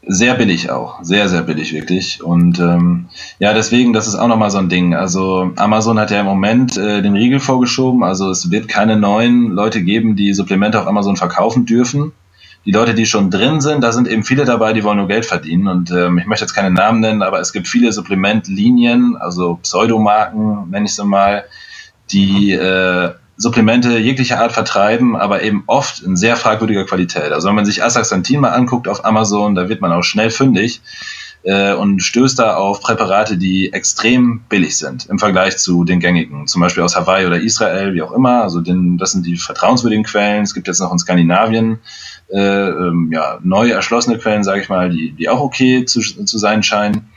sehr 0.04 0.34
billig 0.34 0.70
auch, 0.70 1.02
sehr, 1.02 1.28
sehr 1.28 1.42
billig 1.42 1.72
wirklich. 1.72 2.22
Und 2.22 2.58
ähm, 2.58 3.06
ja, 3.38 3.54
deswegen, 3.54 3.92
das 3.92 4.08
ist 4.08 4.16
auch 4.16 4.26
nochmal 4.26 4.50
so 4.50 4.58
ein 4.58 4.68
Ding. 4.68 4.94
Also 4.94 5.52
Amazon 5.56 5.98
hat 5.98 6.10
ja 6.10 6.20
im 6.20 6.26
Moment 6.26 6.76
äh, 6.76 7.02
den 7.02 7.14
Riegel 7.14 7.38
vorgeschoben, 7.38 8.02
also 8.02 8.30
es 8.30 8.50
wird 8.50 8.66
keine 8.68 8.96
neuen 8.96 9.52
Leute 9.52 9.82
geben, 9.82 10.16
die 10.16 10.34
Supplemente 10.34 10.80
auf 10.80 10.88
Amazon 10.88 11.16
verkaufen 11.16 11.66
dürfen. 11.66 12.12
Die 12.64 12.72
Leute, 12.72 12.94
die 12.94 13.06
schon 13.06 13.30
drin 13.30 13.60
sind, 13.60 13.82
da 13.82 13.90
sind 13.92 14.06
eben 14.06 14.22
viele 14.22 14.44
dabei, 14.44 14.72
die 14.72 14.84
wollen 14.84 14.98
nur 14.98 15.08
Geld 15.08 15.26
verdienen. 15.26 15.66
Und 15.66 15.90
ähm, 15.90 16.18
ich 16.18 16.26
möchte 16.26 16.44
jetzt 16.44 16.54
keine 16.54 16.70
Namen 16.70 17.00
nennen, 17.00 17.22
aber 17.22 17.40
es 17.40 17.52
gibt 17.52 17.66
viele 17.66 17.92
Supplementlinien, 17.92 19.16
also 19.16 19.56
Pseudomarken, 19.62 20.70
nenne 20.70 20.86
ich 20.86 20.94
sie 20.94 21.04
mal, 21.04 21.44
die 22.10 22.52
äh, 22.52 23.10
Supplemente 23.42 23.98
jeglicher 23.98 24.38
Art 24.40 24.52
vertreiben, 24.52 25.16
aber 25.16 25.42
eben 25.42 25.64
oft 25.66 26.00
in 26.00 26.16
sehr 26.16 26.36
fragwürdiger 26.36 26.84
Qualität. 26.84 27.32
Also 27.32 27.48
wenn 27.48 27.56
man 27.56 27.64
sich 27.64 27.82
Astaxanthin 27.82 28.40
mal 28.40 28.50
anguckt 28.50 28.86
auf 28.86 29.04
Amazon, 29.04 29.56
da 29.56 29.68
wird 29.68 29.80
man 29.80 29.90
auch 29.90 30.04
schnell 30.04 30.30
fündig 30.30 30.80
äh, 31.42 31.72
und 31.72 32.00
stößt 32.00 32.38
da 32.38 32.54
auf 32.54 32.80
Präparate, 32.80 33.36
die 33.36 33.72
extrem 33.72 34.42
billig 34.48 34.78
sind 34.78 35.06
im 35.06 35.18
Vergleich 35.18 35.58
zu 35.58 35.82
den 35.82 35.98
gängigen, 35.98 36.46
zum 36.46 36.60
Beispiel 36.60 36.84
aus 36.84 36.94
Hawaii 36.94 37.26
oder 37.26 37.40
Israel, 37.40 37.94
wie 37.94 38.02
auch 38.02 38.12
immer. 38.12 38.42
Also 38.42 38.60
den, 38.60 38.96
das 38.96 39.10
sind 39.10 39.26
die 39.26 39.36
vertrauenswürdigen 39.36 40.04
Quellen. 40.04 40.44
Es 40.44 40.54
gibt 40.54 40.68
jetzt 40.68 40.78
noch 40.78 40.92
in 40.92 41.00
Skandinavien 41.00 41.80
äh, 42.28 42.38
ähm, 42.38 43.10
ja, 43.12 43.40
neu 43.42 43.70
erschlossene 43.70 44.18
Quellen, 44.18 44.44
sage 44.44 44.60
ich 44.60 44.68
mal, 44.68 44.90
die, 44.90 45.12
die 45.12 45.28
auch 45.28 45.40
okay 45.40 45.84
zu, 45.84 46.00
zu 46.00 46.38
sein 46.38 46.62
scheinen. 46.62 47.10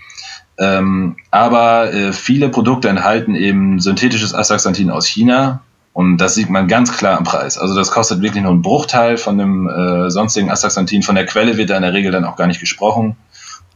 Ähm, 0.57 1.17
aber 1.31 1.93
äh, 1.93 2.13
viele 2.13 2.49
Produkte 2.49 2.89
enthalten 2.89 3.35
eben 3.35 3.79
synthetisches 3.79 4.33
Astaxanthin 4.33 4.89
aus 4.89 5.05
China, 5.05 5.61
und 5.95 6.17
das 6.17 6.35
sieht 6.35 6.49
man 6.49 6.67
ganz 6.67 6.97
klar 6.97 7.17
am 7.17 7.23
Preis. 7.23 7.57
Also 7.57 7.73
das 7.73 7.89
kostet 7.89 8.21
wirklich 8.21 8.43
nur 8.43 8.51
einen 8.51 8.61
Bruchteil 8.61 9.15
von 9.15 9.37
dem 9.37 9.69
äh, 9.69 10.11
sonstigen 10.11 10.51
Astaxanthin. 10.51 11.03
Von 11.03 11.15
der 11.15 11.25
Quelle 11.25 11.55
wird 11.55 11.69
da 11.69 11.77
in 11.77 11.83
der 11.83 11.93
Regel 11.93 12.11
dann 12.11 12.25
auch 12.25 12.35
gar 12.35 12.47
nicht 12.47 12.59
gesprochen. 12.59 13.15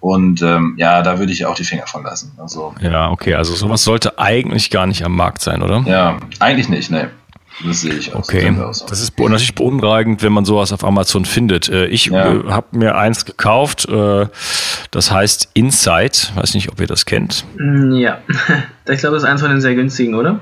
Und 0.02 0.42
ähm, 0.42 0.74
ja, 0.76 1.02
da 1.02 1.18
würde 1.18 1.32
ich 1.32 1.46
auch 1.46 1.56
die 1.56 1.64
Finger 1.64 1.88
von 1.88 2.04
lassen. 2.04 2.34
Also, 2.38 2.76
ja, 2.82 3.10
okay, 3.10 3.36
also 3.36 3.56
sowas 3.56 3.86
sollte 3.86 4.20
eigentlich 4.20 4.70
gar 4.70 4.86
nicht 4.86 5.06
am 5.06 5.16
Markt 5.16 5.42
sein, 5.42 5.62
oder? 5.62 5.82
Ja, 5.86 6.18
eigentlich 6.40 6.68
nicht, 6.68 6.92
ne. 6.92 7.10
Das 7.66 7.82
sehe 7.82 7.94
ich 7.94 8.14
auch. 8.14 8.20
Okay, 8.20 8.54
so 8.74 8.86
das 8.86 9.00
ist 9.00 9.18
natürlich 9.18 9.56
beunruhigend, 9.56 10.22
wenn 10.22 10.34
man 10.34 10.44
sowas 10.44 10.74
auf 10.74 10.84
Amazon 10.84 11.24
findet. 11.24 11.70
Äh, 11.70 11.86
ich 11.86 12.08
ja. 12.08 12.34
Äh, 12.34 12.44
habe 12.50 12.68
mir 12.78 12.98
eins 12.98 13.24
gekauft, 13.24 13.88
äh, 13.88 14.28
das 14.92 15.10
heißt 15.10 15.52
Insight. 15.54 16.34
Weiß 16.36 16.54
nicht, 16.54 16.70
ob 16.70 16.82
ihr 16.82 16.88
das 16.88 17.06
kennt. 17.06 17.46
Mm, 17.58 17.94
ja, 17.94 18.18
ich 18.90 19.00
glaube, 19.00 19.16
das 19.16 19.24
ist 19.24 19.30
eins 19.30 19.40
von 19.40 19.52
den 19.52 19.62
sehr 19.62 19.76
günstigen, 19.76 20.16
oder? 20.16 20.42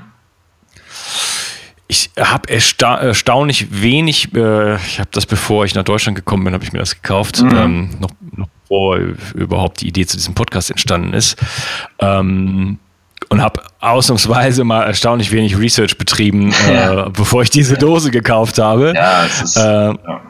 Ich 1.88 2.12
habe 2.20 2.50
ersta 2.50 2.98
erstaunlich 2.98 3.82
wenig, 3.82 4.34
äh, 4.36 4.76
ich 4.76 5.00
habe 5.00 5.10
das 5.12 5.26
bevor 5.26 5.66
ich 5.66 5.76
nach 5.76 5.84
Deutschland 5.84 6.16
gekommen 6.16 6.44
bin, 6.44 6.54
habe 6.54 6.64
ich 6.64 6.74
mir 6.74 6.80
das 6.80 6.96
gekauft, 7.02 7.42
mhm. 7.42 7.58
ähm, 7.58 7.90
noch, 8.00 8.10
noch 8.36 8.48
bevor 8.64 8.98
überhaupt 9.34 9.82
die 9.82 9.88
Idee 9.88 10.06
zu 10.06 10.18
diesem 10.18 10.34
Podcast 10.34 10.70
entstanden 10.70 11.14
ist. 11.14 11.38
Ähm, 12.00 12.80
und 13.30 13.42
habe 13.42 13.62
ausnahmsweise 13.80 14.64
mal 14.64 14.84
erstaunlich 14.84 15.32
wenig 15.32 15.58
Research 15.58 15.98
betrieben, 15.98 16.54
äh, 16.70 17.10
bevor 17.12 17.42
ich 17.42 17.50
diese 17.50 17.76
Dose 17.76 18.12
gekauft 18.12 18.60
habe. 18.60 18.94
Ja, 18.96 19.26
es 19.26 19.42
ist, 19.42 19.58
äh, 19.58 19.62
ja 19.62 20.22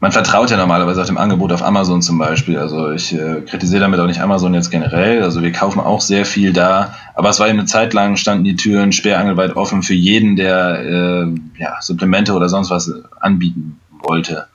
man 0.00 0.12
vertraut 0.12 0.50
ja 0.50 0.56
normalerweise 0.56 1.00
auch 1.00 1.06
dem 1.06 1.16
Angebot 1.16 1.52
auf 1.52 1.62
Amazon 1.62 2.02
zum 2.02 2.18
Beispiel. 2.18 2.58
Also 2.58 2.90
ich 2.90 3.14
äh, 3.14 3.40
kritisiere 3.40 3.80
damit 3.80 3.98
auch 3.98 4.06
nicht 4.06 4.20
Amazon 4.20 4.52
jetzt 4.52 4.70
generell. 4.70 5.22
Also 5.22 5.42
wir 5.42 5.52
kaufen 5.52 5.80
auch 5.80 6.00
sehr 6.00 6.26
viel 6.26 6.52
da. 6.52 6.94
Aber 7.14 7.30
es 7.30 7.40
war 7.40 7.48
eben 7.48 7.58
eine 7.58 7.66
Zeit 7.66 7.94
lang, 7.94 8.16
standen 8.16 8.44
die 8.44 8.56
Türen 8.56 8.92
sperrangelweit 8.92 9.56
offen 9.56 9.82
für 9.82 9.94
jeden, 9.94 10.36
der 10.36 10.80
äh, 10.80 11.34
ja, 11.58 11.80
Supplemente 11.80 12.34
oder 12.34 12.48
sonst 12.48 12.70
was 12.70 12.92
anbieten 13.20 13.80
wollte. 14.02 14.46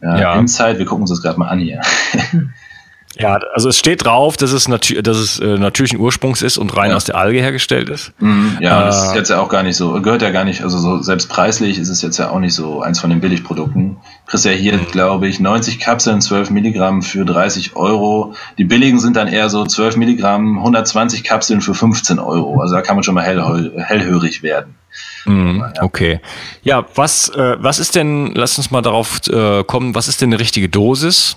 Ja, 0.00 0.18
ja. 0.18 0.34
Insight, 0.34 0.78
wir 0.78 0.86
gucken 0.86 1.02
uns 1.02 1.10
das 1.10 1.22
gerade 1.22 1.38
mal 1.38 1.48
an 1.48 1.60
hier. 1.60 1.80
Ja, 3.18 3.38
also 3.54 3.68
es 3.68 3.78
steht 3.78 4.04
drauf, 4.04 4.36
dass 4.36 4.52
es, 4.52 4.68
natür 4.68 5.02
dass 5.02 5.18
es 5.18 5.38
äh, 5.38 5.58
natürlichen 5.58 5.98
Ursprungs 6.00 6.40
ist 6.42 6.56
und 6.56 6.74
rein 6.76 6.90
ja. 6.90 6.96
aus 6.96 7.04
der 7.04 7.16
Alge 7.16 7.40
hergestellt 7.40 7.88
ist. 7.88 8.12
Mhm, 8.18 8.56
ja, 8.60 8.82
äh, 8.82 8.84
das 8.86 9.04
ist 9.08 9.14
jetzt 9.14 9.30
ja 9.30 9.40
auch 9.40 9.48
gar 9.48 9.62
nicht 9.62 9.76
so, 9.76 9.92
gehört 10.00 10.22
ja 10.22 10.30
gar 10.30 10.44
nicht, 10.44 10.62
also 10.62 10.78
so 10.78 11.02
selbst 11.02 11.28
preislich 11.28 11.78
ist 11.78 11.88
es 11.88 12.00
jetzt 12.00 12.18
ja 12.18 12.30
auch 12.30 12.38
nicht 12.38 12.54
so 12.54 12.80
eins 12.80 13.00
von 13.00 13.10
den 13.10 13.20
Billigprodukten. 13.20 13.98
Kriegst 14.26 14.46
ja 14.46 14.52
hier, 14.52 14.74
mhm. 14.74 14.86
glaube 14.86 15.28
ich, 15.28 15.40
90 15.40 15.78
Kapseln, 15.78 16.20
12 16.20 16.50
Milligramm 16.50 17.02
für 17.02 17.24
30 17.24 17.76
Euro. 17.76 18.34
Die 18.56 18.64
billigen 18.64 18.98
sind 18.98 19.16
dann 19.16 19.28
eher 19.28 19.50
so 19.50 19.64
12 19.64 19.96
Milligramm, 19.96 20.58
120 20.58 21.24
Kapseln 21.24 21.60
für 21.60 21.74
15 21.74 22.18
Euro. 22.18 22.60
Also 22.60 22.74
da 22.74 22.82
kann 22.82 22.96
man 22.96 23.02
schon 23.02 23.14
mal 23.14 23.24
hell, 23.24 23.72
hellhörig 23.76 24.42
werden. 24.42 24.74
Mhm, 25.24 25.64
ja. 25.76 25.82
Okay. 25.82 26.20
Ja, 26.62 26.84
was, 26.94 27.28
äh, 27.30 27.56
was 27.58 27.78
ist 27.78 27.94
denn, 27.94 28.32
lass 28.34 28.56
uns 28.58 28.70
mal 28.70 28.82
darauf 28.82 29.20
äh, 29.28 29.64
kommen, 29.64 29.94
was 29.94 30.08
ist 30.08 30.20
denn 30.20 30.30
eine 30.30 30.40
richtige 30.40 30.68
Dosis? 30.68 31.36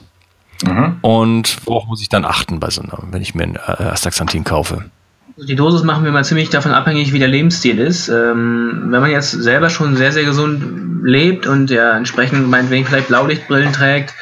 Mhm. 0.68 0.98
Und 1.02 1.58
worauf 1.66 1.88
muss 1.88 2.02
ich 2.02 2.10
dann 2.10 2.26
achten 2.26 2.60
bei 2.60 2.70
so 2.70 2.82
einer, 2.82 3.00
wenn 3.12 3.22
ich 3.22 3.36
mir 3.36 3.44
ein 3.44 3.56
äh, 3.56 3.84
Astaxanthin 3.84 4.44
kaufe? 4.44 4.86
Also 5.36 5.48
die 5.48 5.56
Dosis 5.56 5.84
machen 5.84 6.06
wir 6.06 6.12
mal 6.12 6.24
ziemlich 6.24 6.50
davon 6.50 6.72
abhängig, 6.72 7.12
wie 7.12 7.20
der 7.20 7.28
Lebensstil 7.28 7.80
ist. 7.80 8.08
Ähm, 8.08 8.86
wenn 8.90 9.02
man 9.02 9.12
jetzt 9.12 9.32
selber 9.32 9.70
schon 9.70 9.98
sehr, 9.98 10.12
sehr 10.12 10.24
gesund 10.24 11.04
lebt 11.04 11.46
und 11.46 11.70
ja 11.70 11.98
entsprechend 11.98 12.50
meinetwegen 12.50 12.86
vielleicht 12.86 13.10
Blaulichtbrillen 13.10 13.74
trägt, 13.74 14.14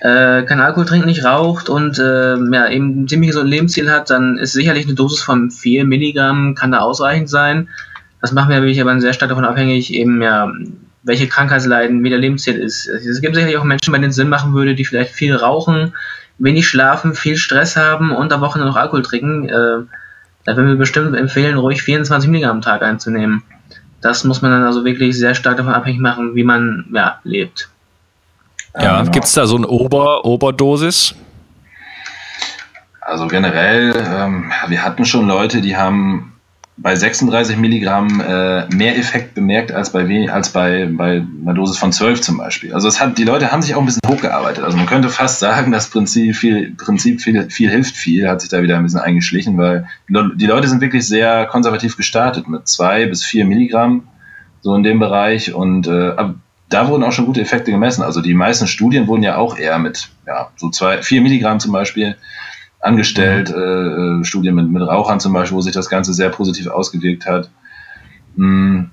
äh, 0.00 0.42
kein 0.44 0.60
Alkohol 0.60 0.86
trinkt, 0.86 1.06
nicht 1.06 1.24
raucht 1.24 1.68
und 1.68 1.98
äh, 1.98 2.36
ja, 2.36 2.68
eben 2.68 3.06
ziemlich 3.06 3.32
so 3.32 3.40
ein 3.40 3.46
Lebensstil 3.46 3.90
hat, 3.90 4.10
dann 4.10 4.38
ist 4.38 4.52
sicherlich 4.52 4.86
eine 4.86 4.94
Dosis 4.94 5.22
von 5.22 5.50
4 5.50 5.84
Milligramm 5.84 6.54
kann 6.54 6.72
da 6.72 6.78
ausreichend 6.78 7.28
sein. 7.28 7.68
Das 8.20 8.32
machen 8.32 8.48
wir 8.48 8.56
natürlich 8.56 8.80
aber 8.80 8.98
sehr 9.00 9.12
stark 9.12 9.28
davon 9.28 9.44
abhängig, 9.44 9.92
eben 9.92 10.22
ja, 10.22 10.50
welche 11.06 11.28
Krankheitsleiden, 11.28 12.02
wie 12.02 12.10
der 12.10 12.18
Lebensstil 12.18 12.56
ist. 12.56 12.88
Es 12.88 13.20
gibt 13.20 13.36
sicherlich 13.36 13.56
auch 13.56 13.64
Menschen, 13.64 13.92
bei 13.92 13.98
denen 13.98 14.10
es 14.10 14.16
Sinn 14.16 14.28
machen 14.28 14.54
würde, 14.54 14.74
die 14.74 14.84
vielleicht 14.84 15.12
viel 15.12 15.34
rauchen, 15.34 15.94
wenig 16.38 16.68
schlafen, 16.68 17.14
viel 17.14 17.36
Stress 17.36 17.76
haben 17.76 18.10
und 18.10 18.32
am 18.32 18.40
Wochenende 18.40 18.68
noch 18.68 18.76
Alkohol 18.76 19.02
trinken. 19.02 19.48
Äh, 19.48 19.86
da 20.44 20.56
würden 20.56 20.68
wir 20.68 20.76
bestimmt 20.76 21.16
empfehlen, 21.16 21.58
ruhig 21.58 21.82
24 21.82 22.28
Milligramm 22.28 22.56
am 22.56 22.62
Tag 22.62 22.82
einzunehmen. 22.82 23.44
Das 24.00 24.24
muss 24.24 24.42
man 24.42 24.50
dann 24.50 24.64
also 24.64 24.84
wirklich 24.84 25.16
sehr 25.16 25.34
stark 25.36 25.56
davon 25.56 25.72
abhängig 25.72 26.00
machen, 26.00 26.34
wie 26.34 26.44
man 26.44 26.86
ja, 26.92 27.20
lebt. 27.22 27.70
Ja, 28.74 29.00
genau. 29.00 29.12
gibt 29.12 29.26
es 29.26 29.32
da 29.32 29.46
so 29.46 29.56
eine 29.56 29.68
Ober 29.68 30.24
Oberdosis? 30.24 31.14
Also 33.00 33.28
generell, 33.28 33.94
ähm, 33.96 34.50
wir 34.66 34.82
hatten 34.82 35.04
schon 35.04 35.28
Leute, 35.28 35.60
die 35.60 35.76
haben 35.76 36.35
bei 36.78 36.94
36 36.94 37.56
Milligramm 37.56 38.20
äh, 38.20 38.66
mehr 38.74 38.98
Effekt 38.98 39.34
bemerkt 39.34 39.72
als 39.72 39.90
bei 39.90 40.28
als 40.30 40.50
bei, 40.50 40.86
bei 40.90 41.22
einer 41.42 41.54
Dosis 41.54 41.78
von 41.78 41.90
12 41.90 42.20
zum 42.20 42.36
Beispiel. 42.36 42.74
Also 42.74 42.86
es 42.86 43.00
hat, 43.00 43.16
die 43.16 43.24
Leute 43.24 43.50
haben 43.50 43.62
sich 43.62 43.74
auch 43.74 43.80
ein 43.80 43.86
bisschen 43.86 44.02
hochgearbeitet. 44.06 44.62
Also 44.62 44.76
man 44.76 44.86
könnte 44.86 45.08
fast 45.08 45.38
sagen, 45.38 45.72
das 45.72 45.88
Prinzip 45.88 46.36
viel, 46.36 46.74
Prinzip 46.74 47.22
viel, 47.22 47.50
viel 47.50 47.70
hilft 47.70 47.96
viel, 47.96 48.28
hat 48.28 48.42
sich 48.42 48.50
da 48.50 48.62
wieder 48.62 48.76
ein 48.76 48.82
bisschen 48.82 49.00
eingeschlichen, 49.00 49.56
weil 49.56 49.88
die 50.08 50.46
Leute 50.46 50.68
sind 50.68 50.82
wirklich 50.82 51.06
sehr 51.06 51.46
konservativ 51.46 51.96
gestartet 51.96 52.46
mit 52.46 52.68
zwei 52.68 53.06
bis 53.06 53.24
vier 53.24 53.46
Milligramm 53.46 54.08
so 54.60 54.74
in 54.74 54.82
dem 54.82 54.98
Bereich 54.98 55.54
und 55.54 55.86
äh, 55.86 56.14
da 56.68 56.88
wurden 56.88 57.04
auch 57.04 57.12
schon 57.12 57.26
gute 57.26 57.40
Effekte 57.40 57.70
gemessen. 57.70 58.02
Also 58.02 58.20
die 58.20 58.34
meisten 58.34 58.66
Studien 58.66 59.06
wurden 59.06 59.22
ja 59.22 59.36
auch 59.36 59.56
eher 59.56 59.78
mit 59.78 60.08
ja, 60.26 60.50
so 60.56 60.68
zwei, 60.70 61.02
vier 61.02 61.22
Milligramm 61.22 61.60
zum 61.60 61.72
Beispiel 61.72 62.16
angestellt, 62.80 63.50
äh, 63.50 64.20
äh, 64.20 64.24
Studien 64.24 64.54
mit, 64.54 64.68
mit 64.70 64.82
Rauchern 64.82 65.20
zum 65.20 65.32
Beispiel, 65.32 65.56
wo 65.56 65.60
sich 65.60 65.74
das 65.74 65.88
Ganze 65.88 66.14
sehr 66.14 66.30
positiv 66.30 66.68
ausgewirkt 66.68 67.26
hat. 67.26 67.50
Hm, 68.36 68.90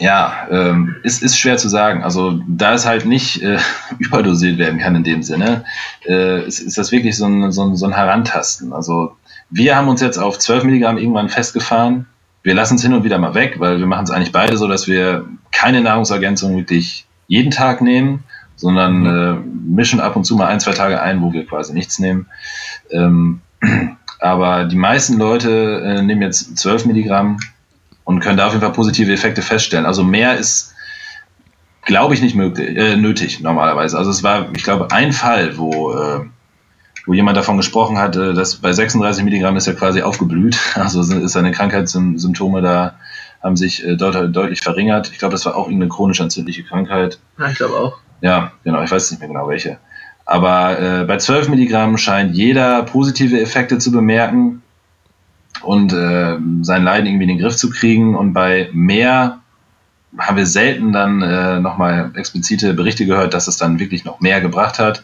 ja, 0.00 0.46
ähm, 0.50 0.96
ist, 1.02 1.22
ist 1.22 1.38
schwer 1.38 1.56
zu 1.56 1.68
sagen. 1.68 2.02
Also 2.02 2.40
da 2.46 2.74
es 2.74 2.86
halt 2.86 3.04
nicht 3.04 3.42
äh, 3.42 3.58
überdosiert 3.98 4.58
werden 4.58 4.78
kann 4.78 4.94
in 4.94 5.04
dem 5.04 5.22
Sinne, 5.22 5.64
äh, 6.06 6.46
ist, 6.46 6.60
ist 6.60 6.78
das 6.78 6.92
wirklich 6.92 7.16
so 7.16 7.26
ein, 7.26 7.50
so, 7.52 7.64
ein, 7.64 7.76
so 7.76 7.86
ein 7.86 7.94
Herantasten. 7.94 8.72
Also 8.72 9.16
wir 9.50 9.76
haben 9.76 9.88
uns 9.88 10.00
jetzt 10.00 10.18
auf 10.18 10.38
12 10.38 10.64
Milligramm 10.64 10.98
irgendwann 10.98 11.28
festgefahren. 11.28 12.06
Wir 12.42 12.54
lassen 12.54 12.76
es 12.76 12.82
hin 12.82 12.92
und 12.92 13.04
wieder 13.04 13.18
mal 13.18 13.34
weg, 13.34 13.56
weil 13.58 13.78
wir 13.78 13.86
machen 13.86 14.04
es 14.04 14.10
eigentlich 14.10 14.32
beide 14.32 14.56
so, 14.56 14.68
dass 14.68 14.86
wir 14.86 15.26
keine 15.50 15.80
Nahrungsergänzung 15.80 16.56
wirklich 16.56 17.06
jeden 17.26 17.50
Tag 17.50 17.80
nehmen, 17.82 18.24
sondern 18.58 19.00
mhm. 19.00 19.06
äh, 19.06 19.74
mischen 19.74 20.00
ab 20.00 20.16
und 20.16 20.24
zu 20.24 20.36
mal 20.36 20.48
ein, 20.48 20.60
zwei 20.60 20.72
Tage 20.72 21.00
ein, 21.00 21.22
wo 21.22 21.32
wir 21.32 21.46
quasi 21.46 21.72
nichts 21.72 21.98
nehmen. 21.98 22.26
Ähm, 22.90 23.40
aber 24.20 24.64
die 24.64 24.76
meisten 24.76 25.16
Leute 25.16 25.80
äh, 25.84 26.02
nehmen 26.02 26.22
jetzt 26.22 26.58
12 26.58 26.84
Milligramm 26.84 27.38
und 28.04 28.20
können 28.20 28.36
da 28.36 28.46
auf 28.46 28.52
jeden 28.52 28.64
Fall 28.64 28.72
positive 28.72 29.12
Effekte 29.12 29.42
feststellen. 29.42 29.86
Also 29.86 30.02
mehr 30.02 30.36
ist, 30.36 30.74
glaube 31.84 32.14
ich, 32.14 32.20
nicht 32.20 32.34
möglich, 32.34 32.76
äh, 32.76 32.96
nötig 32.96 33.40
normalerweise. 33.40 33.96
Also 33.96 34.10
es 34.10 34.22
war, 34.22 34.48
ich 34.54 34.64
glaube, 34.64 34.90
ein 34.90 35.12
Fall, 35.12 35.56
wo, 35.56 35.92
äh, 35.92 36.20
wo 37.06 37.12
jemand 37.12 37.36
davon 37.36 37.56
gesprochen 37.56 37.96
hat, 37.98 38.16
dass 38.16 38.56
bei 38.56 38.72
36 38.72 39.24
Milligramm 39.24 39.56
ist 39.56 39.68
er 39.68 39.74
quasi 39.74 40.02
aufgeblüht. 40.02 40.58
Also 40.74 41.00
ist 41.00 41.32
seine 41.32 41.52
Krankheitssymptome 41.52 42.60
da 42.60 42.94
haben 43.40 43.56
sich 43.56 43.84
äh, 43.84 43.96
deut 43.96 44.34
deutlich 44.34 44.60
verringert. 44.60 45.10
Ich 45.12 45.18
glaube, 45.18 45.32
das 45.32 45.44
war 45.46 45.54
auch 45.54 45.66
irgendeine 45.66 45.90
chronisch 45.90 46.20
entzündliche 46.20 46.64
Krankheit. 46.64 47.20
Ja, 47.38 47.48
ich 47.48 47.56
glaube 47.56 47.76
auch. 47.76 47.98
Ja, 48.20 48.52
genau, 48.64 48.82
ich 48.82 48.90
weiß 48.90 49.10
nicht 49.10 49.20
mehr 49.20 49.28
genau 49.28 49.48
welche. 49.48 49.78
Aber 50.24 50.78
äh, 50.78 51.04
bei 51.04 51.16
12 51.16 51.48
Milligramm 51.48 51.96
scheint 51.96 52.34
jeder 52.34 52.82
positive 52.82 53.40
Effekte 53.40 53.78
zu 53.78 53.90
bemerken 53.90 54.62
und 55.62 55.92
äh, 55.92 56.36
sein 56.62 56.84
Leiden 56.84 57.06
irgendwie 57.06 57.24
in 57.24 57.30
den 57.30 57.38
Griff 57.38 57.56
zu 57.56 57.70
kriegen. 57.70 58.14
Und 58.14 58.34
bei 58.34 58.68
mehr 58.72 59.38
haben 60.18 60.36
wir 60.36 60.46
selten 60.46 60.92
dann 60.92 61.22
äh, 61.22 61.60
nochmal 61.60 62.10
explizite 62.14 62.74
Berichte 62.74 63.06
gehört, 63.06 63.34
dass 63.34 63.48
es 63.48 63.56
dann 63.56 63.78
wirklich 63.78 64.04
noch 64.04 64.20
mehr 64.20 64.40
gebracht 64.40 64.78
hat. 64.78 65.02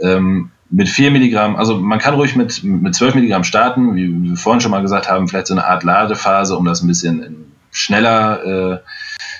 Ähm, 0.00 0.50
mit 0.70 0.88
4 0.88 1.10
Milligramm, 1.10 1.56
also 1.56 1.78
man 1.78 1.98
kann 1.98 2.14
ruhig 2.14 2.36
mit, 2.36 2.62
mit 2.62 2.94
12 2.94 3.16
Milligramm 3.16 3.42
starten, 3.42 3.96
wie 3.96 4.30
wir 4.30 4.36
vorhin 4.36 4.60
schon 4.60 4.70
mal 4.70 4.82
gesagt 4.82 5.10
haben, 5.10 5.26
vielleicht 5.26 5.48
so 5.48 5.54
eine 5.54 5.66
Art 5.66 5.82
Ladephase, 5.82 6.56
um 6.56 6.64
das 6.64 6.82
ein 6.82 6.86
bisschen 6.86 7.52
schneller 7.72 8.82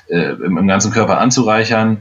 äh, 0.09 0.15
äh, 0.15 0.33
im, 0.45 0.59
im 0.59 0.67
ganzen 0.67 0.93
Körper 0.93 1.19
anzureichern. 1.19 1.99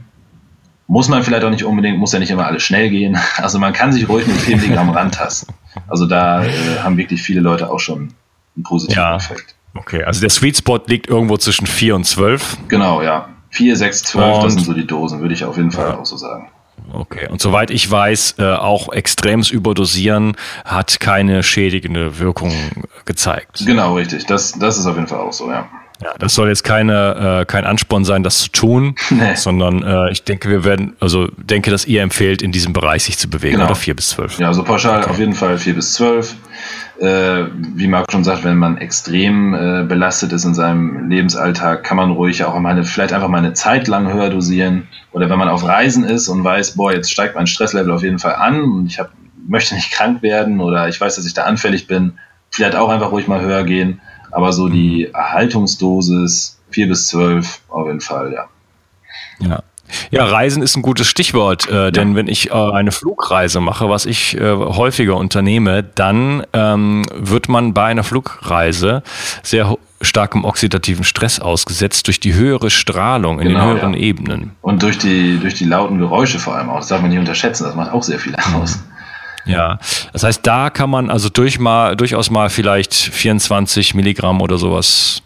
Muss 0.90 1.08
man 1.08 1.22
vielleicht 1.22 1.44
auch 1.44 1.50
nicht 1.50 1.62
unbedingt, 1.62 1.98
muss 1.98 2.12
ja 2.12 2.18
nicht 2.18 2.32
immer 2.32 2.46
alles 2.46 2.64
schnell 2.64 2.90
gehen. 2.90 3.16
Also 3.36 3.60
man 3.60 3.72
kann 3.72 3.92
sich 3.92 4.08
ruhig 4.08 4.26
mit 4.26 4.36
4 4.38 4.56
Milligramm 4.56 4.90
rantasten. 4.90 5.54
Also 5.86 6.04
da 6.06 6.44
äh, 6.44 6.50
haben 6.82 6.96
wirklich 6.96 7.22
viele 7.22 7.40
Leute 7.40 7.70
auch 7.70 7.78
schon 7.78 8.12
einen 8.56 8.64
positiven 8.64 9.00
ja. 9.00 9.14
Effekt. 9.14 9.54
Okay, 9.74 10.02
also 10.02 10.20
der 10.20 10.30
Sweet 10.30 10.56
Spot 10.56 10.80
liegt 10.86 11.06
irgendwo 11.06 11.36
zwischen 11.36 11.68
4 11.68 11.94
und 11.94 12.04
12. 12.04 12.56
Genau, 12.66 13.02
ja. 13.02 13.28
4, 13.50 13.76
6, 13.76 14.02
12, 14.02 14.34
und 14.34 14.44
das 14.44 14.52
sind 14.54 14.64
so 14.64 14.72
die 14.72 14.84
Dosen, 14.84 15.20
würde 15.20 15.32
ich 15.32 15.44
auf 15.44 15.56
jeden 15.56 15.70
Fall 15.70 15.90
ja. 15.90 15.98
auch 15.98 16.06
so 16.06 16.16
sagen. 16.16 16.48
Okay, 16.92 17.28
und 17.28 17.40
soweit 17.40 17.70
ich 17.70 17.88
weiß, 17.88 18.34
äh, 18.38 18.52
auch 18.54 18.92
extremes 18.92 19.50
Überdosieren 19.50 20.36
hat 20.64 20.98
keine 20.98 21.44
schädigende 21.44 22.18
Wirkung 22.18 22.52
gezeigt. 23.04 23.62
Genau, 23.64 23.94
richtig. 23.94 24.26
Das, 24.26 24.58
das 24.58 24.76
ist 24.76 24.86
auf 24.86 24.96
jeden 24.96 25.06
Fall 25.06 25.20
auch 25.20 25.32
so, 25.32 25.48
ja. 25.50 25.68
Ja, 26.02 26.14
das 26.18 26.34
soll 26.34 26.48
jetzt 26.48 26.64
keine, 26.64 27.40
äh, 27.42 27.44
kein 27.44 27.64
Ansporn 27.64 28.04
sein, 28.04 28.22
das 28.22 28.38
zu 28.38 28.50
tun, 28.50 28.94
nee. 29.10 29.34
sondern 29.34 29.82
äh, 29.82 30.10
ich 30.10 30.24
denke, 30.24 30.48
wir 30.48 30.64
werden, 30.64 30.96
also 30.98 31.28
denke, 31.36 31.70
dass 31.70 31.84
ihr 31.84 32.02
empfehlt, 32.02 32.40
in 32.40 32.52
diesem 32.52 32.72
Bereich 32.72 33.04
sich 33.04 33.18
zu 33.18 33.28
bewegen, 33.28 33.56
genau. 33.56 33.66
oder 33.66 33.74
vier 33.74 33.94
bis 33.94 34.10
zwölf. 34.10 34.38
Ja, 34.38 34.48
also 34.48 34.62
pauschal 34.62 35.00
okay. 35.00 35.10
auf 35.10 35.18
jeden 35.18 35.34
Fall 35.34 35.58
vier 35.58 35.74
bis 35.74 35.92
zwölf. 35.92 36.34
Äh, 36.98 37.46
wie 37.74 37.86
Marc 37.86 38.12
schon 38.12 38.24
sagt, 38.24 38.44
wenn 38.44 38.56
man 38.56 38.78
extrem 38.78 39.54
äh, 39.54 39.84
belastet 39.84 40.32
ist 40.32 40.44
in 40.44 40.54
seinem 40.54 41.08
Lebensalltag, 41.08 41.82
kann 41.82 41.96
man 41.96 42.10
ruhig 42.10 42.44
auch 42.44 42.58
mal 42.58 42.70
eine, 42.70 42.84
vielleicht 42.84 43.12
einfach 43.12 43.28
mal 43.28 43.38
eine 43.38 43.54
Zeit 43.54 43.88
lang 43.88 44.12
höher 44.12 44.30
dosieren. 44.30 44.88
Oder 45.12 45.28
wenn 45.30 45.38
man 45.38 45.48
auf 45.48 45.64
Reisen 45.64 46.04
ist 46.04 46.28
und 46.28 46.44
weiß, 46.44 46.76
boah, 46.76 46.92
jetzt 46.92 47.10
steigt 47.10 47.34
mein 47.34 47.46
Stresslevel 47.46 47.90
auf 47.90 48.02
jeden 48.02 48.18
Fall 48.18 48.34
an 48.34 48.62
und 48.62 48.86
ich 48.86 48.98
hab, 48.98 49.10
möchte 49.48 49.74
nicht 49.74 49.92
krank 49.92 50.22
werden 50.22 50.60
oder 50.60 50.88
ich 50.88 51.00
weiß, 51.00 51.16
dass 51.16 51.26
ich 51.26 51.34
da 51.34 51.44
anfällig 51.44 51.86
bin, 51.86 52.18
vielleicht 52.50 52.76
auch 52.76 52.90
einfach 52.90 53.12
ruhig 53.12 53.28
mal 53.28 53.40
höher 53.40 53.64
gehen 53.64 54.00
aber 54.30 54.52
so 54.52 54.68
die 54.68 55.06
Erhaltungsdosis 55.12 56.58
4 56.70 56.88
bis 56.88 57.08
12 57.08 57.60
auf 57.68 57.86
jeden 57.86 58.00
Fall, 58.00 58.32
ja. 58.32 58.48
Ja. 59.46 59.62
Ja, 60.10 60.24
Reisen 60.24 60.62
ist 60.62 60.76
ein 60.76 60.82
gutes 60.82 61.08
Stichwort, 61.08 61.68
äh, 61.68 61.90
denn 61.90 62.14
wenn 62.14 62.28
ich 62.28 62.50
äh, 62.50 62.54
eine 62.54 62.92
Flugreise 62.92 63.60
mache, 63.60 63.88
was 63.88 64.06
ich 64.06 64.36
äh, 64.36 64.54
häufiger 64.54 65.16
unternehme, 65.16 65.82
dann 65.82 66.44
ähm, 66.52 67.04
wird 67.12 67.48
man 67.48 67.74
bei 67.74 67.86
einer 67.86 68.04
Flugreise 68.04 69.02
sehr 69.42 69.76
starkem 70.02 70.44
oxidativen 70.44 71.04
Stress 71.04 71.40
ausgesetzt 71.40 72.06
durch 72.06 72.20
die 72.20 72.34
höhere 72.34 72.70
Strahlung 72.70 73.40
in 73.40 73.48
genau, 73.48 73.60
den 73.60 73.74
höheren 73.74 73.94
ja. 73.94 74.00
Ebenen. 74.00 74.52
Und 74.62 74.82
durch 74.82 74.98
die, 74.98 75.38
durch 75.38 75.54
die 75.54 75.66
lauten 75.66 75.98
Geräusche 75.98 76.38
vor 76.38 76.56
allem 76.56 76.70
auch. 76.70 76.78
Das 76.78 76.88
darf 76.88 77.00
man 77.02 77.10
nicht 77.10 77.18
unterschätzen, 77.18 77.64
das 77.64 77.74
macht 77.74 77.92
auch 77.92 78.02
sehr 78.02 78.18
viel 78.18 78.34
aus. 78.54 78.78
Ja, 79.46 79.78
das 80.12 80.22
heißt, 80.22 80.46
da 80.46 80.70
kann 80.70 80.90
man 80.90 81.10
also 81.10 81.28
durch 81.28 81.58
mal, 81.58 81.96
durchaus 81.96 82.30
mal 82.30 82.50
vielleicht 82.50 82.94
24 82.94 83.94
Milligramm 83.94 84.40
oder 84.40 84.58
sowas. 84.58 85.22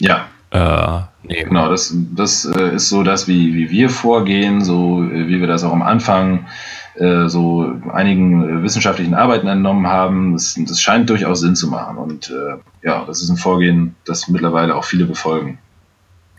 Ja. 0.00 0.26
Äh, 0.50 1.00
nehmen. 1.22 1.50
Genau, 1.50 1.68
das, 1.68 1.94
das 2.14 2.44
äh, 2.44 2.74
ist 2.74 2.88
so 2.88 3.02
das, 3.02 3.28
wie, 3.28 3.54
wie 3.54 3.70
wir 3.70 3.90
vorgehen, 3.90 4.64
so 4.64 5.02
äh, 5.04 5.28
wie 5.28 5.40
wir 5.40 5.46
das 5.46 5.64
auch 5.64 5.72
am 5.72 5.82
Anfang 5.82 6.46
äh, 6.94 7.28
so 7.28 7.72
einigen 7.92 8.62
wissenschaftlichen 8.62 9.14
Arbeiten 9.14 9.46
entnommen 9.46 9.86
haben. 9.86 10.32
Das, 10.32 10.58
das 10.58 10.80
scheint 10.80 11.08
durchaus 11.08 11.40
Sinn 11.40 11.56
zu 11.56 11.68
machen. 11.68 11.98
Und 11.98 12.30
äh, 12.30 12.86
ja, 12.86 13.04
das 13.04 13.22
ist 13.22 13.30
ein 13.30 13.36
Vorgehen, 13.36 13.94
das 14.04 14.28
mittlerweile 14.28 14.74
auch 14.74 14.84
viele 14.84 15.04
befolgen. 15.04 15.58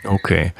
Okay. 0.04 0.52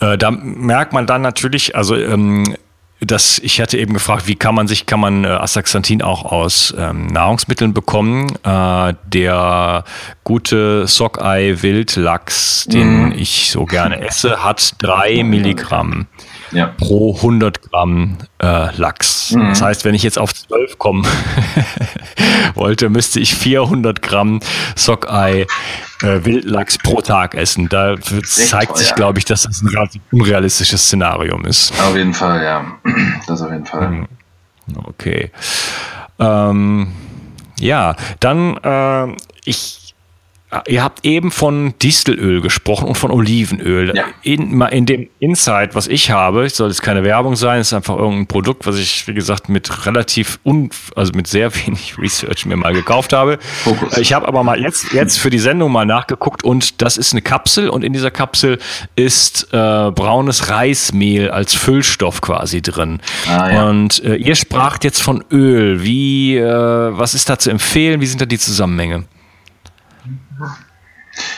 Äh, 0.00 0.18
da 0.18 0.30
merkt 0.30 0.92
man 0.92 1.06
dann 1.06 1.22
natürlich, 1.22 1.76
also 1.76 1.96
ähm, 1.96 2.56
das, 3.00 3.38
ich 3.38 3.60
hatte 3.60 3.76
eben 3.78 3.92
gefragt, 3.92 4.26
wie 4.26 4.36
kann 4.36 4.54
man 4.54 4.68
sich, 4.68 4.86
kann 4.86 5.00
man 5.00 5.24
äh, 5.24 5.28
Astaxanthin 5.28 6.00
auch 6.00 6.24
aus 6.24 6.74
ähm, 6.78 7.06
Nahrungsmitteln 7.08 7.74
bekommen? 7.74 8.34
Äh, 8.42 8.94
der 9.04 9.84
gute 10.24 10.86
Sockeye 10.86 11.62
Wildlachs, 11.62 12.64
den 12.66 13.10
mm. 13.10 13.12
ich 13.12 13.50
so 13.50 13.66
gerne 13.66 14.00
esse, 14.00 14.42
hat 14.42 14.74
drei 14.78 15.22
Milligramm 15.22 16.06
ja. 16.52 16.74
pro 16.78 17.14
100 17.16 17.70
Gramm 17.70 18.18
äh, 18.42 18.74
Lachs. 18.76 19.32
Mhm. 19.32 19.48
Das 19.50 19.62
heißt, 19.62 19.84
wenn 19.84 19.94
ich 19.94 20.02
jetzt 20.02 20.18
auf 20.18 20.34
12 20.34 20.78
kommen 20.78 21.06
wollte, 22.54 22.88
müsste 22.88 23.20
ich 23.20 23.34
400 23.34 24.02
Gramm 24.02 24.40
Sockeye 24.74 25.46
äh, 26.02 26.24
Wildlachs 26.24 26.78
pro 26.78 27.00
Tag 27.00 27.34
essen. 27.34 27.68
Da 27.68 27.96
zeigt 28.00 28.68
toll, 28.68 28.76
sich, 28.78 28.90
ja. 28.90 28.94
glaube 28.94 29.18
ich, 29.18 29.24
dass 29.24 29.42
das 29.42 29.62
ein 29.62 29.88
unrealistisches 30.12 30.84
Szenario 30.84 31.38
ist. 31.42 31.72
Auf 31.80 31.96
jeden 31.96 32.14
Fall, 32.14 32.42
ja. 32.42 32.64
Das 33.26 33.42
auf 33.42 33.50
jeden 33.50 33.66
Fall. 33.66 33.88
Mhm. 33.88 34.08
Okay. 34.84 35.30
Ähm, 36.18 36.92
ja, 37.58 37.96
dann 38.20 38.56
äh, 38.58 39.16
ich 39.44 39.85
Ihr 40.68 40.82
habt 40.82 41.04
eben 41.04 41.32
von 41.32 41.74
Distelöl 41.82 42.40
gesprochen 42.40 42.86
und 42.86 42.94
von 42.94 43.10
Olivenöl. 43.10 43.92
Ja. 43.96 44.04
In, 44.22 44.60
in 44.60 44.86
dem 44.86 45.08
Insight, 45.18 45.74
was 45.74 45.88
ich 45.88 46.12
habe, 46.12 46.48
soll 46.48 46.68
jetzt 46.68 46.82
keine 46.82 47.02
Werbung 47.02 47.34
sein, 47.34 47.60
ist 47.60 47.72
einfach 47.72 47.96
irgendein 47.96 48.28
Produkt, 48.28 48.64
was 48.64 48.78
ich, 48.78 49.08
wie 49.08 49.14
gesagt, 49.14 49.48
mit 49.48 49.86
relativ, 49.86 50.38
un, 50.44 50.70
also 50.94 51.12
mit 51.14 51.26
sehr 51.26 51.52
wenig 51.66 51.98
Research 51.98 52.46
mir 52.46 52.56
mal 52.56 52.72
gekauft 52.72 53.12
habe. 53.12 53.38
Fokus. 53.64 53.96
Ich 53.98 54.12
habe 54.12 54.28
aber 54.28 54.44
mal 54.44 54.60
jetzt, 54.60 54.92
jetzt 54.92 55.18
für 55.18 55.30
die 55.30 55.40
Sendung 55.40 55.72
mal 55.72 55.84
nachgeguckt 55.84 56.44
und 56.44 56.80
das 56.80 56.96
ist 56.96 57.12
eine 57.12 57.22
Kapsel 57.22 57.68
und 57.68 57.82
in 57.82 57.92
dieser 57.92 58.12
Kapsel 58.12 58.58
ist 58.94 59.52
äh, 59.52 59.90
braunes 59.90 60.48
Reismehl 60.48 61.28
als 61.28 61.54
Füllstoff 61.54 62.20
quasi 62.20 62.62
drin. 62.62 63.00
Ah, 63.28 63.50
ja. 63.50 63.68
Und 63.68 64.02
äh, 64.04 64.14
ihr 64.14 64.36
spracht 64.36 64.84
jetzt 64.84 65.02
von 65.02 65.24
Öl. 65.32 65.82
Wie, 65.82 66.36
äh, 66.36 66.44
was 66.46 67.14
ist 67.14 67.28
da 67.28 67.36
zu 67.36 67.50
empfehlen? 67.50 68.00
Wie 68.00 68.06
sind 68.06 68.20
da 68.20 68.26
die 68.26 68.38
Zusammenhänge? 68.38 69.04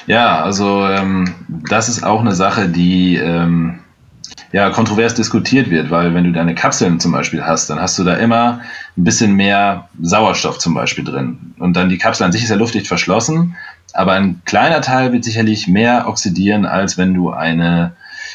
Ja, 0.06 0.42
also 0.42 0.86
ähm, 0.86 1.34
das 1.48 1.88
ist 1.88 2.02
auch 2.02 2.20
eine 2.20 2.34
Sache, 2.34 2.68
die 2.68 3.16
ähm, 3.16 3.80
ja 4.52 4.70
kontrovers 4.70 5.14
diskutiert 5.14 5.70
wird, 5.70 5.90
weil 5.90 6.14
wenn 6.14 6.24
du 6.24 6.32
deine 6.32 6.54
Kapseln 6.54 6.98
zum 7.00 7.12
Beispiel 7.12 7.44
hast, 7.44 7.68
dann 7.70 7.80
hast 7.80 7.98
du 7.98 8.04
da 8.04 8.14
immer 8.14 8.60
ein 8.96 9.04
bisschen 9.04 9.34
mehr 9.34 9.88
Sauerstoff 10.00 10.58
zum 10.58 10.74
Beispiel 10.74 11.04
drin. 11.04 11.54
Und 11.58 11.74
dann 11.76 11.88
die 11.88 11.98
Kapsel 11.98 12.24
an 12.24 12.32
sich 12.32 12.42
ist 12.42 12.50
ja 12.50 12.56
luftdicht 12.56 12.88
verschlossen, 12.88 13.56
aber 13.92 14.12
ein 14.12 14.42
kleiner 14.44 14.80
Teil 14.80 15.12
wird 15.12 15.24
sicherlich 15.24 15.68
mehr 15.68 16.08
oxidieren, 16.08 16.66
als 16.66 16.98
wenn 16.98 17.14
du 17.14 17.30
eine 17.30 17.92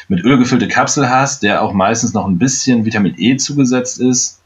mit 0.08 0.22
Öl 0.22 0.38
gefüllte 0.38 0.68
Kapsel 0.68 1.08
hast, 1.08 1.42
der 1.42 1.62
auch 1.62 1.72
meistens 1.72 2.12
noch 2.12 2.26
ein 2.26 2.38
bisschen 2.38 2.84
Vitamin 2.84 3.14
E 3.16 3.36
zugesetzt 3.36 4.00
ist 4.00 4.40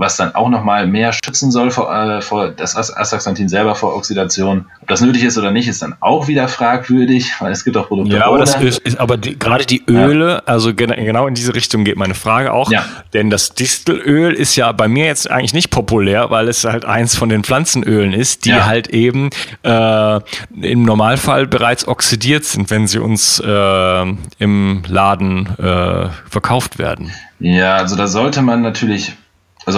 was 0.00 0.16
dann 0.16 0.34
auch 0.34 0.48
nochmal 0.48 0.86
mehr 0.86 1.12
schützen 1.12 1.50
soll 1.50 1.70
vor, 1.70 1.94
äh, 1.94 2.22
vor 2.22 2.48
das 2.48 2.74
Astaxanthin 2.74 3.50
selber 3.50 3.74
vor 3.74 3.94
Oxidation. 3.94 4.64
Ob 4.80 4.88
das 4.88 5.02
nötig 5.02 5.24
ist 5.24 5.36
oder 5.36 5.50
nicht, 5.50 5.68
ist 5.68 5.82
dann 5.82 5.94
auch 6.00 6.26
wieder 6.26 6.48
fragwürdig, 6.48 7.34
weil 7.38 7.52
es 7.52 7.64
gibt 7.64 7.76
auch 7.76 7.88
Produkte. 7.88 8.16
Ja, 8.16 8.26
aber, 8.26 8.38
das 8.38 8.56
ist, 8.56 8.98
aber 8.98 9.18
die, 9.18 9.38
gerade 9.38 9.66
die 9.66 9.82
Öle, 9.86 10.28
ja. 10.28 10.42
also 10.46 10.74
genau 10.74 11.26
in 11.26 11.34
diese 11.34 11.54
Richtung 11.54 11.84
geht 11.84 11.98
meine 11.98 12.14
Frage 12.14 12.50
auch. 12.50 12.72
Ja. 12.72 12.86
Denn 13.12 13.28
das 13.28 13.50
Distelöl 13.50 14.32
ist 14.32 14.56
ja 14.56 14.72
bei 14.72 14.88
mir 14.88 15.04
jetzt 15.04 15.30
eigentlich 15.30 15.52
nicht 15.52 15.68
populär, 15.70 16.30
weil 16.30 16.48
es 16.48 16.64
halt 16.64 16.86
eins 16.86 17.14
von 17.14 17.28
den 17.28 17.44
Pflanzenölen 17.44 18.14
ist, 18.14 18.46
die 18.46 18.50
ja. 18.50 18.64
halt 18.64 18.88
eben 18.88 19.28
äh, 19.64 20.20
im 20.62 20.82
Normalfall 20.82 21.46
bereits 21.46 21.86
oxidiert 21.86 22.46
sind, 22.46 22.70
wenn 22.70 22.86
sie 22.86 23.00
uns 23.00 23.38
äh, 23.38 24.04
im 24.38 24.82
Laden 24.88 25.46
äh, 25.58 26.08
verkauft 26.30 26.78
werden. 26.78 27.12
Ja, 27.38 27.76
also 27.76 27.96
da 27.96 28.06
sollte 28.06 28.42
man 28.42 28.62
natürlich 28.62 29.14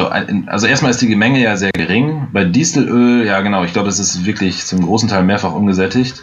also, 0.00 0.08
also 0.46 0.66
erstmal 0.66 0.90
ist 0.90 1.02
die 1.02 1.14
Menge 1.14 1.40
ja 1.40 1.56
sehr 1.56 1.72
gering. 1.72 2.28
Bei 2.32 2.44
Dieselöl, 2.44 3.26
ja 3.26 3.40
genau, 3.40 3.64
ich 3.64 3.72
glaube, 3.72 3.88
das 3.88 3.98
ist 3.98 4.24
wirklich 4.24 4.64
zum 4.64 4.84
großen 4.84 5.08
Teil 5.08 5.24
mehrfach 5.24 5.52
ungesättigt. 5.52 6.22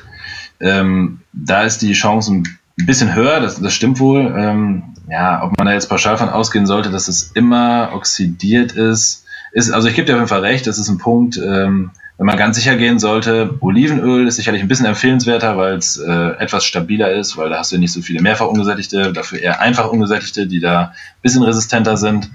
Ähm, 0.59 1.22
da 1.34 1.63
ist 1.63 1.82
die 1.82 1.93
Chance 1.93 2.34
ein 2.34 2.59
bisschen 2.78 3.13
höher, 3.13 3.39
das, 3.39 3.61
das 3.61 3.74
stimmt 3.74 3.99
wohl. 3.99 4.34
Ähm, 4.38 4.84
ja, 5.09 5.43
ob 5.43 5.57
man 5.57 5.67
da 5.67 5.74
jetzt 5.74 5.89
pauschal 5.89 6.17
von 6.17 6.30
ausgehen 6.30 6.65
sollte, 6.65 6.89
dass 6.89 7.07
es 7.07 7.32
immer 7.34 7.91
oxidiert 7.93 8.74
ist, 8.74 9.26
ist, 9.51 9.72
also 9.72 9.88
ich 9.88 9.95
gebe 9.95 10.05
dir 10.05 10.13
auf 10.13 10.20
jeden 10.20 10.30
Fall 10.30 10.41
recht, 10.41 10.67
das 10.67 10.78
ist 10.78 10.89
ein 10.89 10.99
Punkt, 10.99 11.38
ähm, 11.38 11.91
wenn 12.20 12.26
man 12.26 12.38
ganz 12.38 12.57
sicher 12.57 12.76
gehen 12.76 12.99
sollte, 12.99 13.55
Olivenöl 13.61 14.28
ist 14.28 14.36
sicherlich 14.36 14.61
ein 14.61 14.67
bisschen 14.67 14.86
empfehlenswerter, 14.86 15.55
weil 15.55 15.78
es 15.78 15.97
äh, 15.97 16.32
etwas 16.38 16.65
stabiler 16.65 17.13
ist, 17.13 17.38
weil 17.38 17.49
da 17.49 17.59
hast 17.59 17.72
du 17.72 17.78
nicht 17.78 17.93
so 17.93 18.01
viele 18.01 18.22
mehrfach 18.22 18.47
ungesättigte, 18.47 19.13
dafür 19.13 19.39
eher 19.39 19.61
einfach 19.61 19.89
ungesättigte, 19.89 20.45
die 20.45 20.59
da 20.59 20.82
ein 20.82 21.22
bisschen 21.22 21.43
resistenter 21.43 21.95
sind. 21.95 22.30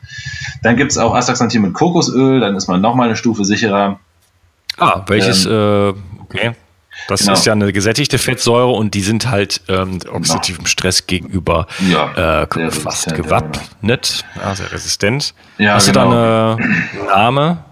Dann 0.62 0.78
gibt 0.78 0.92
es 0.92 0.96
auch 0.96 1.14
Astaxanthin 1.14 1.60
mit 1.60 1.74
Kokosöl, 1.74 2.40
dann 2.40 2.56
ist 2.56 2.66
man 2.66 2.80
nochmal 2.80 3.08
eine 3.08 3.16
Stufe 3.16 3.44
sicherer. 3.44 4.00
Ah, 4.78 5.02
welches, 5.06 5.44
ähm, 5.44 5.52
äh, 5.52 6.22
okay. 6.22 6.52
Das 7.06 7.20
genau. 7.20 7.34
ist 7.34 7.44
ja 7.44 7.52
eine 7.52 7.70
gesättigte 7.70 8.16
Fettsäure 8.16 8.70
und 8.70 8.94
die 8.94 9.02
sind 9.02 9.28
halt 9.28 9.60
ähm, 9.68 9.98
oxidativem 10.10 10.58
genau. 10.60 10.68
Stress 10.68 11.06
gegenüber 11.06 11.66
ja, 11.90 12.42
äh, 12.42 12.70
fast 12.70 13.14
gewappnet, 13.14 14.24
ja, 14.36 14.54
sehr 14.54 14.72
resistent. 14.72 15.34
Ja, 15.58 15.74
Hast 15.74 15.92
genau. 15.92 16.04
du 16.06 16.10
da 16.10 16.56
genau. 16.56 17.00
einen 17.00 17.06
Name? 17.06 17.64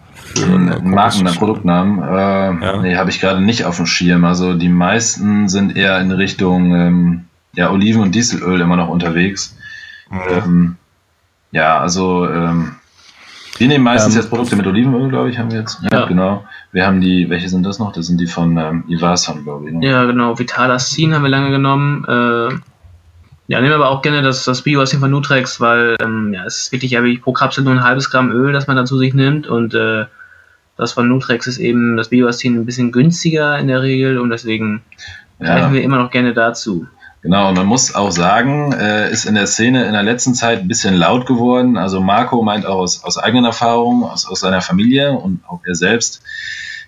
Marken, 0.82 1.24
Produktnamen. 1.24 2.02
Äh, 2.02 2.64
ja. 2.64 2.82
Nee, 2.82 2.96
habe 2.96 3.10
ich 3.10 3.20
gerade 3.20 3.40
nicht 3.40 3.64
auf 3.64 3.76
dem 3.76 3.86
Schirm. 3.86 4.24
Also 4.24 4.54
die 4.54 4.68
meisten 4.68 5.48
sind 5.48 5.76
eher 5.76 6.00
in 6.00 6.10
Richtung 6.10 6.74
ähm, 6.74 7.24
ja, 7.54 7.70
Oliven- 7.70 8.02
und 8.02 8.14
Dieselöl 8.14 8.60
immer 8.60 8.76
noch 8.76 8.88
unterwegs. 8.88 9.56
Mhm. 10.10 10.20
Ähm, 10.30 10.76
ja, 11.52 11.78
also 11.78 12.26
ähm, 12.28 12.76
wir 13.58 13.68
nehmen 13.68 13.84
meistens 13.84 14.14
ähm, 14.14 14.20
jetzt 14.20 14.30
Produkte 14.30 14.56
mit 14.56 14.66
Olivenöl, 14.66 15.08
glaube 15.08 15.30
ich, 15.30 15.38
haben 15.38 15.50
wir 15.50 15.60
jetzt. 15.60 15.80
Ja, 15.82 16.00
ja, 16.00 16.06
genau. 16.06 16.44
Wir 16.72 16.86
haben 16.86 17.00
die, 17.00 17.28
welche 17.28 17.48
sind 17.48 17.64
das 17.64 17.78
noch? 17.78 17.92
Das 17.92 18.06
sind 18.06 18.18
die 18.18 18.26
von 18.26 18.56
ähm, 18.56 18.84
Ivasan, 18.88 19.44
glaube 19.44 19.68
ich. 19.68 19.74
Ne? 19.74 19.86
Ja, 19.86 20.04
genau. 20.04 20.38
Vitalastin 20.38 21.14
haben 21.14 21.22
wir 21.22 21.28
lange 21.28 21.50
genommen. 21.50 22.04
Äh, 22.08 22.54
ja, 23.48 23.60
nehmen 23.60 23.70
wir 23.70 23.76
aber 23.76 23.90
auch 23.90 24.00
gerne 24.00 24.22
das, 24.22 24.44
das 24.44 24.62
Bio-Asin 24.62 25.00
von 25.00 25.10
Nutrex, 25.10 25.60
weil 25.60 25.96
ähm, 26.00 26.32
ja, 26.32 26.44
es 26.46 26.60
ist 26.60 26.72
wirklich 26.72 26.92
ja, 26.92 27.02
pro 27.22 27.32
Kapsel 27.32 27.64
nur 27.64 27.74
ein 27.74 27.84
halbes 27.84 28.10
Gramm 28.10 28.30
Öl, 28.30 28.52
das 28.52 28.66
man 28.66 28.76
dann 28.76 28.86
zu 28.86 28.96
sich 28.98 29.12
nimmt 29.12 29.46
und 29.46 29.74
äh, 29.74 30.06
das 30.76 30.92
von 30.92 31.08
Nutrex 31.08 31.46
ist 31.46 31.58
eben 31.58 31.96
das 31.96 32.08
Bioastin 32.08 32.56
ein 32.56 32.66
bisschen 32.66 32.92
günstiger 32.92 33.58
in 33.58 33.68
der 33.68 33.82
Regel 33.82 34.18
und 34.18 34.30
deswegen 34.30 34.82
ja. 35.38 35.46
greifen 35.46 35.74
wir 35.74 35.82
immer 35.82 35.98
noch 35.98 36.10
gerne 36.10 36.34
dazu. 36.34 36.86
Genau, 37.22 37.50
und 37.50 37.54
man 37.54 37.66
muss 37.66 37.94
auch 37.94 38.10
sagen, 38.10 38.72
äh, 38.72 39.10
ist 39.12 39.26
in 39.26 39.36
der 39.36 39.46
Szene 39.46 39.84
in 39.84 39.92
der 39.92 40.02
letzten 40.02 40.34
Zeit 40.34 40.58
ein 40.58 40.68
bisschen 40.68 40.94
laut 40.94 41.24
geworden. 41.26 41.76
Also 41.76 42.00
Marco 42.00 42.42
meint 42.42 42.66
auch 42.66 42.78
aus, 42.78 43.04
aus 43.04 43.16
eigener 43.16 43.48
Erfahrung, 43.48 44.02
aus, 44.02 44.26
aus 44.26 44.40
seiner 44.40 44.60
Familie 44.60 45.12
und 45.12 45.40
auch 45.46 45.60
er 45.64 45.76
selbst, 45.76 46.22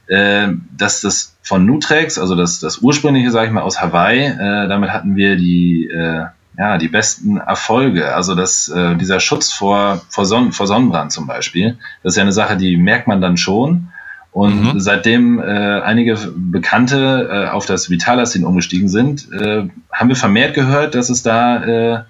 äh, 0.09 0.49
dass 0.76 1.01
das 1.03 1.37
von 1.43 1.64
Nutrex, 1.64 2.18
also 2.18 2.35
das, 2.35 2.59
das 2.59 2.78
ursprüngliche, 2.78 3.30
sage 3.30 3.47
ich 3.47 3.53
mal, 3.53 3.62
aus 3.62 3.80
Hawaii, 3.80 4.24
äh, 4.24 4.66
damit 4.66 4.91
hatten 4.91 5.14
wir 5.14 5.37
die 5.37 5.87
äh, 5.87 6.24
ja, 6.59 6.78
die 6.78 6.88
besten 6.88 7.36
Erfolge. 7.38 8.14
Also 8.14 8.34
das, 8.34 8.68
äh, 8.68 8.96
dieser 8.96 9.20
Schutz 9.20 9.52
vor, 9.52 10.02
vor, 10.09 10.24
Sonnen, 10.24 10.52
vor 10.52 10.66
Sonnenbrand 10.66 11.12
zum 11.12 11.26
Beispiel, 11.26 11.78
das 12.02 12.12
ist 12.12 12.16
ja 12.16 12.22
eine 12.22 12.32
Sache, 12.32 12.57
die 12.57 12.76
merkt 12.76 13.09
man 13.09 13.20
dann 13.20 13.36
schon. 13.36 13.88
Und 14.30 14.74
mhm. 14.74 14.80
seitdem 14.80 15.38
äh, 15.38 15.44
einige 15.80 16.18
Bekannte 16.34 17.28
äh, 17.30 17.50
auf 17.50 17.66
das 17.66 17.88
Vitalastin 17.88 18.44
umgestiegen 18.44 18.88
sind, 18.88 19.30
äh, 19.32 19.68
haben 19.92 20.09
wir 20.09 20.16
vermehrt 20.16 20.55
gehört, 20.55 20.96
dass 20.96 21.09
es 21.09 21.22
da 21.22 21.62
äh, 21.62 22.02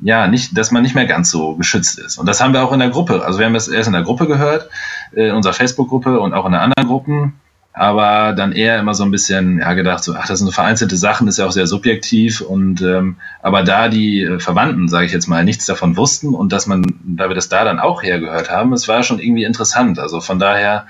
ja 0.00 0.28
nicht, 0.28 0.58
dass 0.58 0.70
man 0.70 0.82
nicht 0.82 0.94
mehr 0.94 1.06
ganz 1.06 1.30
so 1.30 1.56
geschützt 1.56 1.98
ist. 1.98 2.18
Und 2.18 2.26
das 2.26 2.42
haben 2.42 2.52
wir 2.52 2.62
auch 2.62 2.72
in 2.72 2.80
der 2.80 2.90
Gruppe. 2.90 3.24
Also 3.24 3.38
wir 3.38 3.46
haben 3.46 3.54
es 3.54 3.68
erst 3.68 3.86
in 3.86 3.94
der 3.94 4.02
Gruppe 4.02 4.26
gehört, 4.26 4.68
äh, 5.14 5.28
in 5.28 5.34
unserer 5.34 5.54
Facebook-Gruppe 5.54 6.20
und 6.20 6.34
auch 6.34 6.44
in 6.44 6.54
anderen 6.54 6.86
Gruppen 6.86 7.34
aber 7.76 8.34
dann 8.34 8.52
eher 8.52 8.78
immer 8.78 8.94
so 8.94 9.02
ein 9.02 9.10
bisschen 9.10 9.58
ja, 9.58 9.74
gedacht, 9.74 10.04
so, 10.04 10.14
ach, 10.14 10.28
das 10.28 10.38
sind 10.38 10.46
so 10.46 10.52
vereinzelte 10.52 10.96
Sachen, 10.96 11.26
ist 11.26 11.38
ja 11.38 11.46
auch 11.46 11.52
sehr 11.52 11.66
subjektiv 11.66 12.40
und 12.40 12.80
ähm, 12.82 13.16
aber 13.42 13.64
da 13.64 13.88
die 13.88 14.22
äh, 14.22 14.38
Verwandten, 14.38 14.86
sage 14.86 15.06
ich 15.06 15.12
jetzt 15.12 15.26
mal, 15.26 15.44
nichts 15.44 15.66
davon 15.66 15.96
wussten 15.96 16.34
und 16.34 16.52
dass 16.52 16.68
man, 16.68 16.84
da 17.04 17.28
wir 17.28 17.34
das 17.34 17.48
da 17.48 17.64
dann 17.64 17.80
auch 17.80 18.04
hergehört 18.04 18.48
haben, 18.48 18.72
es 18.72 18.86
war 18.86 19.02
schon 19.02 19.18
irgendwie 19.18 19.42
interessant. 19.42 19.98
Also 19.98 20.20
von 20.20 20.38
daher, 20.38 20.86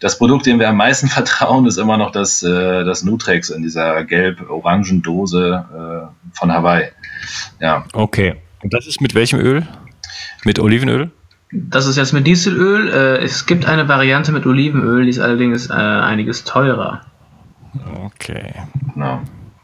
das 0.00 0.18
Produkt, 0.18 0.46
dem 0.46 0.58
wir 0.58 0.68
am 0.68 0.76
meisten 0.76 1.06
vertrauen, 1.08 1.66
ist 1.66 1.78
immer 1.78 1.98
noch 1.98 2.10
das, 2.10 2.42
äh, 2.42 2.82
das 2.82 3.04
Nutrex 3.04 3.50
in 3.50 3.62
dieser 3.62 4.02
gelb-orangen 4.02 5.02
Dose 5.02 5.64
äh, 5.72 6.36
von 6.36 6.52
Hawaii. 6.52 6.88
Ja. 7.60 7.84
Okay. 7.92 8.34
Und 8.60 8.74
das 8.74 8.88
ist 8.88 9.00
mit 9.00 9.14
welchem 9.14 9.38
Öl? 9.38 9.68
Mit 10.42 10.58
Olivenöl? 10.58 11.12
Das 11.56 11.86
ist 11.86 11.96
jetzt 11.96 12.12
mit 12.12 12.26
Dieselöl. 12.26 12.88
Äh, 12.88 13.24
es 13.24 13.46
gibt 13.46 13.66
eine 13.66 13.86
Variante 13.86 14.32
mit 14.32 14.44
Olivenöl, 14.44 15.04
die 15.04 15.10
ist 15.10 15.20
allerdings 15.20 15.70
äh, 15.70 15.72
einiges 15.72 16.42
teurer. 16.42 17.02
Okay. 18.04 18.54
No. 18.96 19.20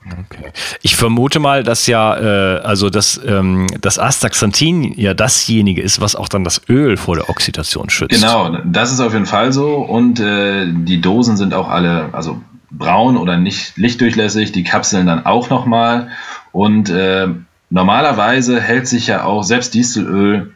Okay. 0.07 0.53
Ich 0.83 0.97
vermute 0.97 1.41
mal, 1.41 1.63
dass 1.63 1.87
ja, 1.87 2.17
äh, 2.17 2.61
also 2.61 2.91
dass 2.91 3.21
ähm, 3.25 3.67
das 3.81 3.99
Astaxanthin 3.99 4.95
ja 4.97 5.15
dasjenige 5.15 5.83
ist, 5.83 6.01
was 6.01 6.17
auch 6.17 6.29
dann 6.29 6.45
das 6.45 6.63
Öl 6.69 6.97
vor 6.97 7.17
der 7.17 7.29
Oxidation 7.29 7.91
schützt. 7.91 8.21
Genau, 8.21 8.57
das 8.65 8.93
ist 8.93 9.01
auf 9.01 9.13
jeden 9.13 9.27
Fall 9.27 9.53
so. 9.53 9.77
Und 9.77 10.21
äh, 10.21 10.67
die 10.69 11.01
Dosen 11.01 11.37
sind 11.37 11.55
auch 11.55 11.69
alle, 11.69 12.09
also 12.13 12.41
braun 12.71 13.17
oder 13.17 13.37
nicht 13.37 13.77
lichtdurchlässig, 13.77 14.53
die 14.53 14.65
Kapseln 14.65 15.07
dann 15.07 15.27
auch 15.27 15.51
nochmal. 15.51 16.09
Und 16.53 16.89
äh, 16.91 17.29
normalerweise 17.69 18.61
hält 18.61 18.89
sich 18.89 19.09
ja 19.09 19.25
auch 19.25 19.43
selbst 19.43 19.75
Dieselöl 19.75 20.55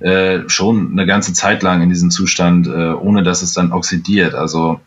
äh, 0.00 0.48
schon 0.48 0.92
eine 0.92 1.06
ganze 1.06 1.32
Zeit 1.32 1.62
lang 1.62 1.82
in 1.82 1.88
diesem 1.88 2.10
Zustand, 2.10 2.66
äh, 2.66 2.92
ohne 2.92 3.22
dass 3.22 3.42
es 3.42 3.54
dann 3.54 3.72
oxidiert. 3.72 4.34
Also 4.34 4.80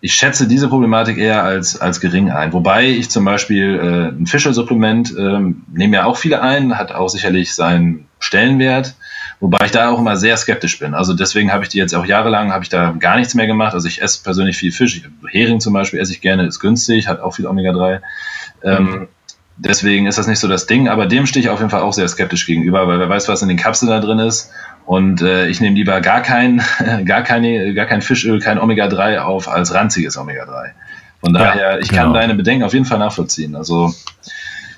ich 0.00 0.14
schätze 0.14 0.46
diese 0.46 0.68
Problematik 0.68 1.16
eher 1.16 1.42
als, 1.42 1.80
als 1.80 2.00
gering 2.00 2.30
ein. 2.30 2.52
Wobei 2.52 2.86
ich 2.86 3.10
zum 3.10 3.24
Beispiel 3.24 3.74
äh, 3.76 4.16
ein 4.16 4.26
Fischelsupplement 4.26 5.16
äh, 5.16 5.40
nehme 5.72 5.96
ja 5.96 6.04
auch 6.04 6.18
viele 6.18 6.42
ein, 6.42 6.76
hat 6.76 6.92
auch 6.92 7.08
sicherlich 7.08 7.54
seinen 7.54 8.06
Stellenwert. 8.18 8.94
Wobei 9.40 9.66
ich 9.66 9.70
da 9.70 9.90
auch 9.90 9.98
immer 9.98 10.16
sehr 10.16 10.36
skeptisch 10.36 10.78
bin. 10.78 10.94
Also 10.94 11.12
deswegen 11.12 11.52
habe 11.52 11.64
ich 11.64 11.68
die 11.68 11.78
jetzt 11.78 11.94
auch 11.94 12.06
jahrelang, 12.06 12.52
habe 12.52 12.64
ich 12.64 12.70
da 12.70 12.94
gar 12.98 13.16
nichts 13.16 13.34
mehr 13.34 13.46
gemacht. 13.46 13.74
Also 13.74 13.88
ich 13.88 14.00
esse 14.00 14.22
persönlich 14.22 14.56
viel 14.56 14.72
Fisch. 14.72 15.02
Hering 15.30 15.60
zum 15.60 15.72
Beispiel 15.72 16.00
esse 16.00 16.12
ich 16.12 16.20
gerne, 16.20 16.46
ist 16.46 16.60
günstig, 16.60 17.08
hat 17.08 17.20
auch 17.20 17.34
viel 17.34 17.46
Omega-3. 17.46 18.00
Ähm, 18.62 18.84
mhm. 18.84 19.08
Deswegen 19.58 20.06
ist 20.06 20.18
das 20.18 20.26
nicht 20.26 20.38
so 20.38 20.48
das 20.48 20.66
Ding, 20.66 20.88
aber 20.88 21.06
dem 21.06 21.24
stehe 21.24 21.42
ich 21.42 21.50
auf 21.50 21.60
jeden 21.60 21.70
Fall 21.70 21.80
auch 21.80 21.94
sehr 21.94 22.06
skeptisch 22.08 22.46
gegenüber, 22.46 22.86
weil 22.86 22.98
wer 22.98 23.08
weiß, 23.08 23.28
was 23.28 23.40
in 23.40 23.48
den 23.48 23.56
Kapseln 23.56 23.90
da 23.90 24.00
drin 24.00 24.18
ist. 24.18 24.50
Und 24.84 25.22
äh, 25.22 25.48
ich 25.48 25.60
nehme 25.60 25.74
lieber 25.74 26.00
gar 26.00 26.20
kein, 26.20 26.62
gar 27.04 27.22
keine, 27.22 27.72
gar 27.74 27.86
kein 27.86 28.02
Fischöl, 28.02 28.40
kein 28.40 28.58
Omega-3 28.58 29.18
auf 29.18 29.48
als 29.48 29.74
ranziges 29.74 30.18
Omega-3. 30.18 30.70
Von 31.20 31.32
daher, 31.32 31.72
ja, 31.74 31.78
ich 31.78 31.88
kann 31.88 32.08
genau. 32.08 32.14
deine 32.14 32.34
Bedenken 32.34 32.64
auf 32.64 32.74
jeden 32.74 32.84
Fall 32.84 32.98
nachvollziehen. 32.98 33.56
Also 33.56 33.94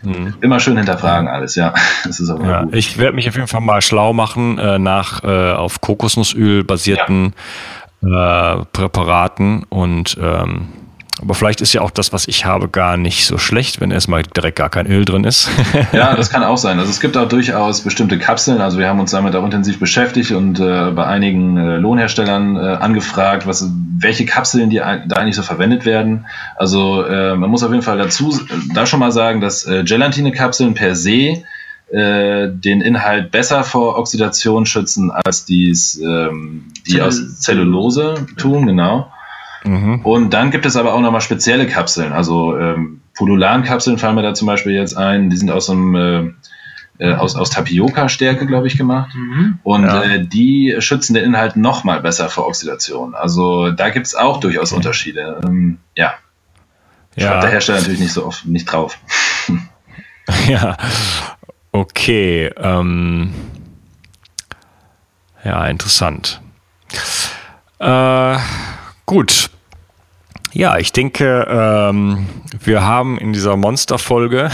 mhm. 0.02 0.34
immer 0.40 0.60
schön 0.60 0.76
hinterfragen 0.76 1.28
alles, 1.28 1.56
ja. 1.56 1.74
Das 2.04 2.20
ist 2.20 2.30
auch 2.30 2.40
ja, 2.40 2.62
gut. 2.62 2.74
Ich 2.74 2.98
werde 2.98 3.16
mich 3.16 3.28
auf 3.28 3.34
jeden 3.34 3.48
Fall 3.48 3.60
mal 3.60 3.82
schlau 3.82 4.12
machen 4.12 4.58
äh, 4.58 4.78
nach 4.78 5.24
äh, 5.24 5.52
auf 5.52 5.80
Kokosnussöl 5.80 6.62
basierten 6.62 7.34
ja. 8.00 8.60
äh, 8.60 8.64
Präparaten 8.72 9.64
und 9.64 10.16
ähm, 10.22 10.68
aber 11.20 11.34
vielleicht 11.34 11.60
ist 11.60 11.72
ja 11.72 11.80
auch 11.80 11.90
das, 11.90 12.12
was 12.12 12.28
ich 12.28 12.44
habe, 12.44 12.68
gar 12.68 12.96
nicht 12.96 13.26
so 13.26 13.38
schlecht, 13.38 13.80
wenn 13.80 13.90
erstmal 13.90 14.22
direkt 14.22 14.56
gar 14.56 14.70
kein 14.70 14.86
Öl 14.86 15.04
drin 15.04 15.24
ist. 15.24 15.48
ja, 15.92 16.14
das 16.14 16.30
kann 16.30 16.44
auch 16.44 16.58
sein. 16.58 16.78
Also 16.78 16.90
es 16.90 17.00
gibt 17.00 17.16
auch 17.16 17.28
durchaus 17.28 17.80
bestimmte 17.80 18.18
Kapseln. 18.18 18.60
Also 18.60 18.78
wir 18.78 18.88
haben 18.88 19.00
uns 19.00 19.10
damit 19.10 19.34
auch 19.34 19.44
intensiv 19.44 19.78
beschäftigt 19.78 20.30
und 20.32 20.60
äh, 20.60 20.90
bei 20.90 21.06
einigen 21.06 21.56
äh, 21.56 21.76
Lohnherstellern 21.76 22.56
äh, 22.56 22.60
angefragt, 22.60 23.46
was, 23.46 23.68
welche 23.98 24.26
Kapseln 24.26 24.70
die 24.70 24.76
da 24.76 25.16
eigentlich 25.16 25.36
so 25.36 25.42
verwendet 25.42 25.84
werden. 25.84 26.26
Also 26.56 27.04
äh, 27.04 27.34
man 27.34 27.50
muss 27.50 27.62
auf 27.62 27.70
jeden 27.70 27.82
Fall 27.82 27.98
dazu 27.98 28.38
da 28.74 28.86
schon 28.86 29.00
mal 29.00 29.12
sagen, 29.12 29.40
dass 29.40 29.66
äh, 29.66 29.84
Gelatine-Kapseln 29.84 30.74
per 30.74 30.94
se 30.94 31.42
äh, 31.90 32.48
den 32.48 32.80
Inhalt 32.80 33.30
besser 33.30 33.64
vor 33.64 33.98
Oxidation 33.98 34.66
schützen, 34.66 35.10
als 35.10 35.46
dies 35.46 35.98
ähm, 36.00 36.66
die 36.86 37.00
aus 37.00 37.40
Zellulose 37.40 38.26
tun, 38.36 38.66
genau. 38.66 39.10
Mhm. 39.64 40.00
Und 40.04 40.34
dann 40.34 40.50
gibt 40.50 40.66
es 40.66 40.76
aber 40.76 40.94
auch 40.94 41.00
nochmal 41.00 41.20
spezielle 41.20 41.66
Kapseln. 41.66 42.12
Also 42.12 42.56
ähm, 42.56 43.00
Pudulan-Kapseln 43.14 43.98
fallen 43.98 44.14
mir 44.14 44.22
da 44.22 44.34
zum 44.34 44.46
Beispiel 44.46 44.72
jetzt 44.72 44.96
ein. 44.96 45.30
Die 45.30 45.36
sind 45.36 45.50
aus 45.50 45.68
einem 45.70 45.94
äh, 45.94 46.32
äh, 46.98 47.14
aus, 47.14 47.36
aus 47.36 47.50
Tapioca-Stärke, 47.50 48.46
glaube 48.46 48.66
ich, 48.66 48.76
gemacht. 48.76 49.14
Mhm. 49.14 49.60
Und 49.62 49.84
ja. 49.84 50.02
äh, 50.02 50.26
die 50.26 50.76
schützen 50.80 51.14
den 51.14 51.24
Inhalt 51.24 51.56
nochmal 51.56 52.00
besser 52.00 52.28
vor 52.28 52.46
Oxidation. 52.46 53.14
Also 53.14 53.70
da 53.70 53.90
gibt 53.90 54.06
es 54.06 54.14
auch 54.14 54.40
durchaus 54.40 54.72
Unterschiede. 54.72 55.40
Ähm, 55.44 55.78
ja. 55.94 56.14
Schreibt 57.16 57.34
ja. 57.34 57.40
der 57.40 57.50
Hersteller 57.50 57.78
natürlich 57.78 58.00
nicht 58.00 58.12
so 58.12 58.26
oft 58.26 58.46
nicht 58.46 58.64
drauf. 58.64 58.98
ja, 60.48 60.76
okay. 61.72 62.50
Ähm, 62.56 63.32
ja, 65.44 65.66
interessant. 65.66 66.40
Äh, 67.78 68.36
Gut. 69.08 69.48
Ja, 70.52 70.76
ich 70.76 70.92
denke, 70.92 71.46
ähm, 71.48 72.26
wir 72.62 72.82
haben 72.82 73.16
in 73.16 73.32
dieser 73.32 73.56
Monsterfolge 73.56 74.50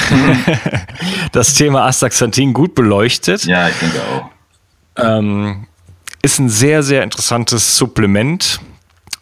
das 1.32 1.54
Thema 1.54 1.86
Astaxanthin 1.86 2.52
gut 2.52 2.76
beleuchtet. 2.76 3.46
Ja, 3.46 3.68
ich 3.68 3.74
denke 3.74 4.00
auch. 4.00 4.30
Ähm, 4.96 5.66
ist 6.22 6.38
ein 6.38 6.48
sehr, 6.48 6.84
sehr 6.84 7.02
interessantes 7.02 7.76
Supplement. 7.76 8.60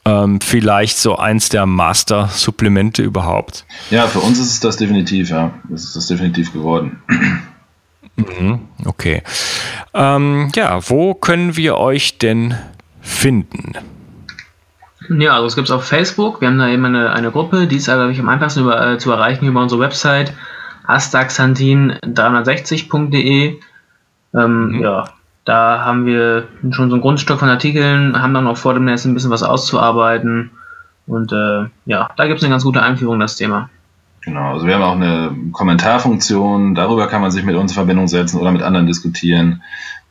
Ähm, 0.05 0.39
vielleicht 0.43 0.99
so 0.99 1.17
eins 1.17 1.49
der 1.49 1.65
Master-Supplemente 1.65 3.03
überhaupt. 3.03 3.65
Ja, 3.89 4.09
für 4.09 4.21
uns 4.21 4.39
ist 4.39 4.51
es 4.51 4.61
das 4.61 4.77
definitiv, 4.77 5.31
ja. 5.31 5.55
Das 5.71 5.85
ist 5.85 5.97
das 5.97 6.09
definitiv 6.09 6.53
geworden. 6.53 7.03
Mhm, 8.17 8.69
okay. 8.85 9.23
Ähm, 9.95 10.53
ja, 10.55 10.79
wo 10.91 11.15
können 11.15 11.57
wir 11.57 11.79
euch 11.79 12.19
denn 12.19 12.55
finden? 13.01 13.73
Ja, 15.09 15.35
also 15.35 15.47
es 15.47 15.57
gibt 15.57 15.69
es 15.69 15.73
auf 15.73 15.85
Facebook. 15.85 16.41
Wir 16.41 16.49
haben 16.49 16.59
da 16.59 16.69
eben 16.69 16.85
eine, 16.85 17.13
eine 17.13 17.31
Gruppe, 17.31 17.67
die 17.67 17.77
ist, 17.77 17.87
glaube 17.87 18.13
ich, 18.13 18.21
am 18.21 18.29
einfachsten 18.29 18.61
über, 18.61 18.93
äh, 18.93 18.99
zu 18.99 19.11
erreichen 19.11 19.47
über 19.47 19.61
unsere 19.61 19.81
Website 19.81 20.33
astaxanthin360.de. 20.87 23.59
Ähm, 24.35 24.69
mhm. 24.69 24.83
Ja, 24.83 25.05
da 25.45 25.85
haben 25.85 26.07
wir 26.07 26.45
schon 26.71 26.89
so 26.91 26.97
ein 26.97 27.01
Grundstück 27.01 27.39
von 27.39 27.49
Artikeln, 27.49 28.21
haben 28.21 28.35
dann 28.35 28.47
auch 28.47 28.57
vor 28.57 28.75
dem 28.75 28.85
Netz 28.85 29.05
ein 29.05 29.15
bisschen 29.15 29.31
was 29.31 29.43
auszuarbeiten. 29.43 30.51
Und 31.07 31.33
äh, 31.33 31.65
ja, 31.87 32.11
da 32.17 32.27
gibt 32.27 32.39
es 32.39 32.45
eine 32.45 32.53
ganz 32.53 32.65
gute 32.65 32.83
Einführung 32.83 33.15
in 33.15 33.21
das 33.21 33.37
Thema. 33.37 33.71
Genau, 34.21 34.53
also 34.53 34.67
wir 34.67 34.75
haben 34.77 34.83
auch 34.83 34.95
eine 34.95 35.35
Kommentarfunktion, 35.51 36.77
darüber 36.77 37.09
kann 37.09 37.23
man 37.23 37.33
sich 37.33 37.45
mit 37.45 37.57
uns 37.57 37.73
in 37.73 37.75
Verbindung 37.75 38.07
setzen 38.07 38.39
oder 38.39 38.53
mit 38.53 38.63
anderen 38.63 38.87
diskutieren. 38.87 39.65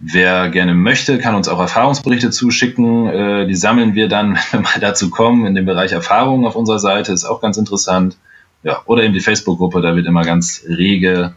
Wer 0.04 0.50
gerne 0.50 0.74
möchte, 0.74 1.20
kann 1.20 1.36
uns 1.36 1.48
auch 1.48 1.60
Erfahrungsberichte 1.60 2.32
zuschicken. 2.32 3.08
Äh, 3.08 3.48
die 3.48 3.56
sammeln 3.56 3.94
wir 3.94 4.08
dann, 4.08 4.40
wenn 4.52 4.62
wir 4.62 4.70
mal 4.70 4.80
dazu 4.80 5.12
kommen, 5.12 5.46
in 5.46 5.54
dem 5.54 5.66
Bereich 5.66 5.92
Erfahrungen 5.92 6.46
auf 6.46 6.56
unserer 6.56 6.80
Seite. 6.80 7.14
Ist 7.14 7.26
auch 7.26 7.40
ganz 7.40 7.58
interessant. 7.58 8.18
Ja, 8.64 8.82
oder 8.86 9.04
eben 9.04 9.14
die 9.14 9.20
Facebook-Gruppe, 9.20 9.82
da 9.82 9.96
wird 9.96 10.08
immer 10.08 10.24
ganz 10.24 10.64
rege 10.68 11.34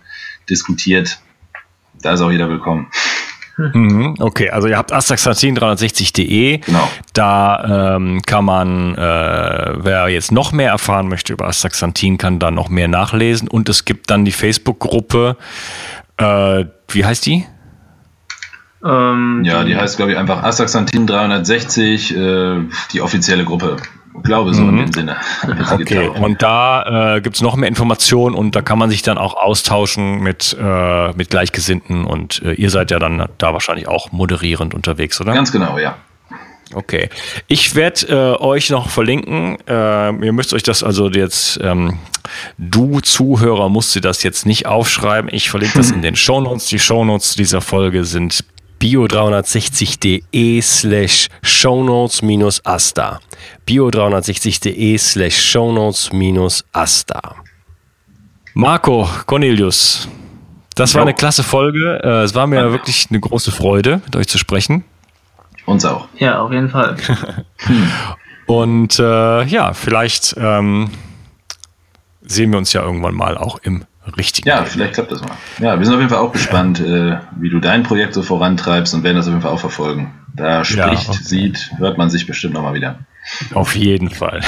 diskutiert. 0.48 1.18
Da 2.00 2.12
ist 2.12 2.20
auch 2.22 2.30
jeder 2.30 2.48
willkommen. 2.48 2.88
Mhm, 3.56 4.16
okay, 4.18 4.50
also 4.50 4.66
ihr 4.66 4.76
habt 4.76 4.92
astaxanthin360.de. 4.92 6.58
Genau. 6.58 6.90
Da 7.12 7.94
ähm, 7.94 8.20
kann 8.26 8.44
man, 8.44 8.96
äh, 8.96 9.74
wer 9.76 10.08
jetzt 10.08 10.32
noch 10.32 10.50
mehr 10.50 10.70
erfahren 10.70 11.06
möchte 11.06 11.32
über 11.32 11.46
Astaxanthin, 11.46 12.18
kann 12.18 12.40
da 12.40 12.50
noch 12.50 12.68
mehr 12.68 12.88
nachlesen. 12.88 13.46
Und 13.46 13.68
es 13.68 13.84
gibt 13.84 14.10
dann 14.10 14.24
die 14.24 14.32
Facebook-Gruppe. 14.32 15.36
Äh, 16.16 16.64
wie 16.88 17.04
heißt 17.04 17.26
die? 17.26 17.46
Ähm, 18.84 19.42
ja, 19.44 19.64
die 19.64 19.76
heißt, 19.76 19.96
glaube 19.96 20.12
ich, 20.12 20.18
einfach 20.18 20.42
Astaxanthin 20.42 21.06
360, 21.06 22.16
äh, 22.16 22.60
die 22.92 23.00
offizielle 23.00 23.44
Gruppe. 23.44 23.76
Ich 24.16 24.22
glaube 24.22 24.54
so 24.54 24.62
mhm. 24.62 24.68
in 24.70 24.76
dem 24.76 24.92
Sinne. 24.92 25.16
Okay, 25.72 26.08
und 26.08 26.40
da 26.40 27.16
äh, 27.16 27.20
gibt 27.20 27.36
es 27.36 27.42
noch 27.42 27.56
mehr 27.56 27.68
Informationen 27.68 28.36
und 28.36 28.54
da 28.54 28.62
kann 28.62 28.78
man 28.78 28.90
sich 28.90 29.02
dann 29.02 29.18
auch 29.18 29.34
austauschen 29.34 30.20
mit, 30.20 30.56
äh, 30.60 31.12
mit 31.12 31.30
Gleichgesinnten 31.30 32.04
und 32.04 32.42
äh, 32.42 32.52
ihr 32.52 32.70
seid 32.70 32.90
ja 32.90 32.98
dann 32.98 33.26
da 33.38 33.52
wahrscheinlich 33.52 33.88
auch 33.88 34.12
moderierend 34.12 34.72
unterwegs, 34.72 35.20
oder? 35.20 35.32
Ganz 35.32 35.50
genau, 35.50 35.78
ja. 35.78 35.96
Okay. 36.72 37.08
Ich 37.46 37.74
werde 37.74 38.06
äh, 38.08 38.42
euch 38.42 38.70
noch 38.70 38.88
verlinken. 38.88 39.56
Äh, 39.68 40.24
ihr 40.24 40.32
müsst 40.32 40.54
euch 40.54 40.62
das 40.62 40.82
also 40.82 41.10
jetzt, 41.10 41.60
ähm, 41.62 41.98
du 42.58 43.00
Zuhörer 43.00 43.68
musst 43.68 43.94
ihr 43.96 44.02
das 44.02 44.22
jetzt 44.22 44.46
nicht 44.46 44.66
aufschreiben. 44.66 45.30
Ich 45.32 45.50
verlinke 45.50 45.78
das 45.78 45.90
in 45.90 46.02
den 46.02 46.16
Shownotes. 46.16 46.66
Die 46.66 46.78
Shownotes 46.78 47.34
dieser 47.34 47.60
Folge 47.60 48.04
sind 48.04 48.44
bio360.de 48.84 50.60
slash 50.60 51.28
shownotes 51.42 52.20
minus 52.22 52.60
asta. 52.64 53.18
bio360.de 53.66 54.98
slash 54.98 55.34
shownotes 55.34 56.10
minus 56.12 56.64
asta. 56.72 57.34
Marco, 58.52 59.08
Cornelius, 59.24 60.06
das 60.74 60.94
war 60.94 61.02
eine 61.02 61.14
klasse 61.14 61.42
Folge. 61.42 61.98
Äh, 62.04 62.24
es 62.24 62.34
war 62.34 62.46
mir 62.46 62.72
wirklich 62.72 63.06
eine 63.08 63.20
große 63.20 63.50
Freude, 63.50 64.02
mit 64.04 64.16
euch 64.16 64.28
zu 64.28 64.36
sprechen. 64.36 64.84
Uns 65.64 65.86
auch. 65.86 66.08
Ja, 66.18 66.42
auf 66.42 66.52
jeden 66.52 66.68
Fall. 66.68 66.96
Und 68.46 68.98
äh, 68.98 69.44
ja, 69.44 69.72
vielleicht 69.72 70.34
ähm, 70.36 70.90
sehen 72.20 72.50
wir 72.50 72.58
uns 72.58 72.74
ja 72.74 72.82
irgendwann 72.82 73.14
mal 73.14 73.38
auch 73.38 73.58
im 73.62 73.86
richtigen. 74.16 74.48
Ja, 74.48 74.58
Leben. 74.58 74.70
vielleicht 74.70 74.94
klappt 74.94 75.12
das 75.12 75.22
mal. 75.22 75.36
Ja, 75.58 75.78
wir 75.78 75.84
sind 75.84 75.94
auf 75.94 76.00
jeden 76.00 76.10
Fall 76.10 76.20
auch 76.20 76.32
gespannt, 76.32 76.80
äh, 76.80 77.18
wie 77.36 77.50
du 77.50 77.60
dein 77.60 77.82
Projekt 77.82 78.14
so 78.14 78.22
vorantreibst 78.22 78.94
und 78.94 79.02
werden 79.02 79.16
das 79.16 79.26
auf 79.26 79.32
jeden 79.32 79.42
Fall 79.42 79.52
auch 79.52 79.60
verfolgen. 79.60 80.14
Da 80.34 80.64
spricht, 80.64 80.78
ja, 80.78 80.90
okay. 80.90 81.18
sieht, 81.22 81.70
hört 81.78 81.96
man 81.96 82.10
sich 82.10 82.26
bestimmt 82.26 82.54
nochmal 82.54 82.74
wieder. 82.74 82.98
Auf 83.54 83.74
jeden 83.74 84.10
Fall. 84.10 84.40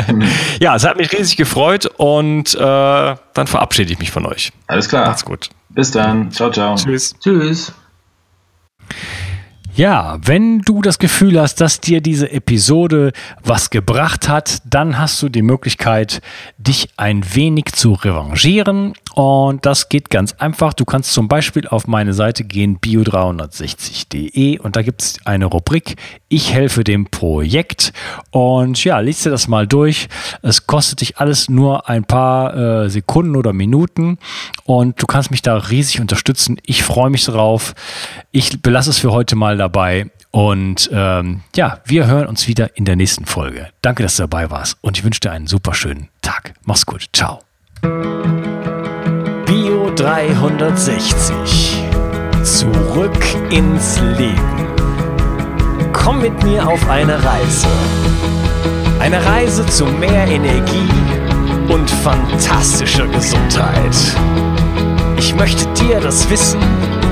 ja, 0.60 0.76
es 0.76 0.84
hat 0.84 0.98
mich 0.98 1.12
riesig 1.12 1.36
gefreut 1.36 1.86
und 1.86 2.54
äh, 2.54 2.58
dann 2.58 3.46
verabschiede 3.46 3.92
ich 3.92 3.98
mich 3.98 4.10
von 4.10 4.26
euch. 4.26 4.52
Alles 4.66 4.88
klar. 4.88 5.06
Macht's 5.06 5.24
gut. 5.24 5.48
Bis 5.70 5.90
dann. 5.90 6.30
Ciao, 6.30 6.50
ciao. 6.50 6.74
Tschüss. 6.74 7.14
Tschüss. 7.18 7.72
Ja, 9.76 10.18
wenn 10.24 10.62
du 10.62 10.82
das 10.82 10.98
Gefühl 10.98 11.40
hast, 11.40 11.60
dass 11.60 11.80
dir 11.80 12.00
diese 12.00 12.30
Episode 12.32 13.12
was 13.42 13.70
gebracht 13.70 14.28
hat, 14.28 14.62
dann 14.64 14.98
hast 14.98 15.22
du 15.22 15.28
die 15.28 15.42
Möglichkeit, 15.42 16.20
dich 16.58 16.88
ein 16.96 17.22
wenig 17.34 17.66
zu 17.66 17.92
revanchieren. 17.92 18.94
Und 19.14 19.66
das 19.66 19.88
geht 19.88 20.10
ganz 20.10 20.34
einfach. 20.34 20.72
Du 20.72 20.84
kannst 20.84 21.12
zum 21.12 21.28
Beispiel 21.28 21.66
auf 21.68 21.86
meine 21.86 22.14
Seite 22.14 22.44
gehen, 22.44 22.78
bio360.de 22.78 24.58
und 24.58 24.76
da 24.76 24.82
gibt 24.82 25.02
es 25.02 25.18
eine 25.24 25.46
Rubrik, 25.46 25.96
ich 26.28 26.52
helfe 26.52 26.84
dem 26.84 27.06
Projekt. 27.06 27.92
Und 28.30 28.82
ja, 28.84 28.98
liest 29.00 29.26
dir 29.26 29.30
das 29.30 29.48
mal 29.48 29.66
durch. 29.66 30.08
Es 30.42 30.66
kostet 30.66 31.00
dich 31.00 31.18
alles 31.18 31.48
nur 31.48 31.88
ein 31.88 32.04
paar 32.04 32.56
äh, 32.84 32.90
Sekunden 32.90 33.36
oder 33.36 33.52
Minuten 33.52 34.18
und 34.64 35.00
du 35.02 35.06
kannst 35.06 35.30
mich 35.30 35.42
da 35.42 35.56
riesig 35.56 36.00
unterstützen. 36.00 36.58
Ich 36.64 36.82
freue 36.82 37.10
mich 37.10 37.24
drauf. 37.24 37.74
Ich 38.30 38.62
belasse 38.62 38.90
es 38.90 38.98
für 38.98 39.12
heute 39.12 39.36
mal 39.36 39.59
dabei. 39.60 40.10
Und 40.32 40.90
ähm, 40.92 41.42
ja, 41.56 41.80
wir 41.84 42.06
hören 42.06 42.26
uns 42.26 42.46
wieder 42.46 42.76
in 42.76 42.84
der 42.84 42.96
nächsten 42.96 43.26
Folge. 43.26 43.68
Danke, 43.82 44.02
dass 44.02 44.16
du 44.16 44.22
dabei 44.22 44.50
warst 44.50 44.78
und 44.80 44.96
ich 44.96 45.04
wünsche 45.04 45.20
dir 45.20 45.32
einen 45.32 45.46
super 45.46 45.74
schönen 45.74 46.08
Tag. 46.22 46.54
Mach's 46.64 46.86
gut. 46.86 47.06
Ciao. 47.12 47.40
Bio 49.46 49.90
360. 49.94 51.84
Zurück 52.44 53.24
ins 53.50 54.00
Leben. 54.00 54.70
Komm 55.92 56.22
mit 56.22 56.42
mir 56.42 56.66
auf 56.66 56.88
eine 56.88 57.22
Reise. 57.22 57.68
Eine 59.00 59.24
Reise 59.24 59.66
zu 59.66 59.84
mehr 59.86 60.26
Energie 60.26 60.88
und 61.68 61.90
fantastischer 61.90 63.06
Gesundheit. 63.08 63.96
Ich 65.18 65.34
möchte 65.34 65.66
dir 65.74 66.00
das 66.00 66.28
Wissen 66.30 66.60